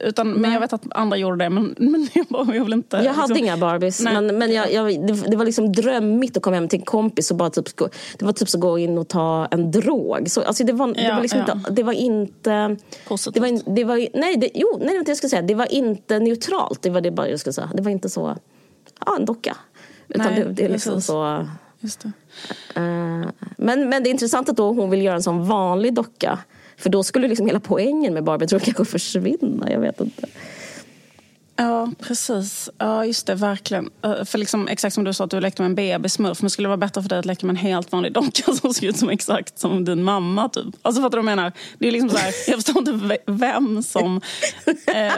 utan, 0.00 0.32
men 0.32 0.52
jag 0.52 0.60
vet 0.60 0.72
att 0.72 0.82
andra 0.90 1.16
gjorde 1.16 1.44
det. 1.44 1.50
Men, 1.50 1.74
men 1.78 2.08
jag, 2.14 2.26
jag 2.30 2.64
vill 2.64 2.72
inte... 2.72 2.96
Jag 2.96 3.04
liksom, 3.04 3.20
hade 3.20 3.38
inga 3.38 3.56
Barbies. 3.56 4.00
Men, 4.00 4.38
men 4.38 4.52
jag, 4.52 4.72
jag, 4.72 5.06
det, 5.06 5.30
det, 5.30 5.36
var 5.36 5.44
liksom 5.44 5.72
drömmigt 5.72 6.36
att 6.36 6.42
komma 6.42 6.56
hem 6.56 6.68
till 6.68 6.78
en 6.78 6.84
kompis 6.84 7.30
och 7.30 7.36
bara 7.36 7.50
typ, 7.50 7.76
det 8.18 8.24
var 8.24 8.32
typ 8.32 8.48
att 8.54 8.60
gå 8.60 8.78
in 8.78 8.98
och 8.98 9.08
ta 9.08 9.48
en 9.50 9.70
drog. 9.70 10.30
Så, 10.30 10.42
alltså 10.42 10.64
det, 10.64 10.72
var, 10.72 10.94
det 10.94 11.12
var 11.14 11.20
liksom 11.20 11.44
ja. 11.46 11.52
inte... 11.52 11.70
Det 11.70 11.82
var 11.82 11.92
inte 11.92 12.76
Positivt. 13.08 13.34
Det 13.34 13.40
var, 13.40 13.74
det 13.74 13.84
var, 13.84 14.08
nej, 14.14 14.36
det, 14.36 14.50
jo, 14.54 14.78
nej, 14.80 15.02
jag 15.06 15.16
skulle 15.16 15.30
säga. 15.30 15.42
Det 15.42 15.54
var 15.54 15.72
inte 15.72 16.18
neutralt. 16.18 16.82
Det 16.82 16.90
var 16.90 17.00
det 17.00 17.10
bara 17.10 17.28
jag 17.28 17.40
skulle 17.40 17.52
säga. 17.52 17.70
Det 17.74 17.82
var 17.82 17.90
inte 17.90 18.08
så... 18.08 18.36
Ja, 19.06 19.16
en 19.16 19.24
docka. 19.24 19.56
Utan 20.08 20.26
nej, 20.26 20.44
det, 20.44 20.52
det 20.52 20.64
är 20.64 20.68
liksom 20.68 20.94
precis. 20.94 21.06
så... 21.06 21.46
Just 21.80 22.00
det. 22.00 22.12
Uh, 22.80 23.28
men, 23.56 23.88
men 23.88 24.02
det 24.02 24.08
är 24.08 24.10
intressant 24.10 24.48
att 24.48 24.56
då 24.56 24.72
hon 24.72 24.90
vill 24.90 25.02
göra 25.02 25.16
en 25.16 25.22
sån 25.22 25.46
vanlig 25.46 25.94
docka. 25.94 26.38
För 26.76 26.90
då 26.90 27.02
skulle 27.02 27.28
liksom 27.28 27.46
hela 27.46 27.60
poängen 27.60 28.14
med 28.14 28.24
Barbie 28.24 28.46
tror 28.46 28.60
jag 28.60 28.64
kanske 28.76 28.84
försvinna. 28.84 29.72
Jag 29.72 29.80
vet 29.80 30.00
inte. 30.00 30.26
Ja, 31.56 31.90
precis. 32.00 32.70
Ja, 32.78 33.04
just 33.04 33.26
det. 33.26 33.34
Verkligen. 33.34 33.90
För 34.02 34.38
liksom, 34.38 34.68
exakt 34.68 34.94
som 34.94 35.04
du 35.04 35.14
sa, 35.14 35.24
att 35.24 35.30
du 35.30 35.40
lekte 35.40 35.62
med 35.62 35.68
en 35.68 35.74
bebissmurf. 35.74 36.42
Men 36.42 36.50
skulle 36.50 36.66
det 36.66 36.68
vara 36.68 36.76
bättre 36.76 37.02
för 37.02 37.08
dig 37.08 37.18
att 37.18 37.24
leka 37.24 37.46
med 37.46 37.52
en 37.54 37.56
helt 37.56 37.92
vanlig 37.92 38.12
docka 38.12 38.52
som 38.60 38.74
ser 38.74 38.86
ut 38.86 38.96
som 38.96 39.10
exakt 39.10 39.58
som 39.58 39.84
din 39.84 40.02
mamma? 40.02 40.48
Typ. 40.48 40.66
Alltså 40.82 41.02
fattar 41.02 41.18
du 41.18 41.22
vad 41.22 41.32
jag 41.32 41.36
menar? 41.36 41.52
Det 41.78 41.88
är 41.88 41.92
liksom 41.92 42.10
så 42.10 42.16
här, 42.16 42.34
jag 42.46 42.56
förstår 42.56 42.78
inte 42.78 43.18
vem 43.26 43.82
som 43.82 44.20
eh, 44.86 44.94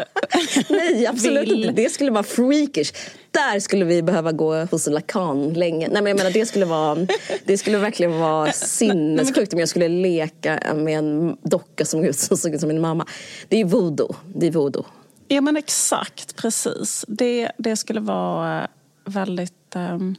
Nej, 0.68 1.06
absolut 1.06 1.48
vill... 1.48 1.64
inte. 1.64 1.82
Det 1.82 1.90
skulle 1.90 2.10
vara 2.10 2.24
freakish. 2.24 2.92
Där 3.30 3.60
skulle 3.60 3.84
vi 3.84 4.02
behöva 4.02 4.32
gå 4.32 4.54
hos 4.64 4.86
Lacan 4.86 5.52
länge. 5.52 5.88
Nej, 5.88 6.02
men 6.02 6.06
jag 6.06 6.16
menar, 6.16 6.30
det, 6.30 6.46
skulle 6.46 6.64
vara, 6.64 7.06
det 7.44 7.58
skulle 7.58 7.78
verkligen 7.78 8.18
vara 8.18 8.52
sinnessjukt 8.52 9.52
om 9.52 9.58
jag 9.58 9.68
skulle 9.68 9.88
leka 9.88 10.60
med 10.74 10.98
en 10.98 11.36
docka 11.42 11.84
som 11.84 12.12
såg 12.12 12.54
ut 12.54 12.60
som 12.60 12.68
min 12.68 12.80
mamma. 12.80 13.06
Det 13.48 13.60
är 13.60 13.64
voodoo. 13.64 14.14
Det 14.34 14.46
är 14.46 14.50
voodoo. 14.50 14.84
Ja 15.28 15.40
men 15.40 15.56
exakt, 15.56 16.36
precis. 16.36 17.04
Det, 17.08 17.50
det 17.58 17.76
skulle 17.76 18.00
vara 18.00 18.62
eh, 18.62 18.68
väldigt... 19.04 19.76
Um... 19.76 20.16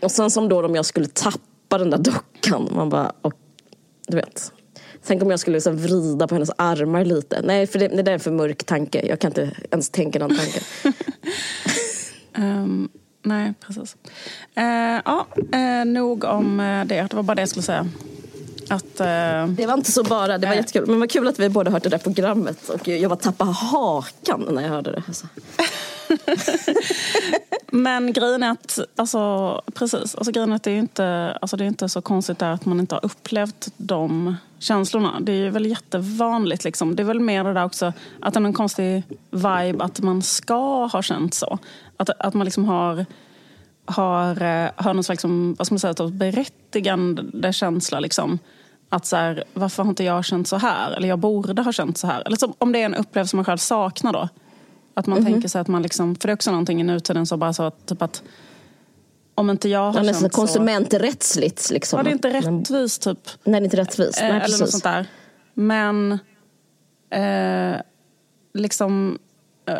Och 0.00 0.10
sen 0.10 0.30
som 0.30 0.48
då 0.48 0.66
om 0.66 0.74
jag 0.74 0.84
skulle 0.84 1.06
tappa 1.06 1.78
den 1.78 1.90
där 1.90 1.98
dockan. 1.98 2.68
Man 2.72 2.88
bara, 2.88 3.12
och, 3.22 3.34
du 4.06 4.16
vet. 4.16 4.52
Tänk 5.06 5.22
om 5.22 5.30
jag 5.30 5.40
skulle 5.40 5.56
liksom 5.56 5.76
vrida 5.76 6.28
på 6.28 6.34
hennes 6.34 6.50
armar 6.56 7.04
lite. 7.04 7.42
Nej, 7.44 7.66
för 7.66 7.78
det, 7.78 7.88
det 7.88 8.02
där 8.02 8.12
är 8.12 8.14
en 8.14 8.20
för 8.20 8.30
mörk 8.30 8.64
tanke. 8.64 9.06
Jag 9.06 9.20
kan 9.20 9.30
inte 9.30 9.50
ens 9.70 9.90
tänka 9.90 10.18
den 10.18 10.36
tanken. 10.36 10.62
um, 12.36 12.88
nej, 13.22 13.54
precis. 13.60 13.96
Uh, 14.58 15.00
ja, 15.04 15.26
uh, 15.54 15.84
nog 15.84 16.24
om 16.24 16.56
det. 16.86 17.06
Det 17.10 17.14
var 17.14 17.22
bara 17.22 17.34
det 17.34 17.42
jag 17.42 17.48
skulle 17.48 17.62
säga. 17.62 17.88
Att, 18.68 19.00
uh, 19.00 19.48
det 19.48 19.66
var 19.66 19.74
inte 19.74 19.92
så 19.92 20.02
bara, 20.02 20.38
det 20.38 20.46
var 20.46 20.54
jättekul. 20.54 20.86
Men 20.86 21.00
vad 21.00 21.10
kul 21.10 21.28
att 21.28 21.38
vi 21.38 21.48
båda 21.48 21.70
hört 21.70 21.82
det 21.82 21.88
där 21.88 21.98
programmet. 21.98 22.68
Och 22.68 22.88
jag 22.88 23.08
var 23.08 23.16
tappa 23.16 23.44
hakan 23.44 24.48
när 24.50 24.62
jag 24.62 24.68
hörde 24.68 24.92
det. 24.92 25.02
Alltså. 25.06 25.26
Men 27.70 28.12
grejen 28.12 28.42
är 28.42 28.50
att, 28.50 28.78
alltså, 28.96 29.62
precis, 29.74 30.14
alltså, 30.14 30.32
grejen 30.32 30.52
är 30.52 30.56
att 30.56 30.62
det 30.62 30.70
är 30.70 30.78
inte, 30.78 31.38
alltså, 31.42 31.56
det 31.56 31.64
är 31.64 31.68
inte 31.68 31.88
så 31.88 32.02
konstigt 32.02 32.38
där 32.38 32.50
att 32.50 32.64
man 32.64 32.80
inte 32.80 32.94
har 32.94 33.04
upplevt 33.04 33.68
de 33.76 34.36
känslorna. 34.58 35.20
Det 35.20 35.32
är 35.32 35.50
väl 35.50 35.66
jättevanligt. 35.66 36.64
Liksom. 36.64 36.96
Det 36.96 37.02
är 37.02 37.04
väl 37.04 37.20
mer 37.20 37.44
det 37.44 37.52
där 37.52 37.64
också 37.64 37.92
att 38.20 38.34
det 38.34 38.40
är 38.40 38.44
en 38.44 38.52
konstig 38.52 39.02
vibe 39.30 39.84
att 39.84 40.00
man 40.00 40.22
ska 40.22 40.86
ha 40.86 41.02
känt 41.02 41.34
så. 41.34 41.58
Att, 41.96 42.10
att 42.10 42.34
man 42.34 42.44
liksom 42.44 42.64
har 42.64 43.06
har, 43.86 44.42
eh, 44.42 44.70
har 44.76 44.94
någon 44.94 45.04
slags 45.04 45.18
liksom, 45.18 45.54
vad 45.58 45.66
ska 45.66 45.74
man 45.74 45.78
säga, 45.78 46.08
berättigande 46.08 47.52
känsla. 47.52 48.00
Liksom. 48.00 48.38
Att 48.88 49.06
så 49.06 49.16
här, 49.16 49.44
varför 49.52 49.82
har 49.82 49.90
inte 49.90 50.04
jag 50.04 50.24
känt 50.24 50.48
så 50.48 50.56
här? 50.56 50.90
Eller 50.90 51.08
jag 51.08 51.18
borde 51.18 51.62
ha 51.62 51.72
känt 51.72 51.98
så 51.98 52.06
här. 52.06 52.22
Eller 52.26 52.36
så, 52.36 52.54
om 52.58 52.72
det 52.72 52.78
är 52.78 52.84
en 52.84 52.94
upplevelse 52.94 53.36
man 53.36 53.44
själv 53.44 53.58
saknar 53.58 54.12
då. 54.12 54.28
Att 54.94 55.06
man 55.06 55.18
mm 55.18 55.28
-hmm. 55.28 55.32
tänker 55.32 55.48
sig 55.48 55.60
att 55.60 55.68
man 55.68 55.82
liksom, 55.82 56.16
för 56.16 56.28
det 56.28 56.32
är 56.32 56.34
också 56.34 56.50
någonting 56.50 56.80
i 56.80 56.84
nutiden 56.84 57.26
som 57.26 57.38
bara 57.38 57.52
så 57.52 57.70
typ 57.70 58.02
att 58.02 58.22
om 59.34 59.50
inte 59.50 59.68
jag 59.68 59.92
har 59.92 60.04
ja, 60.04 60.12
känt 60.12 60.18
så... 60.18 60.28
Konsumenträttsligt 60.28 61.70
liksom. 61.70 61.96
Ja, 61.96 62.02
det 62.02 62.10
är 62.10 62.12
inte 62.12 62.32
rättvist 62.32 63.02
typ. 63.02 63.18
Nej, 63.44 63.60
det 63.60 63.62
är 63.62 63.64
inte 63.64 63.76
rättvist. 63.76 64.18
Nej, 64.20 64.30
eller 64.30 64.60
något 64.60 64.70
sånt 64.70 64.84
där. 64.84 65.06
Men 65.54 66.18
eh, 67.10 67.80
liksom 68.54 69.18
eh, 69.68 69.78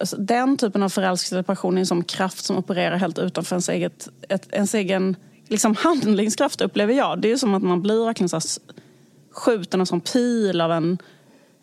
Alltså, 0.00 0.16
den 0.16 0.56
typen 0.56 0.82
av 0.82 0.88
förälskelsepassion 0.88 1.76
är 1.76 1.80
en 1.80 1.86
sån 1.86 2.04
kraft 2.04 2.44
som 2.44 2.56
opererar 2.56 2.96
helt 2.96 3.18
utanför 3.18 3.54
ens, 3.56 3.68
eget, 3.68 4.08
ett, 4.28 4.48
ens 4.52 4.74
egen 4.74 5.16
liksom 5.48 5.76
handlingskraft 5.76 6.60
upplever 6.60 6.94
jag. 6.94 7.20
Det 7.20 7.32
är 7.32 7.36
som 7.36 7.54
att 7.54 7.62
man 7.62 7.82
blir 7.82 8.04
verkligen 8.04 8.28
så 8.28 8.40
skjuten 9.32 9.80
av 9.80 9.88
en 9.92 10.00
pil 10.00 10.60
av 10.60 10.72
en 10.72 10.98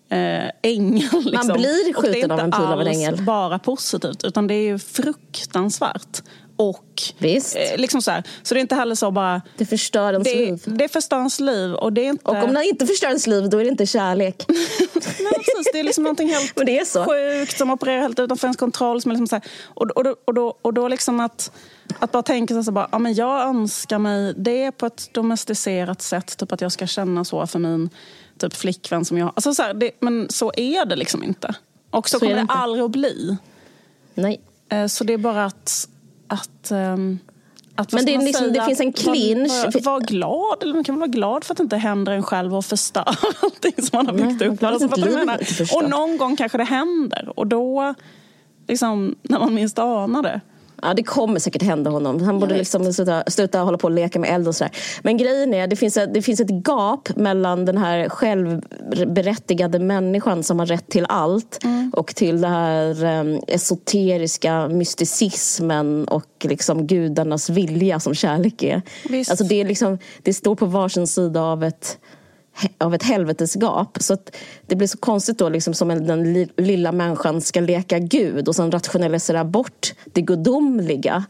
eh, 0.09 0.49
ängel. 0.61 1.09
Liksom. 1.25 1.47
Man 1.47 1.57
blir 1.57 1.93
skjuten 1.93 2.31
av 2.31 2.39
en 2.39 2.51
pil 2.51 2.61
av 2.61 2.81
en 2.81 2.87
ängel. 2.87 2.99
det 2.99 3.05
är 3.05 3.09
inte 3.09 3.17
alls 3.17 3.25
bara 3.25 3.59
positivt 3.59 4.23
utan 4.23 4.47
det 4.47 4.53
är 4.53 4.63
ju 4.63 4.79
fruktansvärt. 4.79 6.23
Och 6.55 7.01
Visst. 7.17 7.55
Eh, 7.55 7.77
liksom 7.77 8.01
så, 8.01 8.11
här. 8.11 8.23
så 8.43 8.53
det 8.53 8.59
är 8.59 8.61
inte 8.61 8.75
heller 8.75 8.95
så 8.95 9.11
bara... 9.11 9.41
Det 9.57 9.65
förstör 9.65 10.13
ens 10.13 10.27
det, 10.27 10.35
liv. 10.35 10.63
Det 10.65 10.87
förstör 10.87 11.17
ens 11.17 11.39
liv. 11.39 11.73
Och, 11.73 11.93
det 11.93 12.05
är 12.05 12.09
inte... 12.09 12.29
och 12.29 12.43
om 12.43 12.53
det 12.53 12.65
inte 12.65 12.85
förstör 12.87 13.07
ens 13.07 13.27
liv, 13.27 13.49
då 13.49 13.57
är 13.57 13.63
det 13.63 13.69
inte 13.69 13.85
kärlek. 13.85 14.45
Nej, 14.47 15.33
precis. 15.33 15.71
Det 15.73 15.79
är 15.79 15.83
liksom 15.83 16.03
någonting 16.03 16.29
helt 16.29 16.55
det 16.65 16.79
är 16.79 16.85
så. 16.85 17.05
sjukt 17.05 17.57
som 17.57 17.71
opererar 17.71 18.01
helt 18.01 18.19
utanför 18.19 18.47
ens 18.47 18.57
kontroll. 18.57 19.01
Som 19.01 19.11
är 19.11 19.15
liksom 19.15 19.27
så 19.27 19.35
här. 19.35 19.43
Och, 19.63 19.91
och, 19.91 20.03
då, 20.03 20.15
och, 20.25 20.33
då, 20.33 20.57
och 20.61 20.73
då 20.73 20.87
liksom 20.87 21.19
att, 21.19 21.51
att 21.99 22.11
bara 22.11 22.23
tänka 22.23 22.53
sig 22.53 22.63
så 22.63 22.87
ja, 22.91 22.99
men 22.99 23.13
jag 23.13 23.41
önskar 23.41 23.99
mig 23.99 24.33
det 24.37 24.71
på 24.71 24.85
ett 24.85 25.13
domesticerat 25.13 26.01
sätt. 26.01 26.37
Typ 26.37 26.51
att 26.51 26.61
jag 26.61 26.71
ska 26.71 26.87
känna 26.87 27.25
så 27.25 27.47
för 27.47 27.59
min 27.59 27.89
typ 28.37 28.53
flickvän 28.53 29.05
som 29.05 29.17
jag 29.17 29.31
alltså 29.35 29.53
så 29.53 29.61
här, 29.61 29.73
det, 29.73 29.91
Men 29.99 30.29
så 30.29 30.51
är 30.57 30.85
det 30.85 30.95
liksom 30.95 31.23
inte. 31.23 31.55
Och 31.89 32.09
så, 32.09 32.19
så 32.19 32.25
kommer 32.25 32.35
det, 32.35 32.41
det 32.41 32.53
aldrig 32.53 32.83
att 32.83 32.91
bli. 32.91 33.37
Nej. 34.13 34.41
Eh, 34.69 34.87
så 34.87 35.03
det 35.03 35.13
är 35.13 35.17
bara 35.17 35.45
att 35.45 35.87
att, 36.33 36.71
um, 36.71 37.19
Men 37.91 38.05
det, 38.05 38.17
liksom, 38.17 38.53
det 38.53 38.65
finns 38.65 38.79
en 38.79 38.93
clinch. 38.93 39.51
Var, 39.51 39.81
var, 39.83 39.99
glad, 39.99 40.63
eller 40.63 40.73
man 40.73 40.83
kan 40.83 40.99
vara 40.99 41.07
glad 41.07 41.43
för 41.43 41.53
att 41.53 41.57
det 41.57 41.63
inte 41.63 41.77
händer 41.77 42.11
en 42.11 42.23
själv 42.23 42.55
och 42.55 42.65
förstör 42.65 43.17
allting 43.41 43.85
som 43.85 43.97
man 43.97 44.07
har 44.07 44.13
byggt 44.13 44.39
Nej, 44.39 44.49
upp. 44.49 44.63
Alltså, 44.63 45.77
och 45.77 45.89
någon 45.89 46.17
gång 46.17 46.35
kanske 46.35 46.57
det 46.57 46.63
händer. 46.63 47.33
Och 47.35 47.47
då, 47.47 47.93
liksom, 48.67 49.15
när 49.21 49.39
man 49.39 49.53
minst 49.53 49.79
anar 49.79 50.23
det, 50.23 50.41
Ja, 50.83 50.93
det 50.93 51.03
kommer 51.03 51.39
säkert 51.39 51.61
hända 51.61 51.89
honom. 51.89 52.21
Han 52.21 52.39
borde 52.39 52.57
liksom 52.57 52.93
sluta, 52.93 53.23
sluta 53.27 53.59
hålla 53.59 53.77
på 53.77 53.87
och 53.87 53.91
leka 53.91 54.19
med 54.19 54.29
eld 54.29 54.47
och 54.47 54.55
sådär. 54.55 54.73
Men 55.01 55.17
grejen 55.17 55.53
är, 55.53 55.67
det 55.67 55.75
finns, 55.75 55.93
det 56.13 56.21
finns 56.21 56.39
ett 56.39 56.67
gap 56.67 57.15
mellan 57.15 57.65
den 57.65 57.77
här 57.77 58.09
självberättigade 58.09 59.79
människan 59.79 60.43
som 60.43 60.59
har 60.59 60.65
rätt 60.65 60.87
till 60.87 61.05
allt 61.09 61.63
mm. 61.63 61.91
och 61.95 62.15
till 62.15 62.41
den 62.41 62.51
här 62.51 63.03
um, 63.19 63.39
esoteriska 63.47 64.67
mysticismen 64.67 66.07
och 66.07 66.25
liksom 66.43 66.87
gudarnas 66.87 67.49
vilja 67.49 67.99
som 67.99 68.13
kärlek 68.13 68.63
är. 68.63 68.81
Alltså 69.29 69.43
det, 69.43 69.61
är 69.61 69.65
liksom, 69.65 69.97
det 70.21 70.33
står 70.33 70.55
på 70.55 70.65
varsin 70.65 71.07
sida 71.07 71.41
av 71.41 71.63
ett 71.63 71.97
av 72.77 72.95
ett 72.95 73.03
helvetesgap. 73.03 73.97
Så 74.01 74.13
att 74.13 74.35
det 74.67 74.75
blir 74.75 74.87
så 74.87 74.97
konstigt 74.97 75.37
då, 75.37 75.49
liksom, 75.49 75.73
som 75.73 75.87
den 75.87 76.47
lilla 76.57 76.91
människan 76.91 77.41
ska 77.41 77.59
leka 77.59 77.99
Gud 77.99 78.47
och 78.47 78.55
sen 78.55 78.71
rationalisera 78.71 79.43
bort 79.43 79.93
det 80.05 80.21
gudomliga. 80.21 81.25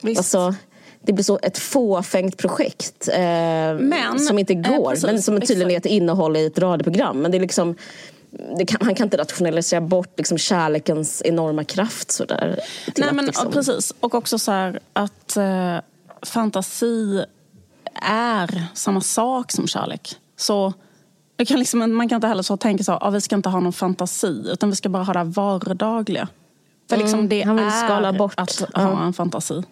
Visst. 0.00 0.18
Alltså, 0.18 0.54
det 1.02 1.12
blir 1.12 1.24
så 1.24 1.38
ett 1.42 1.58
fåfängt 1.58 2.36
projekt 2.36 3.08
eh, 3.08 3.18
men, 3.18 4.18
som 4.18 4.38
inte 4.38 4.54
går. 4.54 4.72
Eh, 4.72 4.90
precis, 4.90 5.06
men 5.06 5.22
som 5.22 5.40
tydligen 5.40 5.70
är 5.70 5.76
ett 5.76 5.86
innehåll 5.86 6.36
i 6.36 6.46
ett 6.46 6.58
radioprogram. 6.58 7.20
Men 7.20 7.30
det 7.30 7.38
är 7.38 7.40
liksom 7.40 7.76
kan, 8.66 8.78
han 8.80 8.94
kan 8.94 9.06
inte 9.06 9.16
rationalisera 9.16 9.80
bort 9.80 10.14
liksom 10.16 10.38
kärlekens 10.38 11.22
enorma 11.24 11.64
kraft 11.64 12.10
sådär. 12.10 12.60
Nej, 12.96 13.12
men, 13.12 13.26
liksom... 13.26 13.52
Precis, 13.52 13.94
och 14.00 14.14
också 14.14 14.38
så 14.38 14.52
här 14.52 14.80
att 14.92 15.36
eh, 15.36 15.78
fantasi 16.22 17.24
är 18.02 18.64
samma 18.74 19.00
sak 19.00 19.52
som 19.52 19.66
kärlek. 19.66 20.16
Så 20.38 20.72
kan 21.46 21.58
liksom, 21.58 21.96
man 21.96 22.08
kan 22.08 22.16
inte 22.16 22.26
heller 22.26 22.42
så 22.42 22.56
tänka 22.56 22.84
så 22.84 22.92
att 22.92 23.14
vi 23.14 23.20
ska 23.20 23.36
inte 23.36 23.48
ha 23.48 23.60
någon 23.60 23.72
fantasi 23.72 24.44
utan 24.52 24.70
vi 24.70 24.76
ska 24.76 24.88
bara 24.88 25.02
ha 25.02 25.12
det 25.12 25.24
vardagliga. 25.24 26.28
För 26.88 26.96
liksom 26.96 27.18
mm, 27.18 27.28
det 27.28 27.42
han 27.42 27.56
vill 27.56 27.64
är 27.64 27.84
skala 27.84 28.12
bort. 28.12 28.34
att 28.36 28.58
ha 28.60 28.82
ja. 28.82 29.04
en 29.04 29.12
fantasi. 29.12 29.62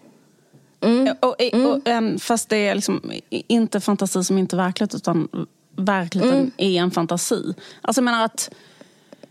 Mm. 0.81 1.15
Och, 1.21 1.29
och, 1.29 1.41
mm. 1.41 1.65
och, 1.65 1.87
en, 1.87 2.19
fast 2.19 2.49
det 2.49 2.67
är 2.67 2.75
liksom 2.75 3.11
inte 3.29 3.79
fantasi 3.79 4.23
som 4.23 4.37
inte 4.37 4.55
är 4.55 4.57
verklighet 4.57 4.95
utan 4.95 5.27
verkligheten 5.75 6.39
mm. 6.39 6.51
är 6.57 6.81
en 6.81 6.91
fantasi. 6.91 7.53
Alltså 7.81 7.99
jag 7.99 8.05
menar 8.05 8.25
att 8.25 8.49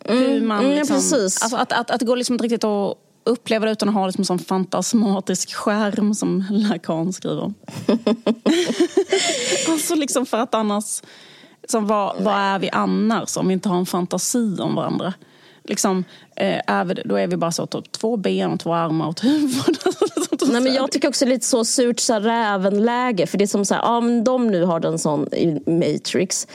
hur 0.04 0.36
mm. 0.36 0.48
man 0.48 0.70
liksom, 0.70 0.96
precis. 0.96 1.42
Alltså 1.42 1.56
att, 1.56 1.72
att, 1.72 1.90
att 1.90 2.00
det 2.00 2.06
går 2.06 2.16
liksom 2.16 2.34
inte 2.34 2.44
riktigt 2.44 2.64
att 2.64 2.98
uppleva 3.26 3.66
det 3.66 3.72
utan 3.72 3.88
att 3.88 3.94
ha 3.94 4.06
liksom 4.06 4.22
en 4.22 4.26
sån 4.26 4.38
fantasmatisk 4.38 5.54
skärm 5.54 6.14
som 6.14 6.44
Lacan 6.50 7.12
skriver 7.12 7.52
alltså 9.68 9.94
liksom 9.94 10.26
för 10.26 10.38
att 10.38 10.54
annars, 10.54 11.02
liksom, 11.62 11.86
vad, 11.86 12.16
vad 12.22 12.34
är 12.34 12.58
vi 12.58 12.70
annars 12.70 13.36
om 13.36 13.48
vi 13.48 13.54
inte 13.54 13.68
har 13.68 13.78
en 13.78 13.86
fantasi 13.86 14.56
om 14.60 14.74
varandra? 14.74 15.14
Liksom, 15.64 16.04
eh, 16.36 16.60
är 16.66 17.02
då 17.04 17.16
är 17.16 17.26
vi 17.26 17.36
bara 17.36 17.52
så 17.52 17.66
typ, 17.66 17.92
två 17.92 18.16
ben 18.16 18.50
och 18.50 18.60
två 18.60 18.74
armar 18.74 19.06
och 19.06 19.12
ett 19.12 19.24
huvud. 19.24 19.78
Nej, 20.48 20.60
men 20.60 20.74
jag 20.74 20.92
tycker 20.92 21.08
också 21.08 21.26
lite 21.26 21.46
så 21.46 21.64
surt 21.64 22.00
så 22.00 22.20
räven-läge. 22.20 23.26
För 23.26 23.38
det 23.38 23.44
är 23.44 23.46
som 23.46 23.64
så 23.64 23.74
här, 23.74 23.82
ja, 23.82 24.00
men 24.00 24.24
de 24.24 24.46
nu 24.46 24.64
har 24.64 24.86
en 24.86 24.98
sån 24.98 25.34
i 25.34 25.62
Matrix. 25.66 26.46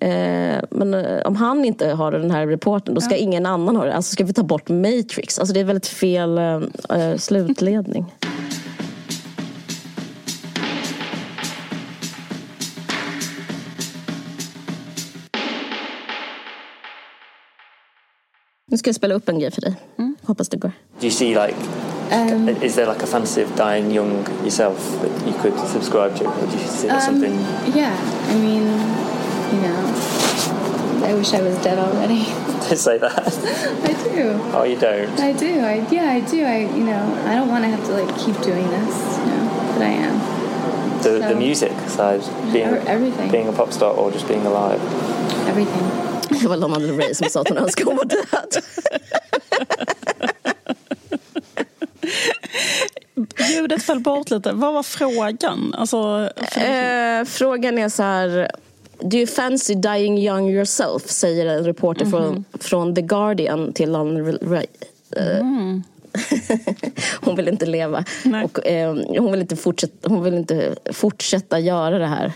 Eh, 0.00 0.60
men 0.70 0.94
eh, 0.94 1.20
om 1.24 1.36
han 1.36 1.64
inte 1.64 1.88
har 1.88 2.12
den 2.12 2.30
här 2.30 2.46
reporten 2.46 2.94
då 2.94 3.00
ska 3.00 3.14
ja. 3.14 3.22
ingen 3.22 3.46
annan 3.46 3.76
ha 3.76 3.84
det. 3.84 3.94
Alltså 3.94 4.12
ska 4.12 4.24
vi 4.24 4.32
ta 4.32 4.42
bort 4.42 4.68
Matrix? 4.68 5.38
Alltså 5.38 5.54
det 5.54 5.60
är 5.60 5.64
väldigt 5.64 5.86
fel 5.86 6.38
eh, 6.38 6.60
eh 6.98 7.16
slutledning. 7.16 8.14
Nu 18.70 18.78
ska 18.78 18.88
jag 18.88 18.94
spela 18.94 19.14
upp 19.14 19.28
en 19.28 19.38
grej 19.38 19.50
för 19.50 19.60
dig. 19.60 19.74
Mm. 19.98 20.16
Hoppas 20.22 20.48
det 20.48 20.56
går. 20.56 20.72
Do 21.00 21.06
you 21.06 21.10
see 21.10 21.28
like 21.28 21.56
um, 22.12 22.48
is 22.62 22.74
there 22.74 22.86
like 22.92 23.02
a 23.02 23.06
fantasy 23.06 23.44
of 23.44 23.56
dying 23.56 23.92
young 23.96 24.26
yourself 24.42 25.00
that 25.00 25.26
you 25.26 25.32
could 25.42 25.68
subscribe 25.68 26.18
to? 26.18 26.24
Or 26.24 26.46
do 26.46 26.52
you 26.52 26.68
see 26.68 26.88
um, 26.88 27.00
something? 27.00 27.32
Yeah, 27.74 27.92
I 28.30 28.34
mean, 28.34 28.64
you 29.52 29.60
know, 29.60 31.06
I 31.06 31.14
wish 31.14 31.32
I 31.34 31.42
was 31.42 31.56
dead 31.62 31.78
already. 31.78 32.24
to 32.68 32.76
say 32.76 32.98
that. 32.98 33.18
I 33.84 33.92
do. 34.04 34.40
Oh, 34.52 34.64
you 34.64 34.76
don't. 34.78 35.18
I 35.20 35.32
do. 35.32 35.60
I 35.60 35.86
yeah, 35.90 36.10
I 36.10 36.20
do. 36.20 36.44
I 36.44 36.58
you 36.76 36.84
know, 36.84 37.02
I 37.24 37.34
don't 37.34 37.48
want 37.48 37.64
to 37.64 37.70
have 37.70 37.84
to 37.86 37.92
like 37.92 38.10
keep 38.18 38.36
doing 38.42 38.68
this. 38.68 39.18
You 39.18 39.26
know, 39.26 39.72
but 39.72 39.82
I 39.82 39.94
am. 40.06 40.18
The 41.02 41.20
so, 41.20 41.28
the 41.28 41.34
music 41.34 41.72
side, 41.88 42.20
being 42.52 42.68
everything, 42.86 43.30
being 43.30 43.48
a 43.48 43.52
pop 43.52 43.72
star 43.72 43.94
or 43.94 44.10
just 44.10 44.28
being 44.28 44.44
alive. 44.46 44.80
Everything. 45.48 45.84
Det 46.40 46.48
var 46.48 46.56
Lana 46.56 46.78
Del 46.78 46.96
Rey 46.96 47.14
som 47.14 47.30
sa 47.30 47.40
att 47.40 47.48
hon 47.48 47.58
önskade 47.58 47.90
hon 47.90 47.96
var 47.96 48.04
död. 48.04 48.62
Ljudet 53.50 53.82
föll 53.82 54.00
bort 54.00 54.30
lite. 54.30 54.52
Vad 54.52 54.74
var 54.74 54.82
frågan? 54.82 55.74
Alltså, 55.78 56.30
eh, 56.56 57.24
frågan 57.24 57.78
är 57.78 57.88
så 57.88 58.02
här... 58.02 58.50
Do 59.00 59.16
you 59.16 59.26
fancy 59.26 59.74
dying 59.74 60.18
young 60.18 60.50
yourself? 60.50 61.10
Säger 61.10 61.46
en 61.46 61.64
reporter 61.64 62.04
mm 62.04 62.14
-hmm. 62.14 62.20
från, 62.20 62.44
från 62.60 62.94
The 62.94 63.02
Guardian 63.02 63.72
till 63.72 63.90
Lana 63.90 64.20
Del 64.20 64.38
Rey. 64.38 64.66
Mm. 65.16 65.82
hon 67.20 67.36
vill 67.36 67.48
inte 67.48 67.66
leva. 67.66 68.04
Och, 68.44 68.66
eh, 68.66 68.94
hon, 69.18 69.30
vill 69.30 69.40
inte 69.40 69.56
fortsätta, 69.56 70.08
hon 70.08 70.22
vill 70.22 70.34
inte 70.34 70.74
fortsätta 70.92 71.58
göra 71.58 71.98
det 71.98 72.06
här. 72.06 72.32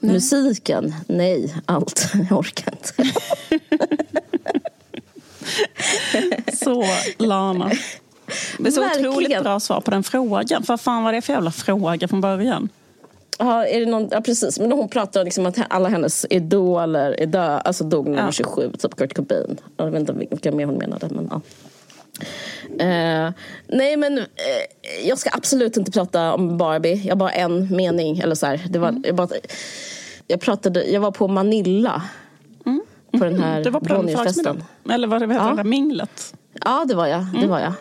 Nej. 0.00 0.12
Musiken, 0.12 0.94
nej. 1.06 1.54
Allt. 1.66 2.12
Jag 2.30 2.38
orkar 2.38 2.72
inte. 2.72 3.12
så 6.56 6.84
Lana. 7.18 7.70
Det 8.58 8.68
är 8.68 8.70
så 8.70 8.80
Verkligen. 8.80 9.10
otroligt 9.10 9.42
bra 9.42 9.60
svar 9.60 9.80
på 9.80 9.90
den 9.90 10.02
frågan. 10.02 10.64
Vad 10.66 10.80
fan 10.80 11.04
var 11.04 11.12
det 11.12 11.22
för 11.22 11.32
jävla 11.32 11.50
fråga 11.50 12.08
från 12.08 12.20
början? 12.20 12.68
Ja, 13.38 13.66
är 13.66 13.80
det 13.80 13.86
någon, 13.86 14.08
ja 14.10 14.20
precis. 14.20 14.58
Men 14.60 14.72
hon 14.72 14.88
pratar 14.88 15.24
liksom 15.24 15.46
att 15.46 15.58
alla 15.68 15.88
hennes 15.88 16.26
idoler 16.30 17.20
är 17.20 17.26
döda. 17.26 17.60
Alltså 17.60 17.84
dog 17.84 18.08
när 18.08 18.16
hon 18.16 18.24
var 18.24 18.32
27, 18.32 18.72
typ 18.78 18.96
Kurt 18.96 19.14
Cobain. 19.14 19.60
Jag 19.76 19.90
vet 19.90 20.00
inte 20.00 20.12
vilka 20.12 20.52
mer 20.52 20.66
hon 20.66 20.74
menade. 20.74 21.08
Men, 21.10 21.28
ja. 21.30 21.40
Uh, 22.70 23.32
nej 23.66 23.96
men 23.96 24.18
uh, 24.18 24.24
jag 25.04 25.18
ska 25.18 25.30
absolut 25.32 25.76
inte 25.76 25.92
prata 25.92 26.34
om 26.34 26.58
Barbie. 26.58 27.02
Jag 27.04 27.10
har 27.10 27.16
bara 27.16 27.32
en 27.32 27.76
mening. 27.76 28.18
Eller 28.18 28.34
så 28.34 28.46
här. 28.46 28.66
Det 28.70 28.78
var, 28.78 28.88
mm. 28.88 29.02
jag, 29.06 29.14
bara, 29.14 29.28
jag, 30.26 30.40
pratade, 30.40 30.84
jag 30.84 31.00
var 31.00 31.10
på 31.10 31.28
Manila. 31.28 32.02
Mm. 32.66 32.82
På 33.12 33.24
den 33.24 33.42
här 33.42 33.64
på 33.64 33.78
den 33.78 34.08
Eller 34.90 35.08
var 35.08 35.20
det, 35.20 35.26
vad 35.26 35.36
heter 35.36 35.48
ja. 35.48 35.54
det 35.54 35.64
minglet? 35.64 36.34
Ja 36.64 36.84
det 36.88 36.94
var 36.94 37.06
jag. 37.06 37.26
Det 37.32 37.38
mm. 37.38 37.50
var 37.50 37.60
jag. 37.60 37.72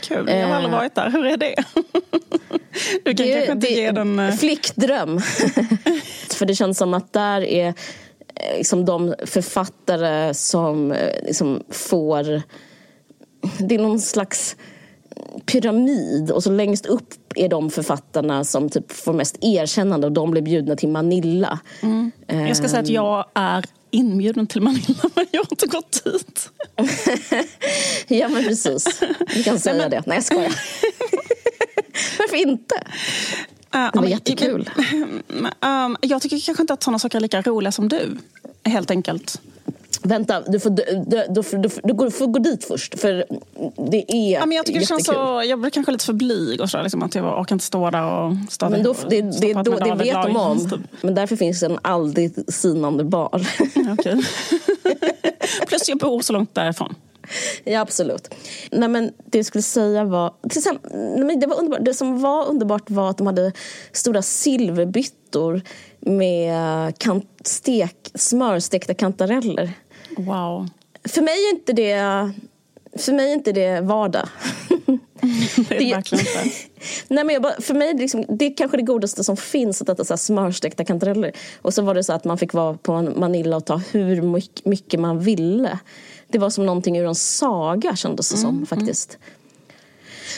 Kul, 0.00 0.28
jag 0.28 0.46
har 0.48 0.54
aldrig 0.54 0.72
varit 0.72 0.94
där. 0.94 1.10
Hur 1.10 1.26
är 1.26 1.36
det? 1.36 1.54
Du 3.04 3.14
kan 3.14 3.26
det, 3.26 3.32
kanske 3.32 3.52
inte 3.52 3.66
det, 3.66 3.72
ge 3.74 3.90
den... 3.90 4.18
Eh, 4.18 4.34
flickdröm. 4.34 5.20
För 6.30 6.46
det 6.46 6.54
känns 6.54 6.78
som 6.78 6.94
att 6.94 7.12
där 7.12 7.40
är 7.44 7.74
liksom 8.56 8.84
de 8.84 9.14
författare 9.26 10.34
som 10.34 10.94
liksom 11.22 11.62
får 11.70 12.42
det 13.58 13.74
är 13.74 13.78
någon 13.78 14.00
slags 14.00 14.56
pyramid 15.46 16.30
och 16.30 16.42
så 16.42 16.50
längst 16.50 16.86
upp 16.86 17.14
är 17.36 17.48
de 17.48 17.70
författarna 17.70 18.44
som 18.44 18.68
typ 18.68 18.92
får 18.92 19.12
mest 19.12 19.38
erkännande 19.40 20.06
och 20.06 20.12
de 20.12 20.30
blir 20.30 20.42
bjudna 20.42 20.76
till 20.76 20.88
Manila. 20.88 21.58
Mm. 21.82 22.10
Jag 22.26 22.56
ska 22.56 22.68
säga 22.68 22.82
att 22.82 22.88
jag 22.88 23.24
är 23.34 23.64
inbjuden 23.90 24.46
till 24.46 24.60
Manila 24.60 25.10
men 25.14 25.26
jag 25.30 25.40
har 25.40 25.48
inte 25.50 25.66
gått 25.66 26.04
dit. 26.04 26.50
ja 28.08 28.28
men 28.28 28.44
precis, 28.44 29.00
du 29.34 29.42
kan 29.42 29.60
säga 29.60 29.76
men... 29.76 29.90
det. 29.90 30.02
Nej 30.06 30.16
jag 30.16 30.24
skojar. 30.24 30.54
Varför 32.18 32.36
inte? 32.36 32.74
Uh, 33.74 33.90
det 33.92 33.98
var 34.00 34.06
jättekul. 34.06 34.70
Um, 35.60 35.96
jag 36.00 36.22
tycker 36.22 36.40
kanske 36.46 36.62
inte 36.62 36.72
att 36.72 36.82
sådana 36.82 36.98
saker 36.98 37.18
är 37.18 37.20
lika 37.20 37.42
roliga 37.42 37.72
som 37.72 37.88
du. 37.88 38.16
Helt 38.64 38.90
enkelt. 38.90 39.40
Vänta, 40.02 40.40
du 40.40 40.60
får, 40.60 40.70
du, 42.02 42.10
får 42.10 42.26
gå 42.26 42.38
dit 42.38 42.64
först. 42.64 43.00
För 43.00 43.24
det 43.90 44.12
är 44.12 44.32
ja, 44.32 44.46
men 44.46 44.56
Jag 44.56 44.66
tycker 44.66 44.80
det 44.80 44.86
känns 44.86 45.06
så, 45.06 45.42
jag 45.46 45.60
blir 45.60 45.70
kanske 45.70 45.92
lite 45.92 46.04
för 46.04 46.12
blyg 46.12 46.60
och 46.60 46.70
så, 46.70 46.82
liksom, 46.82 47.02
att 47.02 47.14
jag 47.14 47.40
orkar 47.40 47.54
inte 47.54 47.64
stå 47.64 47.90
där 47.90 48.04
och 48.04 48.34
stå 48.48 48.68
men 48.68 48.82
då, 48.82 48.94
det, 49.10 49.20
det, 49.20 49.52
då, 49.52 49.62
det 49.62 49.94
vet 49.94 50.22
de 50.22 50.36
om. 50.36 50.70
Typ. 50.70 50.80
Men 51.00 51.14
därför 51.14 51.36
finns 51.36 51.60
det 51.60 51.66
en 51.66 51.78
aldrig 51.82 52.52
sinande 52.52 53.04
bar. 53.04 53.46
Okay. 53.92 54.22
Plus 55.68 55.88
jag 55.88 55.98
bor 55.98 56.20
så 56.20 56.32
långt 56.32 56.54
därifrån. 56.54 56.94
Ja, 57.64 57.80
absolut. 57.80 58.34
Nej, 58.70 58.88
men 58.88 59.12
det 59.24 59.38
jag 59.38 59.46
skulle 59.46 59.62
säga 59.62 60.04
var... 60.04 60.34
Till 60.48 60.58
exempel, 60.58 60.90
nej, 61.16 61.36
det, 61.36 61.46
var 61.46 61.58
underbart. 61.58 61.84
det 61.84 61.94
som 61.94 62.20
var 62.20 62.46
underbart 62.46 62.90
var 62.90 63.10
att 63.10 63.18
de 63.18 63.26
hade 63.26 63.52
stora 63.92 64.22
silverbyttor 64.22 65.62
med 66.08 66.98
kant, 66.98 67.40
stek, 67.44 68.10
smörstekta 68.14 68.94
kantareller. 68.94 69.72
Wow. 70.16 70.68
För 71.04 71.22
mig 71.22 71.34
är 71.34 71.50
inte 71.50 71.72
det, 71.72 72.32
för 72.96 73.12
mig 73.12 73.28
är 73.28 73.34
inte 73.34 73.52
det 73.52 73.80
vardag. 73.80 74.28
det 75.68 75.74
är 75.74 75.78
det, 75.78 75.94
verkligen 75.94 76.26
inte. 76.26 76.56
Nej, 77.08 77.24
men 77.24 77.42
bara, 77.42 77.60
för 77.60 77.74
mig 77.74 77.94
liksom, 77.94 78.24
det 78.28 78.44
är 78.46 78.56
kanske 78.56 78.76
det 78.76 78.82
godaste 78.82 79.24
som 79.24 79.36
finns, 79.36 79.82
att 79.82 79.88
äta 79.88 80.04
så 80.04 80.12
här 80.12 80.18
smörstekta 80.18 80.84
kantareller. 80.84 81.32
Och 81.62 81.74
så 81.74 81.82
var 81.82 81.94
det 81.94 82.04
så 82.04 82.12
att 82.12 82.24
man 82.24 82.38
fick 82.38 82.52
vara 82.52 82.74
på 82.74 83.02
Manila 83.02 83.56
och 83.56 83.64
ta 83.64 83.76
hur 83.76 84.22
mycket 84.68 85.00
man 85.00 85.20
ville. 85.20 85.78
Det 86.28 86.38
var 86.38 86.50
som 86.50 86.66
någonting 86.66 86.98
ur 86.98 87.06
en 87.06 87.14
saga 87.14 87.96
kändes 87.96 88.28
det 88.28 88.36
mm, 88.36 88.42
som 88.42 88.54
mm. 88.54 88.66
faktiskt. 88.66 89.10
Mm. 89.10 89.37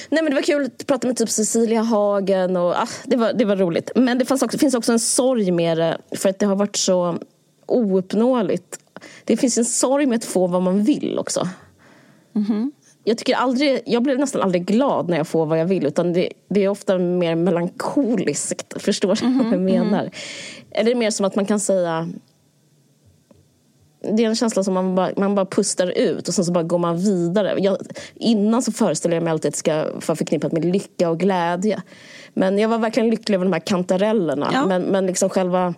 Nej 0.09 0.23
men 0.23 0.31
det 0.31 0.35
var 0.35 0.43
kul 0.43 0.65
att 0.65 0.87
prata 0.87 1.07
med 1.07 1.17
typ 1.17 1.31
Cecilia 1.31 1.83
Hagen 1.83 2.57
och 2.57 2.71
ah, 2.71 2.89
det, 3.05 3.17
var, 3.17 3.33
det 3.33 3.45
var 3.45 3.57
roligt. 3.57 3.91
Men 3.95 4.19
det 4.19 4.31
också, 4.31 4.59
finns 4.59 4.75
också 4.75 4.93
en 4.93 5.01
sorg 5.01 5.51
med 5.51 5.79
det 5.79 5.99
för 6.17 6.29
att 6.29 6.39
det 6.39 6.47
har 6.47 6.57
varit 6.57 6.77
så 6.77 7.19
ouppnåeligt 7.67 8.79
det 9.25 9.37
finns 9.37 9.59
en 9.59 9.65
sorg 9.65 10.07
med 10.07 10.17
att 10.17 10.25
få 10.25 10.47
vad 10.47 10.63
man 10.63 10.83
vill 10.83 11.19
också. 11.19 11.49
Mm-hmm. 12.33 12.71
Jag, 13.05 13.19
tycker 13.19 13.35
aldrig, 13.35 13.83
jag 13.87 14.03
blir 14.03 14.17
nästan 14.17 14.43
aldrig 14.43 14.67
glad 14.67 15.09
när 15.09 15.17
jag 15.17 15.29
får 15.29 15.47
vad 15.47 15.59
jag 15.61 15.67
vill 15.67 15.87
utan 15.87 16.13
det, 16.13 16.33
det 16.49 16.65
är 16.65 16.69
ofta 16.69 16.99
mer 16.99 17.35
melankoliskt. 17.35 18.83
Förstår 18.83 19.09
du 19.09 19.15
mm-hmm. 19.15 19.37
vad 19.37 19.47
jag 19.47 19.55
mm-hmm. 19.55 19.85
menar? 19.85 20.05
Mm-hmm. 20.05 20.71
Eller 20.71 20.95
mer 20.95 21.11
som 21.11 21.27
att 21.27 21.37
man 21.37 21.47
kan 21.47 21.61
säga 21.61 22.09
det 24.01 24.25
är 24.25 24.29
en 24.29 24.35
känsla 24.35 24.65
som 24.65 24.75
man 24.75 24.95
bara, 24.95 25.11
man 25.17 25.35
bara 25.35 25.47
pustar 25.47 25.87
ut 25.87 26.29
och 26.29 26.35
sen 26.35 26.45
så 26.45 26.53
bara 26.53 26.65
går 26.65 26.79
man 26.79 26.99
vidare. 26.99 27.55
Jag, 27.59 27.77
innan 28.15 28.63
så 28.63 28.73
föreställer 28.73 29.17
jag 29.17 29.23
mig 29.23 29.31
alltid 29.31 29.49
att 29.49 29.55
det 29.55 29.59
ska 29.59 29.75
vara 29.75 30.17
förknippat 30.17 30.53
med 30.53 30.65
lycka 30.65 31.11
och 31.11 31.21
glädje. 31.21 31.83
Men 32.35 32.59
jag 32.59 32.69
var 32.69 32.79
verkligen 32.79 33.11
lycklig 33.11 33.35
över 33.35 33.45
de 33.45 33.53
här 33.53 33.61
kantarellerna. 33.61 34.51
Ja. 34.53 34.67
Men, 34.67 34.83
men 34.83 35.07
liksom 35.07 35.31
själva 35.31 35.75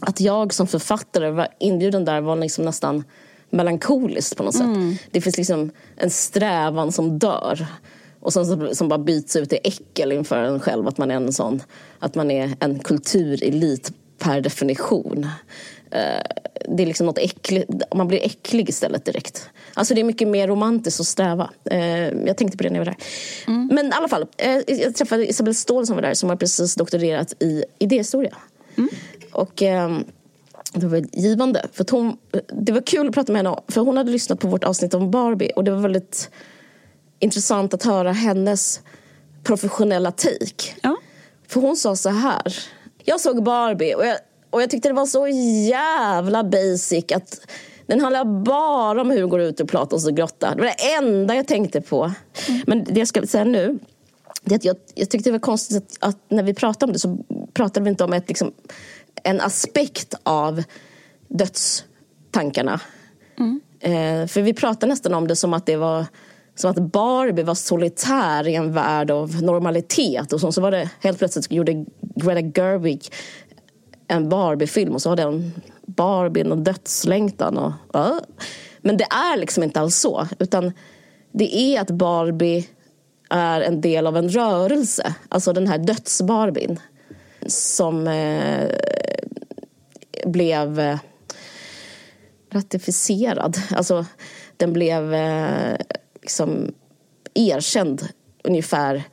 att 0.00 0.20
jag 0.20 0.54
som 0.54 0.66
författare 0.66 1.30
var 1.30 1.48
inbjuden 1.60 2.04
där 2.04 2.20
var 2.20 2.36
liksom 2.36 2.64
nästan 2.64 3.04
melankoliskt 3.50 4.36
på 4.36 4.42
något 4.42 4.54
sätt. 4.54 4.66
Det 5.10 5.20
finns 5.20 5.36
liksom 5.36 5.70
en 5.96 6.10
strävan 6.10 6.92
som 6.92 7.18
dör. 7.18 7.66
Och 8.20 8.32
sen 8.32 8.74
som 8.74 8.88
bara 8.88 8.98
byts 8.98 9.36
ut 9.36 9.52
i 9.52 9.58
äckel 9.64 10.12
inför 10.12 10.36
en 10.36 10.60
själv 10.60 10.88
att 10.88 10.98
man 10.98 11.10
är 11.10 11.14
en 11.14 11.32
sån, 11.32 11.62
att 11.98 12.14
man 12.14 12.30
är 12.30 12.56
en 12.60 12.78
kulturelit 12.78 13.92
per 14.18 14.40
definition. 14.40 15.26
Eh, 15.90 16.22
det 16.68 16.82
är 16.82 16.86
liksom 16.86 17.06
något 17.06 17.18
äckligt, 17.18 17.70
man 17.94 18.08
blir 18.08 18.18
äcklig 18.24 18.68
istället 18.68 19.04
direkt. 19.04 19.50
Alltså 19.74 19.94
det 19.94 20.00
är 20.00 20.04
mycket 20.04 20.28
mer 20.28 20.48
romantiskt 20.48 21.00
att 21.00 21.06
sträva. 21.06 21.50
Eh, 21.64 22.08
jag 22.08 22.36
tänkte 22.36 22.56
på 22.56 22.62
det 22.62 22.70
när 22.70 22.78
jag 22.78 22.84
var 22.86 22.92
där. 22.92 23.74
Men 23.74 23.86
i 23.86 23.92
alla 23.92 24.08
fall, 24.08 24.26
eh, 24.36 24.60
jag 24.66 24.94
träffade 24.94 25.26
Isabelle 25.30 25.54
Ståhl 25.54 25.86
som 25.86 25.96
var 25.96 26.02
där 26.02 26.14
som 26.14 26.28
har 26.28 26.36
precis 26.36 26.74
doktorerat 26.74 27.42
i 27.42 27.64
idéhistoria. 27.78 28.36
Och 29.32 29.62
ehm, 29.62 30.04
det 30.72 30.86
var 30.86 30.88
väldigt 30.88 31.16
givande. 31.16 31.66
För 31.72 31.86
hon, 31.90 32.16
det 32.52 32.72
var 32.72 32.80
kul 32.80 33.08
att 33.08 33.14
prata 33.14 33.32
med 33.32 33.38
henne 33.38 33.60
för 33.68 33.80
hon 33.80 33.96
hade 33.96 34.10
lyssnat 34.10 34.40
på 34.40 34.48
vårt 34.48 34.64
avsnitt 34.64 34.94
om 34.94 35.10
Barbie 35.10 35.52
och 35.56 35.64
det 35.64 35.70
var 35.70 35.80
väldigt 35.80 36.30
intressant 37.18 37.74
att 37.74 37.82
höra 37.82 38.12
hennes 38.12 38.80
professionella 39.44 40.12
take. 40.12 40.74
Ja. 40.82 40.96
För 41.46 41.60
hon 41.60 41.76
sa 41.76 41.96
så 41.96 42.08
här. 42.08 42.58
Jag 43.04 43.20
såg 43.20 43.42
Barbie 43.42 43.94
och 43.94 44.06
jag, 44.06 44.18
och 44.50 44.62
jag 44.62 44.70
tyckte 44.70 44.88
det 44.88 44.94
var 44.94 45.06
så 45.06 45.28
jävla 45.68 46.44
basic 46.44 47.04
att 47.14 47.40
den 47.86 48.00
handlar 48.00 48.24
bara 48.44 49.00
om 49.00 49.10
hur 49.10 49.20
det 49.20 49.26
går 49.26 49.40
ut 49.40 49.60
ur 49.60 49.64
Platons 49.64 50.08
grotta. 50.08 50.54
Det 50.54 50.60
var 50.60 50.66
det 50.66 50.94
enda 50.98 51.34
jag 51.34 51.46
tänkte 51.46 51.80
på. 51.80 52.12
Men 52.66 52.84
det 52.84 52.98
jag 52.98 53.08
ska 53.08 53.26
säga 53.26 53.44
nu 53.44 53.78
det 54.44 54.54
att 54.54 54.64
jag, 54.64 54.76
jag 54.94 55.10
tyckte 55.10 55.28
det 55.28 55.32
var 55.32 55.38
konstigt 55.38 55.76
att, 55.76 56.08
att 56.08 56.18
när 56.28 56.42
vi 56.42 56.54
pratade 56.54 56.90
om 56.90 56.92
det 56.92 56.98
så 56.98 57.18
pratade 57.52 57.84
vi 57.84 57.90
inte 57.90 58.04
om 58.04 58.12
ett, 58.12 58.28
liksom, 58.28 58.52
en 59.22 59.40
aspekt 59.40 60.14
av 60.22 60.62
dödstankarna. 61.28 62.80
Eh, 63.80 64.26
för 64.26 64.42
vi 64.42 64.54
pratade 64.54 64.86
nästan 64.86 65.14
om 65.14 65.28
det 65.28 65.36
som 65.36 65.54
att 65.54 65.66
det 65.66 65.76
var 65.76 66.06
som 66.54 66.70
att 66.70 66.92
Barbie 66.92 67.42
var 67.42 67.54
solitär 67.54 68.48
i 68.48 68.54
en 68.54 68.72
värld 68.72 69.10
av 69.10 69.42
normalitet. 69.42 70.32
Och 70.32 70.40
så, 70.40 70.52
så 70.52 70.60
var 70.60 70.70
det 70.70 70.90
helt 71.00 71.18
plötsligt 71.18 71.52
gjorde 71.52 71.84
Greta 72.00 72.60
Gerwig 72.60 73.12
en 74.08 74.28
Barbie-film 74.28 74.94
och 74.94 75.02
så 75.02 75.08
har 75.08 75.16
den 75.16 75.52
Barbien 75.86 76.52
och 76.52 76.58
dödslängtan. 76.58 77.58
Och, 77.58 77.72
ja. 77.92 78.20
Men 78.80 78.96
det 78.96 79.04
är 79.04 79.36
liksom 79.36 79.62
inte 79.62 79.80
alls 79.80 79.96
så. 79.96 80.28
Utan 80.38 80.72
det 81.32 81.56
är 81.56 81.80
att 81.80 81.90
Barbie 81.90 82.68
är 83.30 83.60
en 83.60 83.80
del 83.80 84.06
av 84.06 84.16
en 84.16 84.28
rörelse. 84.28 85.14
Alltså 85.28 85.52
den 85.52 85.66
här 85.66 85.78
dödsbarbin. 85.78 86.80
Som 87.46 88.08
eh, 88.08 88.68
blev 90.26 90.80
eh, 90.80 90.98
ratificerad. 92.52 93.56
Alltså 93.70 94.06
den 94.56 94.72
blev 94.72 95.14
eh, 95.14 95.76
liksom 96.22 96.74
erkänd 97.34 98.08
ungefär 98.44 99.04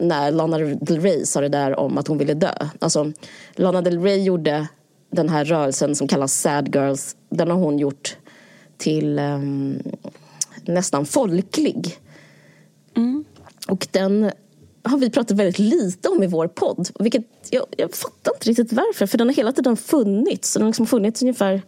när 0.00 0.30
Lana 0.30 0.58
Del 0.58 1.00
Rey 1.00 1.26
sa 1.26 1.40
det 1.40 1.48
där 1.48 1.78
om 1.78 1.98
att 1.98 2.08
hon 2.08 2.18
ville 2.18 2.34
dö. 2.34 2.52
Alltså, 2.78 3.12
Lana 3.52 3.82
Del 3.82 4.02
Rey 4.02 4.22
gjorde 4.22 4.68
den 5.10 5.28
här 5.28 5.44
rörelsen 5.44 5.94
som 5.94 6.08
kallas 6.08 6.40
Sad 6.40 6.74
Girls. 6.74 7.16
Den 7.30 7.50
har 7.50 7.58
hon 7.58 7.78
gjort 7.78 8.16
till 8.76 9.18
ehm, 9.18 9.82
nästan 10.64 11.06
folklig. 11.06 11.98
Och 13.68 13.88
den 13.90 14.30
har 14.82 14.98
vi 14.98 15.10
pratat 15.10 15.36
väldigt 15.36 15.58
lite 15.58 16.08
om 16.08 16.22
i 16.22 16.26
vår 16.26 16.48
podd. 16.48 16.88
Vilket 16.98 17.24
jag, 17.50 17.66
jag 17.76 17.94
fattar 17.94 18.32
inte 18.34 18.48
riktigt 18.48 18.72
varför. 18.72 19.06
För 19.06 19.18
den 19.18 19.28
har 19.28 19.34
hela 19.34 19.52
tiden 19.52 19.76
funnits. 19.76 20.52
Den 20.52 20.62
har 20.62 20.68
liksom 20.68 20.86
funnits 20.86 21.22
ungefär 21.22 21.62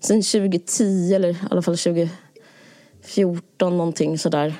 sedan 0.00 0.22
2010 0.22 1.14
eller 1.14 1.28
i 1.28 1.36
alla 1.50 1.62
fall 1.62 1.76
2014 1.76 3.76
någonting 3.76 4.18
sådär. 4.18 4.54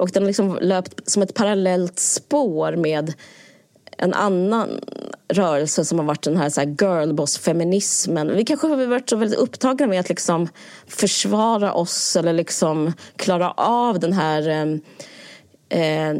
Och 0.00 0.10
den 0.10 0.22
har 0.22 0.26
liksom 0.26 0.58
löpt 0.60 1.10
som 1.10 1.22
ett 1.22 1.34
parallellt 1.34 1.98
spår 1.98 2.76
med 2.76 3.14
en 3.96 4.14
annan 4.14 4.80
rörelse 5.28 5.84
som 5.84 5.98
har 5.98 6.06
varit 6.06 6.22
den 6.22 6.36
här, 6.36 6.50
så 6.50 6.60
här 6.60 6.68
girlboss-feminismen. 6.68 8.36
Vi 8.36 8.44
kanske 8.44 8.66
har 8.66 8.86
varit 8.86 9.10
så 9.10 9.16
väldigt 9.16 9.38
upptagna 9.38 9.86
med 9.86 10.00
att 10.00 10.08
liksom 10.08 10.48
försvara 10.86 11.72
oss 11.72 12.16
eller 12.16 12.32
liksom 12.32 12.92
klara 13.16 13.50
av 13.50 13.98
den 14.00 14.12
här 14.12 14.48
eh, 14.48 14.66
eh, 15.80 16.16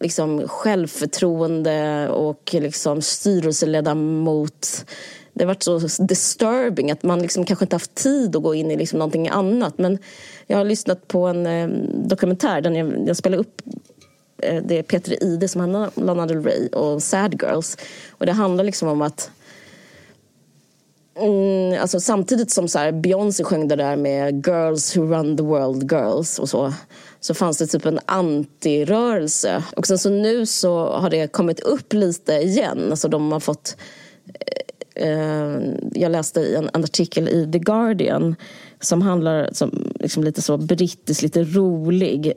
liksom 0.00 0.48
självförtroende 0.48 2.08
och 2.08 2.50
liksom 2.52 3.02
styrelseledamot. 3.02 4.84
Det 5.34 5.44
har 5.44 5.46
varit 5.46 5.62
så 5.62 5.78
disturbing 6.02 6.90
att 6.90 7.02
man 7.02 7.22
liksom 7.22 7.44
kanske 7.44 7.64
inte 7.64 7.76
haft 7.76 7.94
tid 7.94 8.36
att 8.36 8.42
gå 8.42 8.54
in 8.54 8.70
i 8.70 8.76
liksom 8.76 8.98
någonting 8.98 9.28
annat. 9.28 9.78
Men 9.78 9.98
jag 10.46 10.58
har 10.58 10.64
lyssnat 10.64 11.08
på 11.08 11.26
en 11.26 11.46
eh, 11.46 11.68
dokumentär 12.08 12.60
där 12.60 12.70
jag, 12.70 13.08
jag 13.08 13.16
spelar 13.16 13.38
upp 13.38 13.62
eh, 14.42 14.62
det 14.62 14.78
är 14.78 14.82
Peter 14.82 15.24
Ide 15.24 15.48
som 15.48 15.60
handlar 15.60 15.90
om 15.94 16.04
Lana 16.04 16.26
Del 16.26 16.42
Rey 16.42 16.68
och 16.68 17.02
Sad 17.02 17.42
Girls. 17.42 17.76
Och 18.10 18.26
det 18.26 18.32
handlar 18.32 18.64
liksom 18.64 18.88
om 18.88 19.02
att 19.02 19.30
Mm, 21.14 21.80
alltså 21.80 22.00
samtidigt 22.00 22.50
som 22.50 22.68
så 22.68 22.78
här 22.78 22.92
Beyoncé 22.92 23.44
sjöng 23.44 23.68
det 23.68 23.76
där 23.76 23.96
med 23.96 24.46
Girls 24.46 24.96
who 24.96 25.02
run 25.02 25.36
the 25.36 25.42
world 25.42 25.92
girls 25.92 26.38
och 26.38 26.48
så 26.48 26.72
så 27.20 27.34
fanns 27.34 27.58
det 27.58 27.66
typ 27.66 27.86
en 27.86 28.00
antirörelse. 28.06 29.64
Och 29.76 29.86
sen 29.86 29.98
så 29.98 30.10
nu 30.10 30.46
så 30.46 30.86
har 30.86 31.10
det 31.10 31.32
kommit 31.32 31.60
upp 31.60 31.92
lite 31.92 32.32
igen. 32.32 32.90
Alltså 32.90 33.08
de 33.08 33.32
har 33.32 33.40
fått 33.40 33.76
eh, 35.02 35.74
jag 35.92 36.12
läste 36.12 36.40
i 36.40 36.54
en, 36.54 36.70
en 36.74 36.84
artikel 36.84 37.28
i 37.28 37.52
The 37.52 37.58
Guardian 37.58 38.36
som 38.80 39.02
handlar 39.02 39.48
som 39.52 39.92
liksom 40.00 40.24
lite 40.24 40.42
så 40.42 40.56
brittisk, 40.56 41.22
lite 41.22 41.44
rolig. 41.44 42.32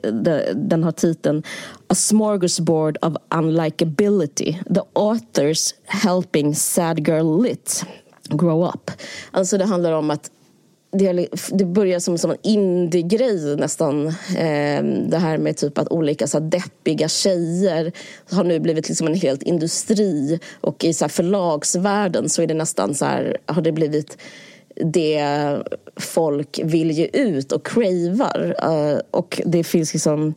Den 0.54 0.84
har 0.84 0.92
titeln 0.92 1.42
A 1.88 1.94
smorgasbord 1.94 2.98
of 3.02 3.16
unlikability. 3.34 4.52
The 4.74 4.80
authors 4.92 5.74
helping 5.84 6.54
sad 6.54 7.08
girl 7.08 7.42
lit 7.42 7.84
grow 8.28 8.68
up. 8.68 8.90
Alltså 9.30 9.58
det 9.58 9.64
handlar 9.64 9.92
om 9.92 10.10
att 10.10 10.30
det, 10.98 11.28
det 11.50 11.64
börjar 11.64 11.98
som, 11.98 12.18
som 12.18 12.30
en 12.30 12.36
indie-grej 12.42 13.56
nästan. 13.56 14.06
Eh, 14.36 14.82
det 15.08 15.18
här 15.18 15.38
med 15.38 15.56
typ 15.56 15.78
att 15.78 15.88
olika 15.88 16.26
så 16.26 16.38
här, 16.38 16.46
deppiga 16.46 17.08
tjejer 17.08 17.92
har 18.30 18.44
nu 18.44 18.60
blivit 18.60 18.88
liksom 18.88 19.06
en 19.06 19.14
helt 19.14 19.42
industri. 19.42 20.40
Och 20.60 20.84
i 20.84 20.94
så 20.94 21.04
här, 21.04 21.08
förlagsvärlden 21.08 22.28
så 22.28 22.42
är 22.42 22.46
det 22.46 22.54
nästan 22.54 22.94
så 22.94 23.04
här, 23.04 23.36
har 23.46 23.62
det 23.62 23.72
blivit 23.72 24.18
det 24.84 25.24
folk 25.96 26.60
vill 26.64 26.90
ge 26.90 27.06
ut 27.12 27.52
och 27.52 27.66
cravar. 27.66 28.56
Eh, 28.62 29.00
och 29.10 29.42
det 29.44 29.64
finns 29.64 29.92
liksom 29.92 30.34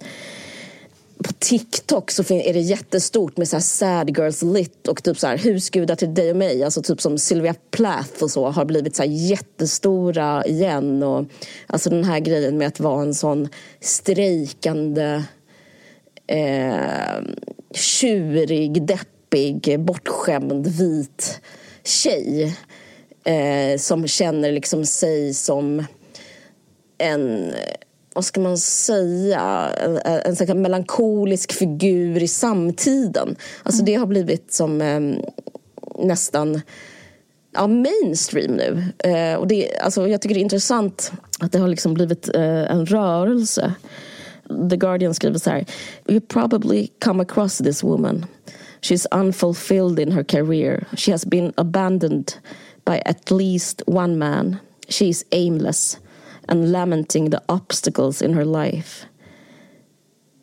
på 1.23 1.33
TikTok 1.39 2.11
så 2.11 2.33
är 2.33 2.53
det 2.53 2.59
jättestort 2.59 3.37
med 3.37 3.47
så 3.47 3.55
här 3.55 3.61
sad 3.61 4.17
girls 4.17 4.41
lit 4.41 4.87
och 4.87 5.03
typ 5.03 5.19
så 5.19 5.27
här 5.27 5.37
husgudar 5.37 5.95
till 5.95 6.13
dig 6.13 6.31
och 6.31 6.37
mig. 6.37 6.63
Alltså 6.63 6.81
typ 6.81 7.01
som 7.01 7.17
Sylvia 7.17 7.55
Plath 7.71 8.23
och 8.23 8.31
så 8.31 8.49
har 8.49 8.65
blivit 8.65 8.95
så 8.95 9.03
här 9.03 9.09
jättestora 9.09 10.45
igen. 10.45 11.03
Och, 11.03 11.25
alltså 11.67 11.89
den 11.89 12.03
här 12.03 12.19
grejen 12.19 12.57
med 12.57 12.67
att 12.67 12.79
vara 12.79 13.01
en 13.01 13.13
sån 13.13 13.49
strejkande 13.79 15.23
eh, 16.27 17.21
tjurig, 17.73 18.85
deppig, 18.85 19.79
bortskämd 19.79 20.67
vit 20.67 21.41
tjej. 21.83 22.57
Eh, 23.23 23.77
som 23.77 24.07
känner 24.07 24.51
liksom 24.51 24.85
sig 24.85 25.33
som 25.33 25.85
en 26.97 27.53
vad 28.13 28.25
ska 28.25 28.41
man 28.41 28.57
säga, 28.57 29.73
en, 29.77 29.99
en, 30.05 30.49
en 30.49 30.61
melankolisk 30.61 31.51
figur 31.51 32.23
i 32.23 32.27
samtiden. 32.27 33.35
Alltså 33.63 33.83
det 33.83 33.95
har 33.95 34.05
blivit 34.05 34.53
som 34.53 34.81
eh, 34.81 34.99
nästan 35.99 36.61
ja, 37.53 37.67
mainstream 37.67 38.51
nu. 38.51 38.83
Eh, 38.97 39.39
och 39.39 39.47
det, 39.47 39.77
alltså, 39.77 40.07
jag 40.07 40.21
tycker 40.21 40.35
det 40.35 40.39
är 40.41 40.43
intressant 40.43 41.11
att 41.39 41.51
det 41.51 41.59
har 41.59 41.67
liksom 41.67 41.93
blivit 41.93 42.35
eh, 42.35 42.71
en 42.71 42.85
rörelse. 42.85 43.73
The 44.69 44.77
Guardian 44.77 45.13
skriver 45.13 45.39
så 45.39 45.49
här. 45.49 45.65
You 46.07 46.19
probably 46.19 46.87
come 47.03 47.23
across 47.23 47.57
this 47.57 47.83
woman. 47.83 48.25
She's 48.81 49.19
unfulfilled 49.19 49.99
in 49.99 50.11
her 50.11 50.23
career. 50.23 50.87
She 50.97 51.11
has 51.11 51.25
been 51.25 51.53
abandoned 51.57 52.33
by 52.85 53.01
at 53.05 53.31
least 53.31 53.81
one 53.85 54.15
man. 54.17 54.55
She 54.87 55.05
is 55.05 55.25
aimless 55.31 55.97
and 56.49 56.71
lamenting 56.71 57.29
the 57.29 57.41
obstacles 57.47 58.21
in 58.21 58.33
her 58.33 58.45
life, 58.45 59.05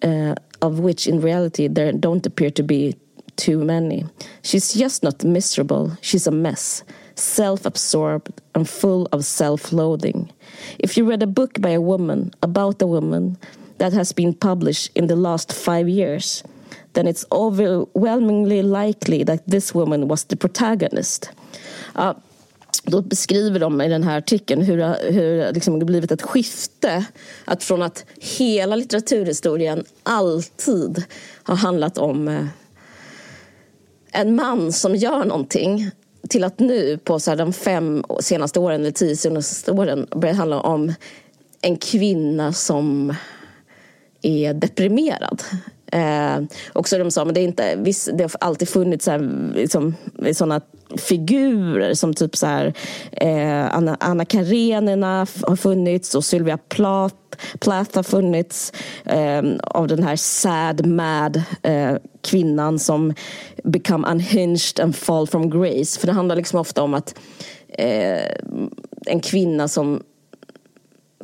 uh, 0.02 0.34
of 0.62 0.78
which 0.78 1.06
in 1.06 1.20
reality 1.20 1.68
there 1.68 1.92
don't 1.92 2.24
appear 2.24 2.50
to 2.50 2.62
be 2.62 2.96
too 3.36 3.58
many. 3.58 4.06
She's 4.42 4.72
just 4.72 5.02
not 5.02 5.24
miserable, 5.24 5.98
she's 6.00 6.26
a 6.26 6.30
mess. 6.30 6.82
self-absorbed 7.16 8.42
and 8.54 8.68
full 8.68 9.08
of 9.12 9.24
self-loathing. 9.24 10.30
If 10.78 10.96
you 10.96 11.08
read 11.08 11.22
a 11.22 11.26
book 11.26 11.60
by 11.60 11.70
a 11.70 11.80
woman 11.80 12.32
about 12.42 12.82
a 12.82 12.86
woman 12.86 13.38
that 13.78 13.92
has 13.92 14.12
been 14.12 14.34
published 14.34 14.90
in 14.94 15.06
the 15.06 15.16
last 15.16 15.52
five 15.52 15.88
years, 15.88 16.44
then 16.92 17.06
it's 17.06 17.24
overwhelmingly 17.32 18.62
likely 18.62 19.24
that 19.24 19.48
this 19.48 19.74
woman 19.74 20.08
was 20.08 20.24
the 20.24 20.36
protagonist. 20.36 21.30
Ja, 21.94 22.14
då 22.84 23.02
beskriver 23.02 23.60
de 23.60 23.80
i 23.80 23.88
den 23.88 24.02
här 24.02 24.18
artikeln 24.18 24.62
hur, 24.62 25.10
hur 25.12 25.52
liksom 25.52 25.78
det 25.78 25.84
blivit 25.84 26.12
ett 26.12 26.22
skifte. 26.22 27.04
Att 27.44 27.64
från 27.64 27.82
att 27.82 28.04
hela 28.38 28.76
litteraturhistorien 28.76 29.84
alltid 30.02 31.04
har 31.42 31.56
handlat 31.56 31.98
om 31.98 32.28
eh, 32.28 32.46
en 34.12 34.34
man 34.36 34.72
som 34.72 34.96
gör 34.96 35.24
någonting 35.24 35.90
till 36.28 36.44
att 36.44 36.58
nu 36.58 36.98
på 36.98 37.20
så 37.20 37.34
de 37.34 37.52
fem 37.52 38.04
senaste 38.20 38.60
åren 38.60 38.80
eller 38.80 38.90
tio 38.90 39.16
senaste 39.16 39.72
åren 39.72 40.06
börjar 40.16 40.34
handla 40.34 40.60
om 40.60 40.94
en 41.60 41.76
kvinna 41.76 42.52
som 42.52 43.14
är 44.22 44.54
deprimerad. 44.54 45.42
Eh, 45.92 46.40
också 46.72 46.98
de 46.98 47.10
sa, 47.10 47.24
men 47.24 47.34
det, 47.34 47.40
är 47.40 47.44
inte, 47.44 47.76
visst, 47.76 48.08
det 48.14 48.24
har 48.24 48.30
alltid 48.40 48.68
funnits 48.68 49.04
så 49.04 49.10
här, 49.10 49.52
liksom, 49.54 49.94
sådana 50.32 50.60
figurer 50.96 51.94
som 51.94 52.14
typ 52.14 52.36
så 52.36 52.46
här, 52.46 52.74
eh, 53.12 53.76
Anna, 53.76 53.96
Anna 54.00 54.24
Karenina 54.24 55.26
har 55.42 55.56
funnits 55.56 56.14
och 56.14 56.24
Sylvia 56.24 56.58
Plath, 56.58 57.16
Plath 57.58 57.96
har 57.96 58.02
funnits 58.02 58.72
eh, 59.04 59.42
av 59.60 59.86
den 59.86 60.02
här 60.02 60.16
sad, 60.16 60.86
mad 60.86 61.42
eh, 61.62 61.96
kvinnan 62.20 62.78
som 62.78 63.14
become 63.64 64.08
unhinged 64.08 64.80
and 64.80 64.96
fall 64.96 65.26
from 65.26 65.50
grace. 65.50 66.00
För 66.00 66.06
det 66.06 66.12
handlar 66.12 66.36
liksom 66.36 66.60
ofta 66.60 66.82
om 66.82 66.94
att 66.94 67.14
eh, 67.68 68.30
en 69.06 69.20
kvinna 69.20 69.68
som 69.68 70.02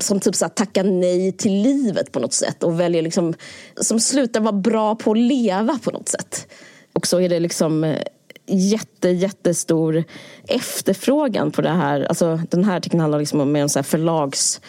som 0.01 0.20
typ 0.20 0.34
så 0.34 0.45
här, 0.45 0.51
tackar 0.51 0.84
nej 0.84 1.32
till 1.32 1.53
livet 1.53 2.12
på 2.12 2.20
något 2.20 2.32
sätt 2.32 2.62
och 2.62 2.80
väljer 2.80 3.03
liksom, 3.03 3.34
som 3.80 4.01
slutar 4.01 4.40
vara 4.40 4.53
bra 4.53 4.95
på 4.95 5.11
att 5.11 5.18
leva 5.18 5.78
på 5.84 5.90
något 5.90 6.09
sätt. 6.09 6.49
Och 6.93 7.07
så 7.07 7.20
är 7.20 7.28
det 7.28 7.40
liksom 7.40 7.84
eh, 7.84 7.99
jätte, 8.47 9.09
jättestor 9.09 10.05
efterfrågan 10.49 11.51
på 11.51 11.62
det 11.62 11.70
här. 11.70 12.01
Alltså, 12.01 12.40
den 12.51 12.64
här 12.64 12.76
artikeln 12.76 13.01
handlar 13.01 13.18
liksom 13.18 13.40
om 13.40 13.57
en 13.57 13.68
så 13.68 13.78
här 13.78 13.84
förlags 13.84 14.61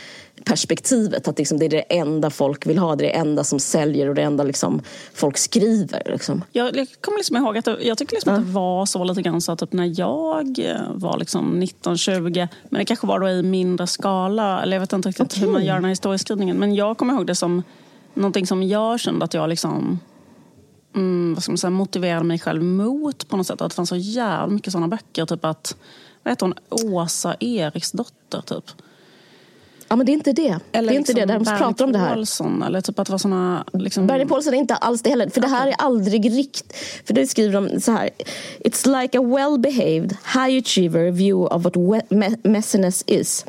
perspektivet. 0.46 1.28
Att 1.28 1.38
liksom 1.38 1.60
det 1.60 1.66
är 1.66 1.70
det 1.70 1.82
enda 1.82 2.30
folk 2.30 2.66
vill 2.66 2.78
ha, 2.78 2.96
det 2.96 3.04
är 3.04 3.08
det 3.08 3.14
enda 3.14 3.44
som 3.44 3.60
säljer 3.60 4.10
och 4.10 4.16
det 4.16 4.22
enda 4.22 4.44
liksom 4.44 4.82
folk 5.14 5.38
skriver. 5.38 6.04
Liksom. 6.06 6.44
Jag 6.52 6.88
kommer 7.02 7.18
liksom 7.18 7.38
ihåg 7.38 7.58
att 7.58 7.68
jag 7.68 7.98
tycker 7.98 8.16
liksom 8.16 8.34
ja. 8.34 8.40
att 8.40 8.46
det 8.46 8.52
var 8.52 8.86
så 8.86 9.04
lite 9.04 9.22
grann 9.22 9.42
så 9.42 9.52
att 9.52 9.60
typ 9.60 9.74
när 9.74 10.00
jag 10.00 10.60
eh, 10.60 10.92
var 10.94 11.18
liksom 11.18 11.64
19-20, 11.64 12.48
men 12.70 12.80
det 12.80 12.86
kanske 12.86 13.08
var 13.08 13.20
då 13.20 13.30
i 13.30 13.44
mindre 13.44 13.88
skala, 13.88 14.62
eller 14.62 14.76
jag 14.76 14.82
vet 14.82 14.94
inte 14.94 15.10
riktigt 15.10 15.26
okay. 15.26 15.46
hur 15.46 15.52
man 15.52 15.66
gör 15.66 15.74
den 15.74 15.84
här 15.84 15.90
historieskrivningen, 15.90 16.58
men 16.58 16.76
jag 16.76 16.98
kommer 16.98 17.14
ihåg 17.14 17.28
det 17.28 17.36
som 17.36 17.64
någonting 18.14 18.48
som 18.48 18.64
jag 18.64 19.00
kände 19.00 19.26
att 19.26 19.34
jag 19.34 19.50
liksom 19.50 20.00
mm, 20.96 21.34
vad 21.34 21.44
ska 21.44 21.52
man 21.52 21.58
säga, 21.58 21.72
motiverade 21.72 22.26
mig 22.26 22.40
själv 22.40 22.64
mot 22.64 23.28
på 23.28 23.38
något 23.38 23.48
sätt. 23.48 23.62
Att 23.62 23.72
det 23.72 23.76
fanns 23.76 23.90
så 23.90 23.96
jävla 23.96 24.48
mycket 24.48 24.72
sådana 24.72 24.88
böcker. 24.88 25.26
Typ 25.26 25.46
att, 25.46 25.76
vad 26.24 26.32
heter 26.32 26.46
hon, 26.46 26.56
Åsa 26.70 27.36
Eriksdotter 27.40 28.42
typ. 28.42 28.72
Ja 29.94 29.98
men 29.98 30.06
det 30.06 30.12
är 30.12 30.14
inte 30.14 30.34
det. 30.34 30.60
Eller 30.72 30.90
det 30.90 30.96
är 30.96 30.98
inte 30.98 31.14
det. 31.14 31.26
De 31.26 31.46
pratar 31.46 31.86
om 31.86 31.92
det 31.92 32.00
här. 32.00 32.14
Paulsson, 32.14 32.64
eller 32.64 32.82
typ 32.82 33.00
att 33.00 33.08
det 33.08 33.12
var 33.12 33.18
såna, 33.18 33.66
liksom... 33.74 34.08
Bernie 34.08 34.26
Paulsson 34.26 34.54
är 34.54 34.58
inte 34.58 34.76
alls 34.76 35.02
det 35.02 35.10
heller. 35.10 35.30
För 35.30 35.42
det 35.42 35.48
här 35.48 35.68
är 35.68 35.74
aldrig 35.78 36.32
rikt... 36.38 36.74
För 37.06 37.14
det 37.14 37.28
skriver 37.28 37.54
de 37.54 37.82
så 37.82 37.92
här. 37.92 38.10
It's 38.60 39.02
like 39.02 39.18
a 39.18 39.22
well-behaved, 39.22 40.12
high 40.12 40.60
achiever 40.60 41.12
view 41.12 41.56
of 41.56 41.64
what 41.64 42.10
messiness 42.44 43.04
is. 43.08 43.46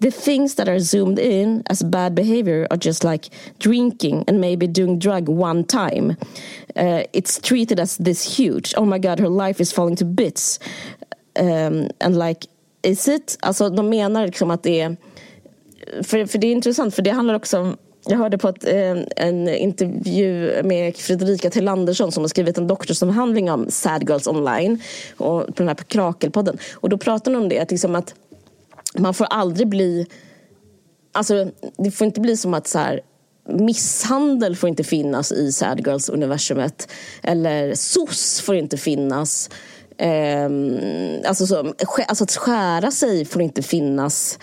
The 0.00 0.10
things 0.10 0.54
that 0.54 0.68
are 0.68 0.80
zoomed 0.80 1.18
in 1.18 1.62
as 1.66 1.82
bad 1.82 2.14
behavior 2.14 2.66
are 2.70 2.78
just 2.82 3.04
like 3.04 3.30
drinking 3.58 4.24
and 4.28 4.40
maybe 4.40 4.66
doing 4.66 4.98
drug 4.98 5.28
one 5.28 5.64
time. 5.64 6.16
Uh, 6.76 7.02
it's 7.12 7.40
treated 7.40 7.80
as 7.80 7.96
this 7.96 8.38
huge. 8.38 8.74
Oh 8.76 8.86
my 8.86 8.98
god, 8.98 9.20
her 9.20 9.48
life 9.48 9.62
is 9.62 9.72
falling 9.72 9.96
to 9.96 10.04
bits. 10.04 10.60
Um, 11.40 11.88
and 12.00 12.16
like, 12.18 12.46
is 12.82 13.08
it? 13.08 13.38
Alltså 13.40 13.68
de 13.70 13.88
menar 13.88 14.26
liksom 14.26 14.50
att 14.50 14.62
det 14.62 14.80
är 14.80 14.96
för, 16.02 16.26
för 16.26 16.38
det 16.38 16.46
är 16.46 16.52
intressant, 16.52 16.94
för 16.94 17.02
det 17.02 17.10
handlar 17.10 17.34
också 17.34 17.58
om 17.58 17.76
jag 18.06 18.18
hörde 18.18 18.38
på 18.38 18.48
ett, 18.48 18.64
eh, 18.64 18.96
en 19.16 19.48
intervju 19.48 20.62
med 20.62 20.96
Fredrika 20.96 21.50
Tillandersson 21.50 22.12
som 22.12 22.22
har 22.22 22.28
skrivit 22.28 22.58
en 22.58 22.66
doktorsavhandling 22.66 23.50
om 23.50 23.70
Sad 23.70 24.08
Girls 24.08 24.26
Online 24.26 24.82
och 25.16 25.46
på 25.46 25.52
den 25.56 25.68
här 25.68 25.74
Krakelpodden. 25.74 26.58
Och 26.74 26.88
då 26.88 26.98
pratar 26.98 27.32
hon 27.32 27.42
om 27.42 27.48
det, 27.48 27.60
att, 27.60 27.70
liksom 27.70 27.94
att 27.94 28.14
man 28.98 29.14
får 29.14 29.24
aldrig 29.24 29.68
bli... 29.68 30.06
Alltså, 31.12 31.50
det 31.76 31.90
får 31.90 32.04
inte 32.04 32.20
bli 32.20 32.36
som 32.36 32.54
att 32.54 32.68
så 32.68 32.78
här, 32.78 33.00
misshandel 33.48 34.56
får 34.56 34.68
inte 34.68 34.84
finnas 34.84 35.32
i 35.32 35.52
Sad 35.52 35.80
Girls-universumet. 35.80 36.88
Eller 37.22 37.74
SOS 37.74 38.40
får 38.40 38.56
inte 38.56 38.76
finnas. 38.76 39.50
Eh, 39.98 40.50
alltså, 41.28 41.46
så, 41.46 41.74
alltså 42.08 42.24
att 42.24 42.36
skära 42.36 42.90
sig 42.90 43.24
får 43.24 43.42
inte 43.42 43.62
finnas 43.62 44.38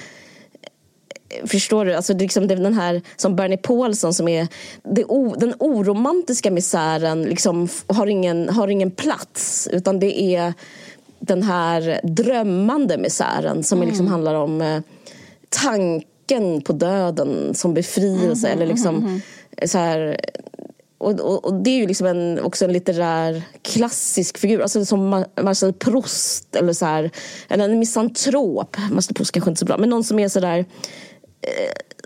Förstår 1.45 1.85
du? 1.85 1.93
Alltså 1.93 2.13
det 2.13 2.19
är 2.19 2.25
liksom 2.25 2.47
den 2.47 2.73
här 2.73 3.01
som 3.15 3.35
Bernie 3.35 3.57
Paulsson 3.57 4.13
som 4.13 4.27
är 4.27 4.47
o, 5.07 5.35
den 5.37 5.53
oromantiska 5.59 6.51
misären 6.51 7.23
liksom 7.23 7.67
har 7.87 8.07
ingen, 8.07 8.49
har 8.49 8.67
ingen 8.67 8.91
plats 8.91 9.69
utan 9.71 9.99
det 9.99 10.21
är 10.21 10.53
den 11.19 11.43
här 11.43 11.99
drömmande 12.03 12.97
misären 12.97 13.63
som 13.63 13.77
mm. 13.77 13.89
liksom 13.89 14.07
handlar 14.07 14.35
om 14.35 14.61
eh, 14.61 14.81
tanken 15.49 16.61
på 16.61 16.73
döden 16.73 17.53
som 17.55 17.73
befrielse 17.73 18.47
mm, 18.47 18.57
eller 18.57 18.73
liksom 18.73 18.95
mm, 18.95 19.21
så 19.65 19.77
här 19.77 20.19
och, 21.01 21.19
och, 21.19 21.45
och, 21.45 21.53
det 21.53 21.69
är 21.69 21.77
ju 21.77 21.87
liksom 21.87 22.07
en, 22.07 22.39
också 22.39 22.65
en 22.65 22.73
litterär 22.73 23.43
klassisk 23.61 24.37
figur, 24.37 24.61
alltså 24.61 24.85
som 24.85 25.25
Marcel 25.41 25.73
Proust 25.73 26.55
eller 26.55 26.73
så 26.73 26.85
här, 26.85 27.11
eller 27.49 27.69
en 27.69 27.79
misantrop. 27.79 28.77
Marcel 28.91 29.15
Proust 29.15 29.31
kanske 29.31 29.49
inte 29.49 29.59
så 29.59 29.65
bra, 29.65 29.77
men 29.77 29.89
någon 29.89 30.03
som 30.03 30.19
är 30.19 30.29
sådär 30.29 30.65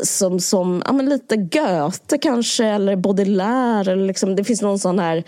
som, 0.03 0.39
som 0.39 0.83
ja, 0.85 0.93
men 0.93 1.09
lite 1.09 1.37
Goethe 1.37 2.17
kanske, 2.17 2.65
eller 2.65 2.95
Baudelaire. 2.95 3.91
Eller 3.91 4.07
liksom, 4.07 4.35
det 4.35 4.43
finns 4.43 4.61
någon 4.61 4.79
sån 4.79 4.99
här 4.99 5.23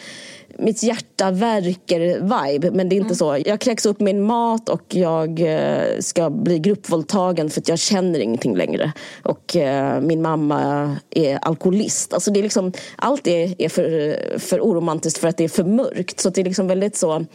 mitt 0.59 0.83
hjärta 0.83 1.31
verkar-vibe. 1.31 2.71
Men 2.71 2.89
det 2.89 2.95
är 2.95 2.97
inte 2.97 3.05
mm. 3.05 3.15
så. 3.15 3.37
Jag 3.45 3.59
kräks 3.59 3.85
upp 3.85 3.99
min 3.99 4.21
mat 4.21 4.69
och 4.69 4.95
jag 4.95 5.39
eh, 5.39 5.99
ska 5.99 6.29
bli 6.29 6.59
gruppvåldtagen 6.59 7.49
för 7.49 7.61
att 7.61 7.67
jag 7.67 7.79
känner 7.79 8.19
ingenting 8.19 8.55
längre. 8.55 8.91
Och 9.23 9.55
eh, 9.55 10.01
min 10.01 10.21
mamma 10.21 10.95
är 11.09 11.37
alkoholist. 11.37 12.13
Alltså 12.13 12.31
det 12.31 12.39
är 12.39 12.43
liksom, 12.43 12.73
allt 12.95 13.27
är, 13.27 13.61
är 13.61 13.69
för, 13.69 14.39
för 14.39 14.59
oromantiskt 14.59 15.19
för 15.19 15.27
att 15.27 15.37
det 15.37 15.43
är 15.43 15.49
för 15.49 15.63
mörkt. 15.63 16.19
Så 16.19 16.29
det 16.29 16.41
är 16.41 16.45
liksom 16.45 16.67
väldigt 16.67 16.95
så 16.95 17.25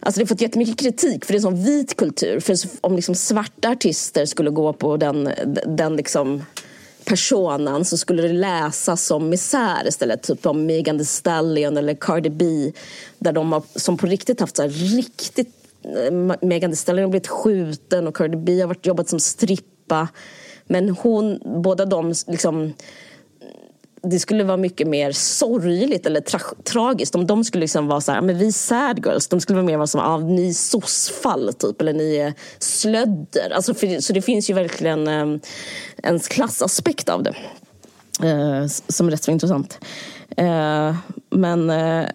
Alltså 0.00 0.18
det 0.18 0.24
har 0.24 0.28
fått 0.28 0.40
jättemycket 0.40 0.78
kritik 0.78 1.24
för 1.24 1.32
det 1.32 1.36
är 1.36 1.38
en 1.38 1.42
sån 1.42 1.64
vit 1.64 1.96
kultur. 1.96 2.40
För 2.40 2.56
om 2.80 2.96
liksom 2.96 3.14
svarta 3.14 3.68
artister 3.68 4.26
skulle 4.26 4.50
gå 4.50 4.72
på 4.72 4.96
den, 4.96 5.30
den 5.66 5.96
liksom 5.96 6.42
personan 7.04 7.84
så 7.84 7.96
skulle 7.96 8.22
det 8.22 8.32
läsas 8.32 9.04
som 9.04 9.28
misär 9.28 9.88
istället. 9.88 10.22
Typ 10.22 10.46
om 10.46 10.66
Megan 10.66 10.98
Thee 10.98 11.04
Stallion 11.04 11.76
eller 11.76 11.94
Cardi 11.94 12.30
B. 12.30 12.72
Där 13.18 13.32
de 13.32 13.52
har, 13.52 13.62
som 13.74 13.96
på 13.96 14.06
riktigt 14.06 14.40
haft 14.40 14.56
så 14.56 14.62
här 14.62 14.68
riktigt... 14.68 15.54
Megan 16.40 16.70
Thee 16.70 16.76
Stallion 16.76 17.04
har 17.04 17.10
blivit 17.10 17.28
skjuten 17.28 18.08
och 18.08 18.16
Cardi 18.16 18.36
B 18.36 18.60
har 18.60 18.68
varit, 18.68 18.86
jobbat 18.86 19.08
som 19.08 19.20
strippa. 19.20 20.08
Men 20.66 20.88
hon, 20.88 21.40
båda 21.62 21.84
de 21.84 22.14
liksom 22.26 22.72
det 24.02 24.18
skulle 24.18 24.44
vara 24.44 24.56
mycket 24.56 24.86
mer 24.88 25.12
sorgligt 25.12 26.06
eller 26.06 26.20
tra 26.20 26.40
tragiskt 26.64 27.14
om 27.14 27.26
de 27.26 27.44
skulle 27.44 27.60
liksom 27.60 27.86
vara 27.86 28.00
så 28.00 28.12
här, 28.12 28.20
men 28.20 28.38
vi 28.38 28.52
sad 28.52 29.06
girls, 29.06 29.28
de 29.28 29.40
skulle 29.40 29.56
vara 29.56 29.66
mer 29.66 29.76
vara 29.76 29.86
som, 29.86 30.00
ah, 30.00 30.18
ni 30.18 30.48
är 30.48 30.52
sossfall 30.52 31.52
typ, 31.52 31.80
eller 31.80 31.92
ni 31.92 32.16
är 32.16 32.34
slödder. 32.58 33.50
Alltså, 33.50 33.74
för, 33.74 34.00
så 34.00 34.12
det 34.12 34.22
finns 34.22 34.50
ju 34.50 34.54
verkligen 34.54 35.08
eh, 35.08 35.40
en 36.02 36.20
klassaspekt 36.20 37.08
av 37.08 37.22
det. 37.22 37.34
Eh, 38.22 38.66
som 38.66 39.06
är 39.06 39.10
rätt 39.10 39.22
så 39.22 39.30
intressant. 39.30 39.78
Eh, 40.36 40.96
men 41.30 41.70
eh, 41.70 42.08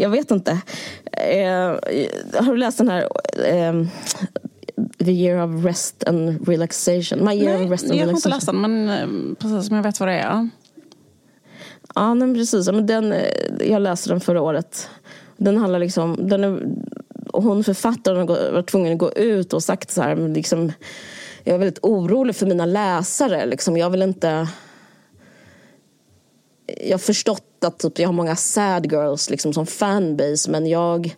jag 0.00 0.10
vet 0.10 0.30
inte. 0.30 0.50
Eh, 1.12 1.68
har 2.44 2.52
du 2.52 2.56
läst 2.56 2.78
den 2.78 2.88
här 2.88 3.08
eh, 3.46 3.86
The 4.98 5.12
year 5.12 5.44
of 5.44 5.64
rest 5.64 6.04
and 6.04 6.48
relaxation? 6.48 7.24
My 7.24 7.34
year 7.34 7.56
Nej, 7.56 7.64
of 7.64 7.70
rest 7.70 7.84
and 7.84 7.94
jag 7.94 8.06
har 8.06 8.12
inte 8.12 8.28
läst 8.28 8.46
den 8.46 8.60
men 8.60 8.88
eh, 8.88 9.36
precis 9.38 9.66
som 9.66 9.76
jag 9.76 9.82
vet 9.82 10.00
vad 10.00 10.08
det 10.08 10.18
är. 10.18 10.48
Ja, 11.94 12.14
men 12.14 12.34
precis. 12.34 12.66
Men 12.66 12.86
den, 12.86 13.12
eh, 13.12 13.70
jag 13.70 13.82
läste 13.82 14.10
den 14.10 14.20
förra 14.20 14.42
året. 14.42 14.88
Den 15.36 15.56
handlar 15.56 15.78
liksom... 15.78 16.28
Den 16.28 16.44
är, 16.44 16.62
hon 17.32 17.64
författaren 17.64 18.26
var 18.26 18.62
tvungen 18.62 18.92
att 18.92 18.98
gå 18.98 19.12
ut 19.12 19.52
och 19.52 19.62
sagt 19.62 19.90
så 19.90 20.02
här, 20.02 20.16
liksom, 20.28 20.72
jag 21.44 21.54
är 21.54 21.58
väldigt 21.58 21.84
orolig 21.84 22.36
för 22.36 22.46
mina 22.46 22.66
läsare. 22.66 23.46
Liksom, 23.46 23.76
jag 23.76 23.90
vill 23.90 24.02
inte... 24.02 24.48
Jag 26.66 26.92
har 26.92 26.98
förstått 26.98 27.64
att 27.64 27.78
typ, 27.78 27.98
jag 27.98 28.08
har 28.08 28.12
många 28.12 28.36
sad 28.36 28.92
girls 28.92 29.30
liksom, 29.30 29.52
som 29.52 29.66
fanbase 29.66 30.50
men 30.50 30.66
jag, 30.66 31.16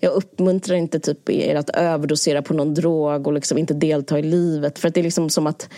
jag 0.00 0.12
uppmuntrar 0.12 0.76
inte 0.76 1.00
typ 1.00 1.30
er 1.30 1.54
att 1.54 1.70
överdosera 1.70 2.42
på 2.42 2.54
någon 2.54 2.74
drog 2.74 3.26
och 3.26 3.32
liksom 3.32 3.58
inte 3.58 3.74
delta 3.74 4.18
i 4.18 4.22
livet. 4.22 4.78
För 4.78 4.88
att 4.88 4.94
det 4.94 5.00
är 5.00 5.04
liksom 5.04 5.30
som 5.30 5.46
att 5.46 5.68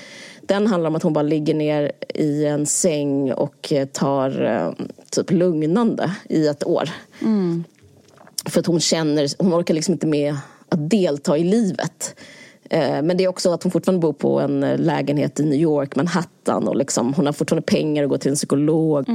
den 0.46 0.66
handlar 0.66 0.88
om 0.90 0.96
att 0.96 1.02
hon 1.02 1.12
bara 1.12 1.22
ligger 1.22 1.54
ner 1.54 1.92
i 2.14 2.46
en 2.46 2.66
säng 2.66 3.32
och 3.32 3.72
tar 3.92 4.42
eh, 4.44 4.86
typ 5.10 5.30
lugnande 5.30 6.16
i 6.28 6.46
ett 6.46 6.66
år. 6.66 6.90
Mm. 7.22 7.64
För 8.46 8.60
att 8.60 8.66
hon 8.66 8.80
känner, 8.80 9.42
hon 9.42 9.54
orkar 9.54 9.74
liksom 9.74 9.92
inte 9.92 10.06
med 10.06 10.36
att 10.68 10.90
delta 10.90 11.38
i 11.38 11.44
livet. 11.44 12.14
Eh, 12.70 13.02
Men 13.02 13.16
det 13.16 13.24
är 13.24 13.28
också 13.28 13.52
att 13.52 13.62
hon 13.62 13.72
fortfarande 13.72 14.00
bor 14.00 14.12
på 14.12 14.40
en 14.40 14.62
eh, 14.62 14.78
lägenhet 14.78 15.40
i 15.40 15.44
New 15.44 15.60
York, 15.60 15.96
Manhattan 15.96 16.68
och 16.68 16.76
liksom, 16.76 17.14
hon 17.14 17.26
har 17.26 17.32
fortfarande 17.32 17.66
pengar 17.66 18.02
att 18.04 18.10
gå 18.10 18.18
till 18.18 18.30
en 18.30 18.36
psykolog. 18.36 19.08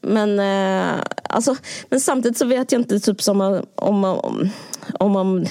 Men, 0.00 0.38
eh, 0.38 1.00
alltså, 1.22 1.56
men 1.88 2.00
samtidigt 2.00 2.38
så 2.38 2.44
vet 2.44 2.72
jag 2.72 2.80
inte 2.80 3.00
typ 3.00 3.22
som 3.22 3.40
om, 3.40 3.62
om, 3.74 4.04
om, 4.98 5.16
om. 5.16 5.46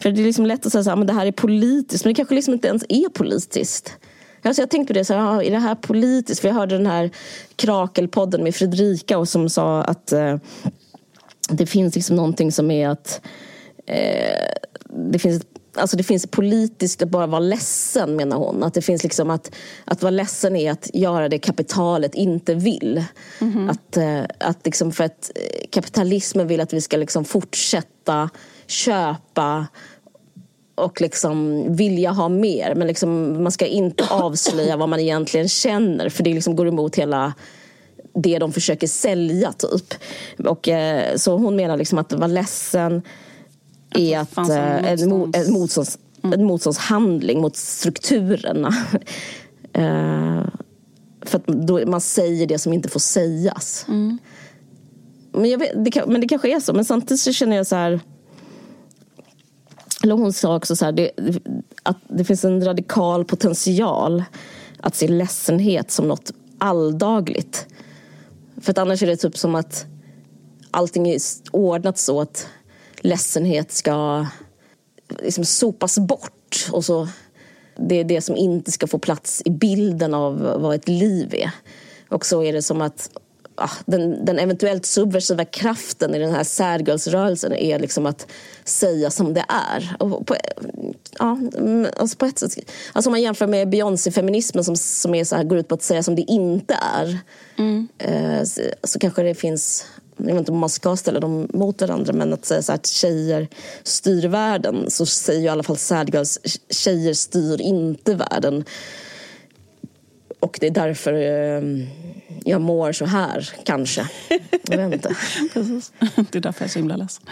För 0.00 0.10
det 0.10 0.20
är 0.20 0.24
liksom 0.24 0.46
lätt 0.46 0.66
att 0.66 0.72
säga 0.72 0.92
att 0.92 1.06
det 1.06 1.12
här 1.12 1.26
är 1.26 1.32
politiskt, 1.32 2.04
men 2.04 2.10
det 2.10 2.16
kanske 2.16 2.34
liksom 2.34 2.54
inte 2.54 2.68
ens 2.68 2.84
är 2.88 3.08
politiskt. 3.08 3.96
Alltså 4.42 4.62
jag 4.62 4.70
tänkte 4.70 4.94
på 4.94 4.98
det, 4.98 5.04
så 5.04 5.14
här, 5.14 5.20
ja, 5.20 5.42
är 5.42 5.50
det 5.50 5.58
här 5.58 5.74
politiskt? 5.74 6.40
För 6.40 6.48
jag 6.48 6.54
hörde 6.54 6.76
den 6.76 6.86
här 6.86 7.10
Krakelpodden 7.56 8.42
med 8.44 8.54
Fredrika 8.54 9.18
och 9.18 9.28
som 9.28 9.48
sa 9.48 9.82
att 9.82 10.12
eh, 10.12 10.36
det 11.48 11.66
finns 11.66 11.94
liksom 11.94 12.16
någonting 12.16 12.52
som 12.52 12.70
är 12.70 12.88
att 12.88 13.20
eh, 13.86 14.52
det 15.10 15.18
finns 15.18 15.42
Alltså 15.74 15.96
det 15.96 16.02
finns 16.02 16.26
politiskt 16.26 17.02
att 17.02 17.08
bara 17.08 17.26
vara 17.26 17.40
ledsen 17.40 18.16
menar 18.16 18.36
hon. 18.36 18.62
Att 18.62 18.74
det 18.74 18.82
finns 18.82 19.02
liksom 19.02 19.30
att, 19.30 19.54
att 19.84 20.02
vara 20.02 20.10
ledsen 20.10 20.56
är 20.56 20.72
att 20.72 20.90
göra 20.94 21.28
det 21.28 21.38
kapitalet 21.38 22.14
inte 22.14 22.54
vill. 22.54 23.04
Att, 23.70 23.96
eh, 23.96 24.22
att 24.38 24.66
liksom 24.66 24.92
för 24.92 25.04
att 25.04 25.30
eh, 25.34 25.68
kapitalismen 25.70 26.46
vill 26.46 26.60
att 26.60 26.72
vi 26.72 26.80
ska 26.80 26.96
liksom 26.96 27.24
fortsätta 27.24 28.30
köpa 28.66 29.66
och 30.82 31.00
liksom 31.00 31.66
vilja 31.76 32.10
ha 32.10 32.28
mer. 32.28 32.74
Men 32.74 32.86
liksom, 32.86 33.42
man 33.42 33.52
ska 33.52 33.66
inte 33.66 34.04
avslöja 34.10 34.76
vad 34.76 34.88
man 34.88 35.00
egentligen 35.00 35.48
känner 35.48 36.08
för 36.08 36.22
det 36.22 36.34
liksom 36.34 36.56
går 36.56 36.68
emot 36.68 36.96
hela 36.96 37.32
det 38.14 38.38
de 38.38 38.52
försöker 38.52 38.86
sälja 38.86 39.52
typ. 39.52 39.94
Och, 40.46 40.68
eh, 40.68 41.16
så 41.16 41.36
hon 41.36 41.56
menar 41.56 41.76
liksom 41.76 41.98
att 41.98 42.12
vara 42.12 42.26
ledsen 42.26 43.02
är 43.94 44.18
att, 44.18 44.30
fanns 44.30 44.50
en 44.50 44.84
eh, 44.84 44.92
en, 44.92 44.98
mo- 44.98 45.36
en, 45.36 45.52
motstånds, 45.52 45.98
en 46.22 46.44
motståndshandling 46.44 47.40
mot 47.40 47.56
strukturerna. 47.56 48.74
Eh, 49.74 50.44
för 51.22 51.38
att 51.38 51.46
då 51.46 51.86
man 51.86 52.00
säger 52.00 52.46
det 52.46 52.58
som 52.58 52.72
inte 52.72 52.88
får 52.88 53.00
sägas. 53.00 53.84
Men, 55.32 55.50
jag 55.50 55.58
vet, 55.58 55.84
det 55.84 56.06
men 56.06 56.20
det 56.20 56.28
kanske 56.28 56.56
är 56.56 56.60
så. 56.60 56.72
Men 56.72 56.84
samtidigt 56.84 57.20
så 57.20 57.32
känner 57.32 57.56
jag 57.56 57.66
så 57.66 57.76
här 57.76 58.00
eller 60.02 60.14
hon 60.14 60.32
sa 60.32 60.56
också 60.56 60.76
så 60.76 60.84
här, 60.84 60.92
det, 60.92 61.10
att 61.82 61.96
det 62.08 62.24
finns 62.24 62.44
en 62.44 62.64
radikal 62.64 63.24
potential 63.24 64.24
att 64.80 64.94
se 64.94 65.08
ledsenhet 65.08 65.90
som 65.90 66.08
något 66.08 66.32
alldagligt. 66.58 67.66
För 68.60 68.70
att 68.70 68.78
annars 68.78 69.02
är 69.02 69.06
det 69.06 69.16
typ 69.16 69.38
som 69.38 69.54
att 69.54 69.86
allting 70.70 71.08
är 71.08 71.18
ordnat 71.50 71.98
så 71.98 72.20
att 72.20 72.46
ledsenhet 73.00 73.72
ska 73.72 74.26
liksom 75.22 75.44
sopas 75.44 75.98
bort. 75.98 76.68
Och 76.72 76.84
så, 76.84 77.08
det 77.76 77.94
är 77.94 78.04
det 78.04 78.20
som 78.20 78.36
inte 78.36 78.72
ska 78.72 78.86
få 78.86 78.98
plats 78.98 79.42
i 79.44 79.50
bilden 79.50 80.14
av 80.14 80.38
vad 80.60 80.74
ett 80.74 80.88
liv 80.88 81.34
är. 81.34 81.50
Och 82.08 82.26
så 82.26 82.42
är 82.42 82.52
det 82.52 82.62
som 82.62 82.82
att 82.82 83.10
den, 83.86 84.24
den 84.24 84.38
eventuellt 84.38 84.86
subversiva 84.86 85.44
kraften 85.44 86.14
i 86.14 86.18
den 86.18 86.34
här 86.34 86.44
särgirlsrörelsen 86.44 87.52
är 87.52 87.78
liksom 87.78 88.06
att 88.06 88.26
säga 88.64 89.10
som 89.10 89.34
det 89.34 89.44
är. 89.48 89.96
Och 89.98 90.26
på, 90.26 90.36
ja, 91.18 91.38
mm, 91.58 91.86
alltså 91.96 92.16
på 92.16 92.26
ett 92.26 92.38
sätt, 92.38 92.70
alltså 92.92 93.08
om 93.08 93.12
man 93.12 93.22
jämför 93.22 93.46
med 93.46 93.68
Beyoncé-feminismen 93.68 94.64
som, 94.64 94.76
som 94.76 95.14
är 95.14 95.24
så 95.24 95.36
här, 95.36 95.44
går 95.44 95.58
ut 95.58 95.68
på 95.68 95.74
att 95.74 95.82
säga 95.82 96.02
som 96.02 96.14
det 96.14 96.22
inte 96.22 96.78
är 96.96 97.18
eh, 97.98 98.44
så, 98.44 98.60
så 98.82 98.98
kanske 98.98 99.22
det 99.22 99.34
finns 99.34 99.86
jag 100.16 100.26
vet 100.26 100.38
inte 100.38 100.52
om 100.52 100.58
man 100.58 100.68
ska 100.68 100.96
ställa 100.96 101.20
dem 101.20 101.48
mot 101.52 101.80
varandra 101.80 102.12
men 102.12 102.32
att 102.32 102.44
säga 102.44 102.62
så 102.62 102.72
här, 102.72 102.78
att 102.78 102.86
tjejer 102.86 103.48
styr 103.82 104.28
världen 104.28 104.90
så 104.90 105.06
säger 105.06 105.40
ju 105.40 105.46
i 105.46 105.48
alla 105.48 105.62
fall 105.62 105.76
sad 105.76 106.14
girls 106.14 106.38
tjejer 106.70 107.14
styr 107.14 107.60
inte 107.60 108.14
världen. 108.14 108.64
Och 110.40 110.58
det 110.60 110.66
är 110.66 110.70
därför 110.70 111.12
eh, 111.12 111.62
jag 112.44 112.60
mår 112.60 112.92
så 112.92 113.04
här, 113.04 113.50
kanske. 113.64 114.08
Jag 114.62 114.76
vet 114.76 114.92
inte. 114.92 115.16
Precis. 115.52 115.92
Det 116.30 116.38
är 116.38 116.40
därför 116.40 116.62
jag 116.62 116.68
är 116.68 116.72
så 116.72 116.78
himla 116.78 116.96
ledsen. 116.96 117.24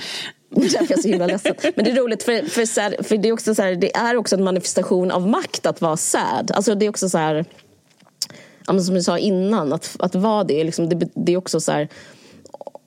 Det 0.50 0.66
är 0.66 0.70
därför 0.70 0.86
jag 0.90 0.98
är 0.98 1.02
så 1.02 1.08
himla 1.08 1.26
ledsen. 1.26 1.54
Men 1.76 1.84
det 1.84 1.90
är 1.90 1.94
roligt 1.94 2.22
för, 2.22 2.48
för, 2.48 2.80
här, 2.80 3.02
för 3.02 3.16
det, 3.16 3.28
är 3.28 3.32
också 3.32 3.54
så 3.54 3.62
här, 3.62 3.74
det 3.74 3.96
är 3.96 4.16
också 4.16 4.36
en 4.36 4.44
manifestation 4.44 5.10
av 5.10 5.28
makt 5.28 5.66
att 5.66 5.80
vara 5.80 5.96
sad. 5.96 6.50
Alltså 6.54 6.74
det 6.74 6.86
är 6.86 6.90
också 6.90 7.08
så 7.08 7.18
här, 7.18 7.44
som 8.66 8.94
du 8.94 9.02
sa 9.02 9.18
innan, 9.18 9.72
att, 9.72 9.96
att 9.98 10.14
vara 10.14 10.44
det, 10.44 10.64
liksom, 10.64 10.88
det, 10.88 11.08
det 11.14 11.32
är 11.32 11.36
också 11.36 11.60
så 11.60 11.72
här, 11.72 11.88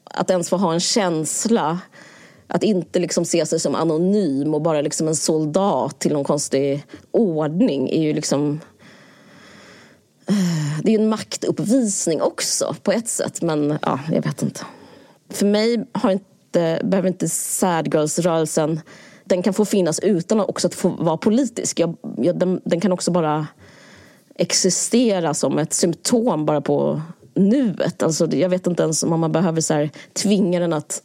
att 0.03 0.29
ens 0.29 0.49
få 0.49 0.57
ha 0.57 0.73
en 0.73 0.79
känsla 0.79 1.79
att 2.47 2.63
inte 2.63 2.99
liksom 2.99 3.25
se 3.25 3.45
sig 3.45 3.59
som 3.59 3.75
anonym 3.75 4.53
och 4.53 4.61
bara 4.61 4.81
liksom 4.81 5.07
en 5.07 5.15
soldat 5.15 5.99
till 5.99 6.13
någon 6.13 6.23
konstig 6.23 6.85
ordning 7.11 7.89
är 7.89 8.01
ju 8.01 8.13
liksom 8.13 8.59
det 10.83 10.89
är 10.89 10.97
ju 10.97 11.03
en 11.03 11.09
maktuppvisning 11.09 12.21
också 12.21 12.75
på 12.83 12.91
ett 12.91 13.07
sätt. 13.07 13.41
Men 13.41 13.77
ja, 13.81 13.99
jag 14.11 14.21
vet 14.21 14.41
inte. 14.41 14.61
För 15.29 15.45
mig 15.45 15.85
har 15.91 16.11
inte, 16.11 16.81
behöver 16.83 17.07
inte 17.07 17.29
sad 17.29 17.93
girls-rörelsen 17.93 18.81
den 19.25 19.43
kan 19.43 19.53
få 19.53 19.65
finnas 19.65 19.99
utan 19.99 20.39
att 20.39 20.49
också 20.49 20.67
att 20.67 20.75
få 20.75 20.89
vara 20.89 21.17
politisk. 21.17 21.79
Jag, 21.79 21.95
jag, 22.17 22.39
den, 22.39 22.61
den 22.63 22.81
kan 22.81 22.91
också 22.91 23.11
bara 23.11 23.47
existera 24.35 25.33
som 25.33 25.59
ett 25.59 25.73
symptom 25.73 26.45
bara 26.45 26.61
på 26.61 27.01
nuet. 27.33 28.03
Alltså, 28.03 28.35
jag 28.35 28.49
vet 28.49 28.67
inte 28.67 28.83
ens 28.83 29.03
om 29.03 29.19
man 29.19 29.31
behöver 29.31 29.61
så 29.61 29.73
här, 29.73 29.89
tvinga 30.13 30.59
den 30.59 30.73
att 30.73 31.01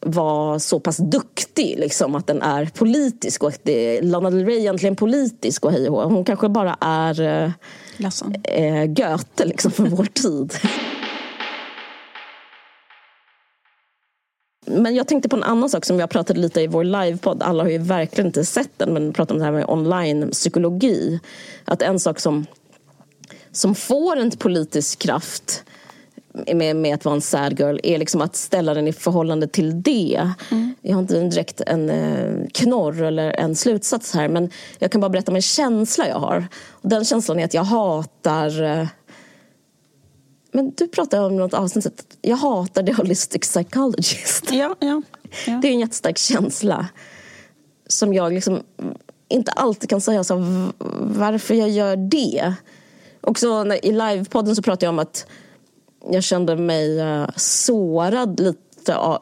vara 0.00 0.58
så 0.58 0.80
pass 0.80 0.96
duktig 0.96 1.78
liksom, 1.78 2.14
att 2.14 2.26
den 2.26 2.42
är 2.42 2.66
politisk. 2.66 3.42
Och 3.42 3.48
att 3.48 3.60
det, 3.62 4.02
Lana 4.02 4.30
Del 4.30 4.44
Rey 4.44 4.56
är 4.56 4.60
egentligen 4.60 4.96
politisk 4.96 5.64
och 5.64 5.72
hej 5.72 5.88
och 5.88 6.02
hå. 6.02 6.14
Hon 6.14 6.24
kanske 6.24 6.48
bara 6.48 6.76
är 6.80 7.20
eh, 7.20 7.50
eh, 8.04 8.64
eh, 8.64 8.86
Goethe 8.86 9.44
liksom, 9.44 9.70
för 9.70 9.82
vår 9.82 10.04
tid. 10.04 10.54
Men 14.66 14.94
jag 14.94 15.08
tänkte 15.08 15.28
på 15.28 15.36
en 15.36 15.42
annan 15.42 15.70
sak 15.70 15.84
som 15.84 15.96
vi 15.96 16.06
pratade 16.06 16.40
lite 16.40 16.60
i 16.60 16.66
vår 16.66 16.84
livepodd. 16.84 17.42
Alla 17.42 17.62
har 17.62 17.70
ju 17.70 17.78
verkligen 17.78 18.26
inte 18.26 18.44
sett 18.44 18.78
den, 18.78 18.92
men 18.92 19.12
pratade 19.12 19.34
om 19.34 19.38
det 19.38 19.44
här 19.44 19.52
med 19.52 19.64
online-psykologi. 19.68 21.20
Att 21.64 21.82
en 21.82 22.00
sak 22.00 22.20
som, 22.20 22.46
som 23.52 23.74
får 23.74 24.16
en 24.16 24.30
politisk 24.30 24.98
kraft 24.98 25.64
med, 26.54 26.76
med 26.76 26.94
att 26.94 27.04
vara 27.04 27.14
en 27.14 27.20
sad 27.20 27.60
girl 27.60 27.78
är 27.82 27.98
liksom 27.98 28.20
att 28.20 28.36
ställa 28.36 28.74
den 28.74 28.88
i 28.88 28.92
förhållande 28.92 29.46
till 29.46 29.82
det. 29.82 30.30
Jag 30.82 30.94
har 30.94 31.00
inte 31.00 31.20
direkt 31.20 31.60
en 31.60 31.90
eh, 31.90 32.48
knorr 32.52 33.02
eller 33.02 33.40
en 33.40 33.56
slutsats 33.56 34.14
här 34.14 34.28
men 34.28 34.50
jag 34.78 34.92
kan 34.92 35.00
bara 35.00 35.08
berätta 35.08 35.32
om 35.32 35.36
en 35.36 35.42
känsla 35.42 36.08
jag 36.08 36.18
har. 36.18 36.48
Och 36.70 36.88
den 36.88 37.04
känslan 37.04 37.38
är 37.38 37.44
att 37.44 37.54
jag 37.54 37.64
hatar 37.64 38.62
eh, 38.62 38.86
men 40.52 40.72
du 40.76 40.88
pratade 40.88 41.26
om 41.26 41.36
något 41.36 41.54
avsnitt 41.54 41.86
att 41.86 42.16
jag 42.22 42.36
hatar 42.36 42.82
the 42.82 42.92
holistic 42.92 43.40
psychologist. 43.40 44.44
Ja, 44.50 44.76
ja. 44.80 45.02
ja. 45.46 45.58
Det 45.62 45.68
är 45.68 45.72
en 45.72 45.80
jättestark 45.80 46.18
känsla 46.18 46.86
som 47.86 48.14
jag 48.14 48.32
liksom 48.32 48.62
inte 49.28 49.52
alltid 49.52 49.90
kan 49.90 50.00
säga 50.00 50.24
så, 50.24 50.34
varför 51.00 51.54
jag 51.54 51.70
gör 51.70 51.96
det. 51.96 52.54
Och 53.20 53.38
så 53.38 53.64
när, 53.64 53.84
i 53.84 53.92
livepodden 53.92 54.56
så 54.56 54.62
pratade 54.62 54.86
jag 54.86 54.92
om 54.92 54.98
att 54.98 55.26
jag 56.08 56.22
kände 56.22 56.56
mig 56.56 57.00
eh, 57.00 57.26
sårad 57.36 58.40
lite, 58.40 58.58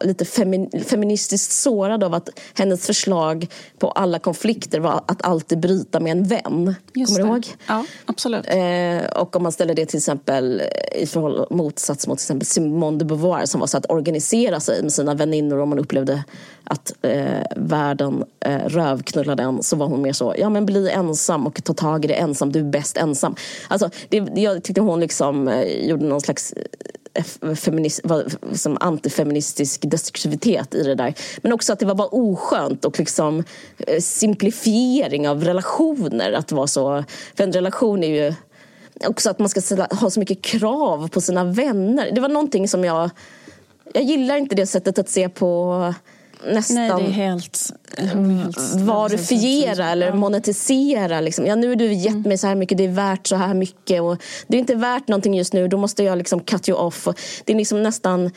lite 0.01 0.25
femi- 0.25 0.85
feministiskt 0.85 1.53
sårad 1.53 2.05
av 2.05 2.15
att 2.15 2.29
hennes 2.55 2.87
förslag 2.87 3.47
på 3.79 3.91
alla 3.91 4.19
konflikter 4.19 4.81
var 4.81 5.05
att 5.07 5.23
alltid 5.25 5.61
bryta 5.61 6.01
med 6.01 6.13
en 6.13 6.25
vän. 6.25 6.75
Just 6.95 7.17
Kommer 7.17 7.25
du 7.25 7.41
det. 7.41 7.47
ihåg? 7.47 7.47
Ja, 7.67 7.85
absolut. 8.07 8.47
Eh, 8.49 9.21
och 9.23 9.37
om 9.37 9.43
man 9.43 9.53
ställer 9.53 9.75
det 9.75 9.87
till 9.87 9.97
exempel 9.99 10.63
i 10.95 11.07
förhåll, 11.07 11.47
motsats 11.51 12.07
mot 12.07 12.19
till 12.19 12.25
exempel 12.25 12.47
Simone 12.47 12.99
de 12.99 13.05
Beauvoir 13.05 13.47
som 13.47 13.61
var 13.61 13.67
så 13.67 13.79
att 13.79 13.91
organisera 13.91 14.61
sig 14.61 14.83
med 14.83 14.93
sina 14.93 15.15
väninnor 15.15 15.59
om 15.59 15.69
man 15.69 15.79
upplevde 15.79 16.25
att 16.65 16.93
eh, 17.03 17.25
världen 17.57 18.25
eh, 18.41 18.59
rövknullade 18.59 19.43
en 19.43 19.63
så 19.63 19.77
var 19.77 19.87
hon 19.87 20.03
mer 20.03 20.13
så, 20.13 20.35
ja 20.39 20.51
men 20.51 20.67
bli 20.67 20.91
ensam 20.91 21.47
och 21.47 21.65
ta 21.65 21.75
tag 21.75 22.05
i 22.05 22.09
det 22.09 22.15
ensam, 22.15 22.53
du 22.53 22.59
är 22.59 22.65
bäst 22.65 22.97
ensam. 22.97 23.35
Alltså, 23.69 23.91
det, 24.09 24.17
jag 24.35 24.63
tyckte 24.63 24.81
hon 24.81 25.01
liksom 25.01 25.49
eh, 25.49 25.87
gjorde 25.89 26.05
någon 26.05 26.21
slags 26.21 26.53
eh, 26.53 26.63
Eh, 27.19 27.55
feminist, 27.55 28.01
som 28.53 28.77
antifeministisk 28.81 29.83
destruktivitet 29.91 30.75
i 30.75 30.83
det 30.83 30.95
där. 30.95 31.15
Men 31.43 31.53
också 31.53 31.73
att 31.73 31.79
det 31.79 31.87
var 31.87 31.95
bara 31.95 32.09
oskönt 32.09 32.85
och 32.85 32.99
liksom 32.99 33.45
eh, 33.79 34.01
simplifiering 34.01 35.29
av 35.29 35.45
relationer. 35.45 36.33
Att 36.33 36.53
vara 36.53 36.67
så, 36.67 37.05
för 37.37 37.45
en 37.45 37.53
relation 37.53 38.05
är 38.05 38.25
ju 38.25 38.35
också 39.07 39.31
att 39.31 39.39
man 39.39 39.49
ska 39.49 39.87
ha 39.91 40.11
så 40.11 40.21
mycket 40.21 40.43
krav 40.43 41.09
på 41.09 41.21
sina 41.21 41.45
vänner. 41.45 42.11
Det 42.13 42.21
var 42.21 42.29
någonting 42.29 42.69
som 42.69 42.85
jag... 42.85 43.11
Jag 43.95 44.03
gillar 44.03 44.37
inte 44.37 44.55
det 44.55 44.67
sättet 44.67 44.99
att 44.99 45.09
se 45.09 45.29
på 45.29 45.95
nästan 46.47 46.77
Nej, 46.77 46.89
det 46.89 47.07
är 47.07 47.11
helt... 47.11 47.73
helt 47.97 48.59
varufiera 48.75 49.91
eller 49.91 50.13
monetisera. 50.13 51.21
Liksom. 51.21 51.47
Ja, 51.47 51.55
nu 51.55 51.69
har 51.69 51.77
du 51.77 51.93
gett 51.93 52.27
mig 52.27 52.39
så 52.39 52.47
här 52.47 52.55
mycket, 52.55 52.79
det 52.79 52.85
är 52.85 52.89
värt 52.89 53.27
så 53.27 53.37
här 53.37 53.55
mycket. 53.55 54.03
Och 54.03 54.17
det 54.47 54.57
är 54.57 54.59
inte 54.59 54.75
värt 54.75 55.09
någonting 55.09 55.35
just 55.35 55.53
nu, 55.53 55.69
då 55.69 55.77
måste 55.77 56.03
jag 56.03 56.19
liksom 56.19 56.41
cut 56.41 56.69
you 56.69 56.79
off. 56.79 57.07
Och 57.07 57.21
det 57.45 57.53
är 57.53 57.57
liksom 57.57 57.83
nästan 57.83 58.31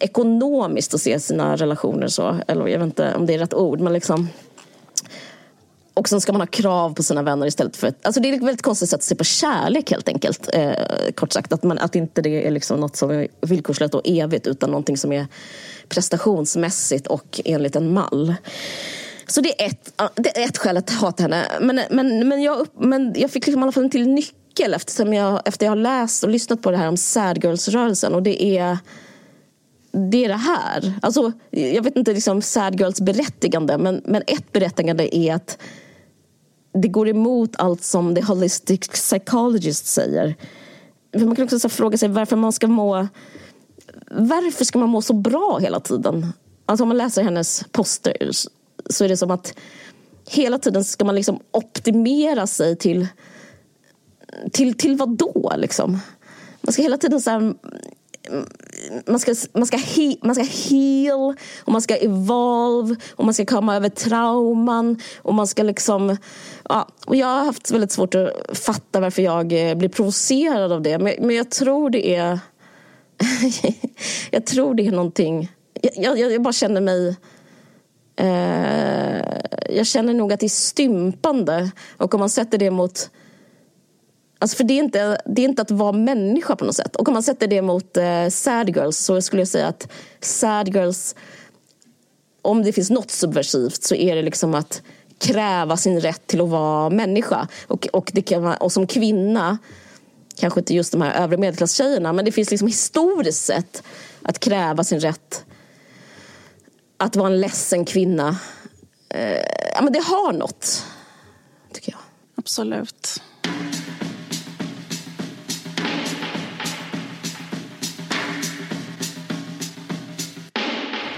ekonomiskt 0.00 0.94
att 0.94 1.00
se 1.00 1.20
sina 1.20 1.56
relationer 1.56 2.08
så. 2.08 2.36
Eller 2.48 2.66
jag 2.66 2.78
vet 2.78 2.86
inte 2.86 3.14
om 3.14 3.26
det 3.26 3.34
är 3.34 3.38
rätt 3.38 3.54
ord. 3.54 3.80
Men 3.80 3.92
liksom... 3.92 4.28
Och 5.94 6.08
sen 6.08 6.20
ska 6.20 6.32
man 6.32 6.40
ha 6.40 6.46
krav 6.46 6.94
på 6.94 7.02
sina 7.02 7.22
vänner 7.22 7.46
istället 7.46 7.76
för... 7.76 7.94
Alltså 8.02 8.20
det 8.20 8.28
är 8.28 8.32
ett 8.32 8.42
väldigt 8.42 8.62
konstigt 8.62 8.88
sätt 8.88 8.98
att 8.98 9.02
se 9.02 9.14
på 9.14 9.24
kärlek 9.24 9.90
helt 9.90 10.08
enkelt. 10.08 10.48
Eh, 10.52 10.72
kort 11.14 11.32
sagt. 11.32 11.52
Att, 11.52 11.62
man, 11.62 11.78
att 11.78 11.94
inte 11.94 12.22
det 12.22 12.46
är 12.46 12.50
liksom 12.50 12.80
något 12.80 12.96
som 12.96 13.10
är 13.10 13.28
villkorslöst 13.40 13.94
och 13.94 14.02
evigt 14.04 14.46
utan 14.46 14.70
någonting 14.70 14.96
som 14.96 15.12
är 15.12 15.26
prestationsmässigt 15.88 17.06
och 17.06 17.40
enligt 17.44 17.76
en 17.76 17.92
mall. 17.92 18.34
Så 19.26 19.40
det 19.40 19.62
är 19.62 19.66
ett, 19.66 20.02
det 20.14 20.38
är 20.42 20.44
ett 20.44 20.58
skäl 20.58 20.76
att 20.76 20.90
hata 20.90 21.22
henne. 21.22 21.46
Men, 21.60 21.80
men, 21.90 22.28
men, 22.28 22.42
jag, 22.42 22.66
men 22.78 23.12
jag 23.16 23.30
fick 23.30 23.46
liksom 23.46 23.60
i 23.60 23.62
alla 23.62 23.72
fall 23.72 23.84
en 23.84 23.90
till 23.90 24.08
nyckel 24.08 24.74
eftersom 24.74 25.14
jag, 25.14 25.42
efter 25.44 25.66
jag 25.66 25.70
har 25.70 25.76
läst 25.76 26.24
och 26.24 26.30
lyssnat 26.30 26.62
på 26.62 26.70
det 26.70 26.76
här 26.76 26.88
om 26.88 26.96
sad 26.96 27.44
girls-rörelsen. 27.44 28.14
Och 28.14 28.22
det 28.22 28.58
är 28.58 28.78
det 30.10 30.24
är 30.24 30.28
det 30.28 30.34
här. 30.34 30.92
Alltså, 31.02 31.32
jag 31.50 31.82
vet 31.82 31.96
inte 31.96 32.12
liksom 32.12 32.42
sad 32.42 32.80
girls 32.80 33.00
berättigande 33.00 33.78
men, 33.78 34.02
men 34.04 34.22
ett 34.26 34.52
berättigande 34.52 35.16
är 35.16 35.34
att 35.34 35.58
det 36.74 36.88
går 36.88 37.08
emot 37.08 37.56
allt 37.56 37.84
som 37.84 38.14
the 38.14 38.22
holistic 38.22 38.80
psychologist 38.88 39.86
säger. 39.86 40.34
För 41.12 41.26
man 41.26 41.36
kan 41.36 41.44
också 41.44 41.68
fråga 41.68 41.98
sig 41.98 42.08
varför 42.08 42.36
man 42.36 42.52
ska 42.52 42.66
må 42.66 43.08
varför 44.10 44.64
ska 44.64 44.78
man 44.78 44.88
må 44.88 45.02
så 45.02 45.12
bra 45.12 45.58
hela 45.58 45.80
tiden? 45.80 46.32
Alltså 46.66 46.84
om 46.84 46.88
man 46.88 46.96
läser 46.98 47.22
hennes 47.22 47.64
poster 47.72 48.30
så 48.90 49.04
är 49.04 49.08
det 49.08 49.16
som 49.16 49.30
att 49.30 49.54
hela 50.28 50.58
tiden 50.58 50.84
ska 50.84 51.04
man 51.04 51.14
liksom 51.14 51.40
optimera 51.50 52.46
sig 52.46 52.76
till 52.76 53.06
till, 54.52 54.74
till 54.74 54.96
vad 54.96 55.16
då 55.16 55.52
liksom? 55.56 55.98
Man 56.60 56.72
ska 56.72 56.82
hela 56.82 56.98
tiden 56.98 57.20
så 57.20 57.30
här, 57.30 57.54
man 59.06 59.20
ska, 59.20 59.34
man, 59.52 59.66
ska 59.66 59.76
he, 59.76 60.16
man 60.22 60.34
ska 60.34 60.44
heal 60.44 61.34
och 61.64 61.72
man 61.72 61.82
ska 61.82 61.96
evolve 61.96 62.96
och 63.16 63.24
man 63.24 63.34
ska 63.34 63.46
komma 63.46 63.76
över 63.76 63.88
trauman 63.88 65.00
och 65.22 65.34
man 65.34 65.46
ska 65.46 65.62
liksom 65.62 66.16
ja, 66.68 66.88
och 67.06 67.16
jag 67.16 67.26
har 67.26 67.44
haft 67.44 67.70
väldigt 67.70 67.92
svårt 67.92 68.14
att 68.14 68.58
fatta 68.58 69.00
varför 69.00 69.22
jag 69.22 69.70
eh, 69.70 69.74
blir 69.74 69.88
provocerad 69.88 70.72
av 70.72 70.82
det 70.82 70.98
men, 70.98 71.14
men 71.20 71.36
jag 71.36 71.50
tror 71.50 71.90
det 71.90 72.14
är 72.14 72.38
jag 74.30 74.46
tror 74.46 74.74
det 74.74 74.86
är 74.86 74.90
någonting... 74.90 75.52
Jag, 75.82 76.18
jag, 76.18 76.32
jag 76.32 76.42
bara 76.42 76.52
känner 76.52 76.80
mig... 76.80 77.16
Eh, 78.16 79.24
jag 79.76 79.86
känner 79.86 80.14
nog 80.14 80.32
att 80.32 80.40
det 80.40 80.46
är 80.46 80.48
stympande. 80.48 81.70
Och 81.96 82.14
om 82.14 82.20
man 82.20 82.30
sätter 82.30 82.58
det 82.58 82.70
mot... 82.70 83.10
Alltså 84.38 84.56
för 84.56 84.64
det 84.64 84.74
är, 84.74 84.78
inte, 84.78 85.18
det 85.26 85.42
är 85.42 85.48
inte 85.48 85.62
att 85.62 85.70
vara 85.70 85.92
människa 85.92 86.56
på 86.56 86.64
något 86.64 86.76
sätt. 86.76 86.96
Och 86.96 87.08
om 87.08 87.14
man 87.14 87.22
sätter 87.22 87.46
det 87.46 87.62
mot 87.62 87.96
eh, 87.96 88.28
sad 88.28 88.68
girls 88.76 88.98
så 88.98 89.22
skulle 89.22 89.42
jag 89.42 89.48
säga 89.48 89.66
att 89.66 89.88
sad 90.20 90.68
girls... 90.74 91.14
Om 92.42 92.62
det 92.62 92.72
finns 92.72 92.90
något 92.90 93.10
subversivt 93.10 93.82
så 93.82 93.94
är 93.94 94.16
det 94.16 94.22
liksom 94.22 94.54
att 94.54 94.82
kräva 95.18 95.76
sin 95.76 96.00
rätt 96.00 96.26
till 96.26 96.40
att 96.40 96.48
vara 96.48 96.90
människa. 96.90 97.48
Och, 97.66 97.88
och, 97.92 98.10
det 98.14 98.22
kan 98.22 98.42
vara, 98.42 98.56
och 98.56 98.72
som 98.72 98.86
kvinna 98.86 99.58
kanske 100.36 100.60
inte 100.60 100.74
just 100.74 100.92
de 100.92 101.02
här 101.02 101.22
övre 101.22 101.36
medelklasstjejerna 101.36 102.12
men 102.12 102.24
det 102.24 102.32
finns 102.32 102.50
liksom 102.50 102.68
historiskt 102.68 103.44
sett 103.44 103.82
att 104.22 104.38
kräva 104.38 104.84
sin 104.84 105.00
rätt 105.00 105.44
att 106.96 107.16
vara 107.16 107.26
en 107.26 107.40
ledsen 107.40 107.84
kvinna. 107.84 108.36
Eh, 109.08 109.42
ja, 109.74 109.82
men 109.82 109.92
det 109.92 109.98
har 109.98 110.32
något, 110.32 110.86
tycker 111.72 111.92
jag. 111.92 112.00
Absolut. 112.34 113.22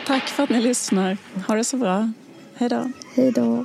Tack 0.06 0.28
för 0.28 0.42
att 0.42 0.50
ni 0.50 0.60
lyssnar. 0.60 1.18
Ha 1.48 1.54
det 1.54 1.64
så 1.64 1.76
bra. 1.76 2.12
Hej 2.54 2.68
då. 2.68 2.90
Hej 3.14 3.32
då. 3.32 3.64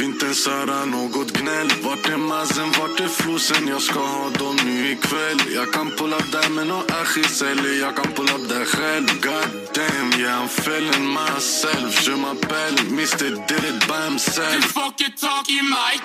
Vinterns 0.00 0.44
Sara, 0.44 0.84
något 0.84 1.30
gnäll. 1.30 1.70
Vart 1.82 2.08
är 2.08 2.16
mazen, 2.16 2.70
vart 2.78 3.00
är 3.00 3.08
flosen? 3.08 3.68
Jag 3.68 3.82
ska 3.82 4.00
ha 4.00 4.30
dem 4.30 4.56
nu 4.64 4.90
ikväll. 4.90 5.40
Jag 5.54 5.72
kan 5.72 5.90
pull 5.90 6.12
up 6.12 6.32
där 6.32 6.50
med 6.50 6.66
nån 6.66 6.84
ashis 7.02 7.42
eller 7.42 7.80
jag 7.80 7.96
kan 7.96 8.12
pull 8.12 8.30
up 8.36 8.48
där 8.48 8.64
själv. 8.64 9.06
God 9.22 9.48
damn, 9.74 10.20
yeah 10.20 10.42
I'm 10.42 10.48
feeling 10.48 11.06
myself. 11.18 11.92
Je 12.06 12.14
m'appelle 12.24 12.80
Mr 12.88 13.30
did 13.48 13.64
it 13.70 13.80
by 13.88 14.00
himself. 14.10 14.54
Du 14.54 14.62
fucking 14.62 15.14
talking 15.26 15.66
my 15.76 15.92
i 15.94 16.00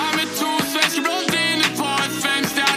I'm 0.00 0.18
a 0.24 0.26
two 0.38 0.56
svenska 0.72 1.00
blondiner 1.00 1.70
på 1.78 1.88
ett 2.04 2.16
fönster 2.24 2.71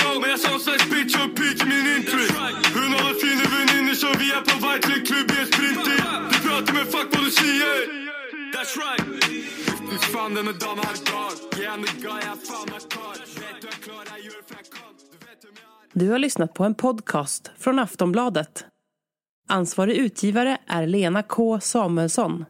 på 0.00 0.08
White 0.08 0.20
Men 0.20 0.30
jag 0.30 0.40
sa 0.40 0.58
slags 0.58 0.84
bitch 0.90 1.14
peak 1.38 1.56
i 1.64 1.66
min 1.72 1.86
interest 1.96 2.34
Hon 2.74 2.90
har 2.94 3.02
varit 3.06 3.20
fin 3.24 3.38
väninnor 3.54 3.94
som 4.02 4.12
vi 4.20 4.26
är 4.36 4.42
på 4.48 4.54
White 4.64 4.88
Lake 4.88 5.06
klubb 5.08 5.28
i 5.34 5.40
en 5.42 5.46
sprinter. 5.52 5.98
Du 6.32 6.36
pratar 6.48 6.72
med 6.78 6.86
fuck 6.94 7.08
vad 7.14 7.24
du 7.24 7.30
säger. 7.30 7.76
That's 8.54 8.74
right. 8.82 9.04
Fy 9.90 9.96
fan 10.12 10.34
den 10.34 10.48
är 10.48 10.52
dam 10.52 10.78
här 10.78 10.96
dag 11.12 11.32
Ge 11.58 11.68
henne 11.70 11.86
guy, 12.00 12.20
jag 12.28 12.38
fan 12.48 12.66
my 12.72 12.80
card 12.94 13.18
Vet 13.42 13.60
du 13.62 13.68
är 13.68 13.72
klar, 13.86 14.02
jag 14.10 14.20
gör 14.24 14.42
Du 15.12 15.18
vet 15.26 15.44
vem 15.44 15.54
jag 15.54 16.02
är. 16.02 16.06
Du 16.06 16.10
har 16.10 16.18
lyssnat 16.18 16.54
på 16.54 16.64
en 16.64 16.74
podcast 16.74 17.50
från 17.58 17.78
Aftonbladet. 17.78 18.64
Ansvarig 19.48 19.96
utgivare 19.96 20.58
är 20.66 20.86
Lena 20.86 21.22
K 21.22 21.60
Samuelsson. 21.60 22.44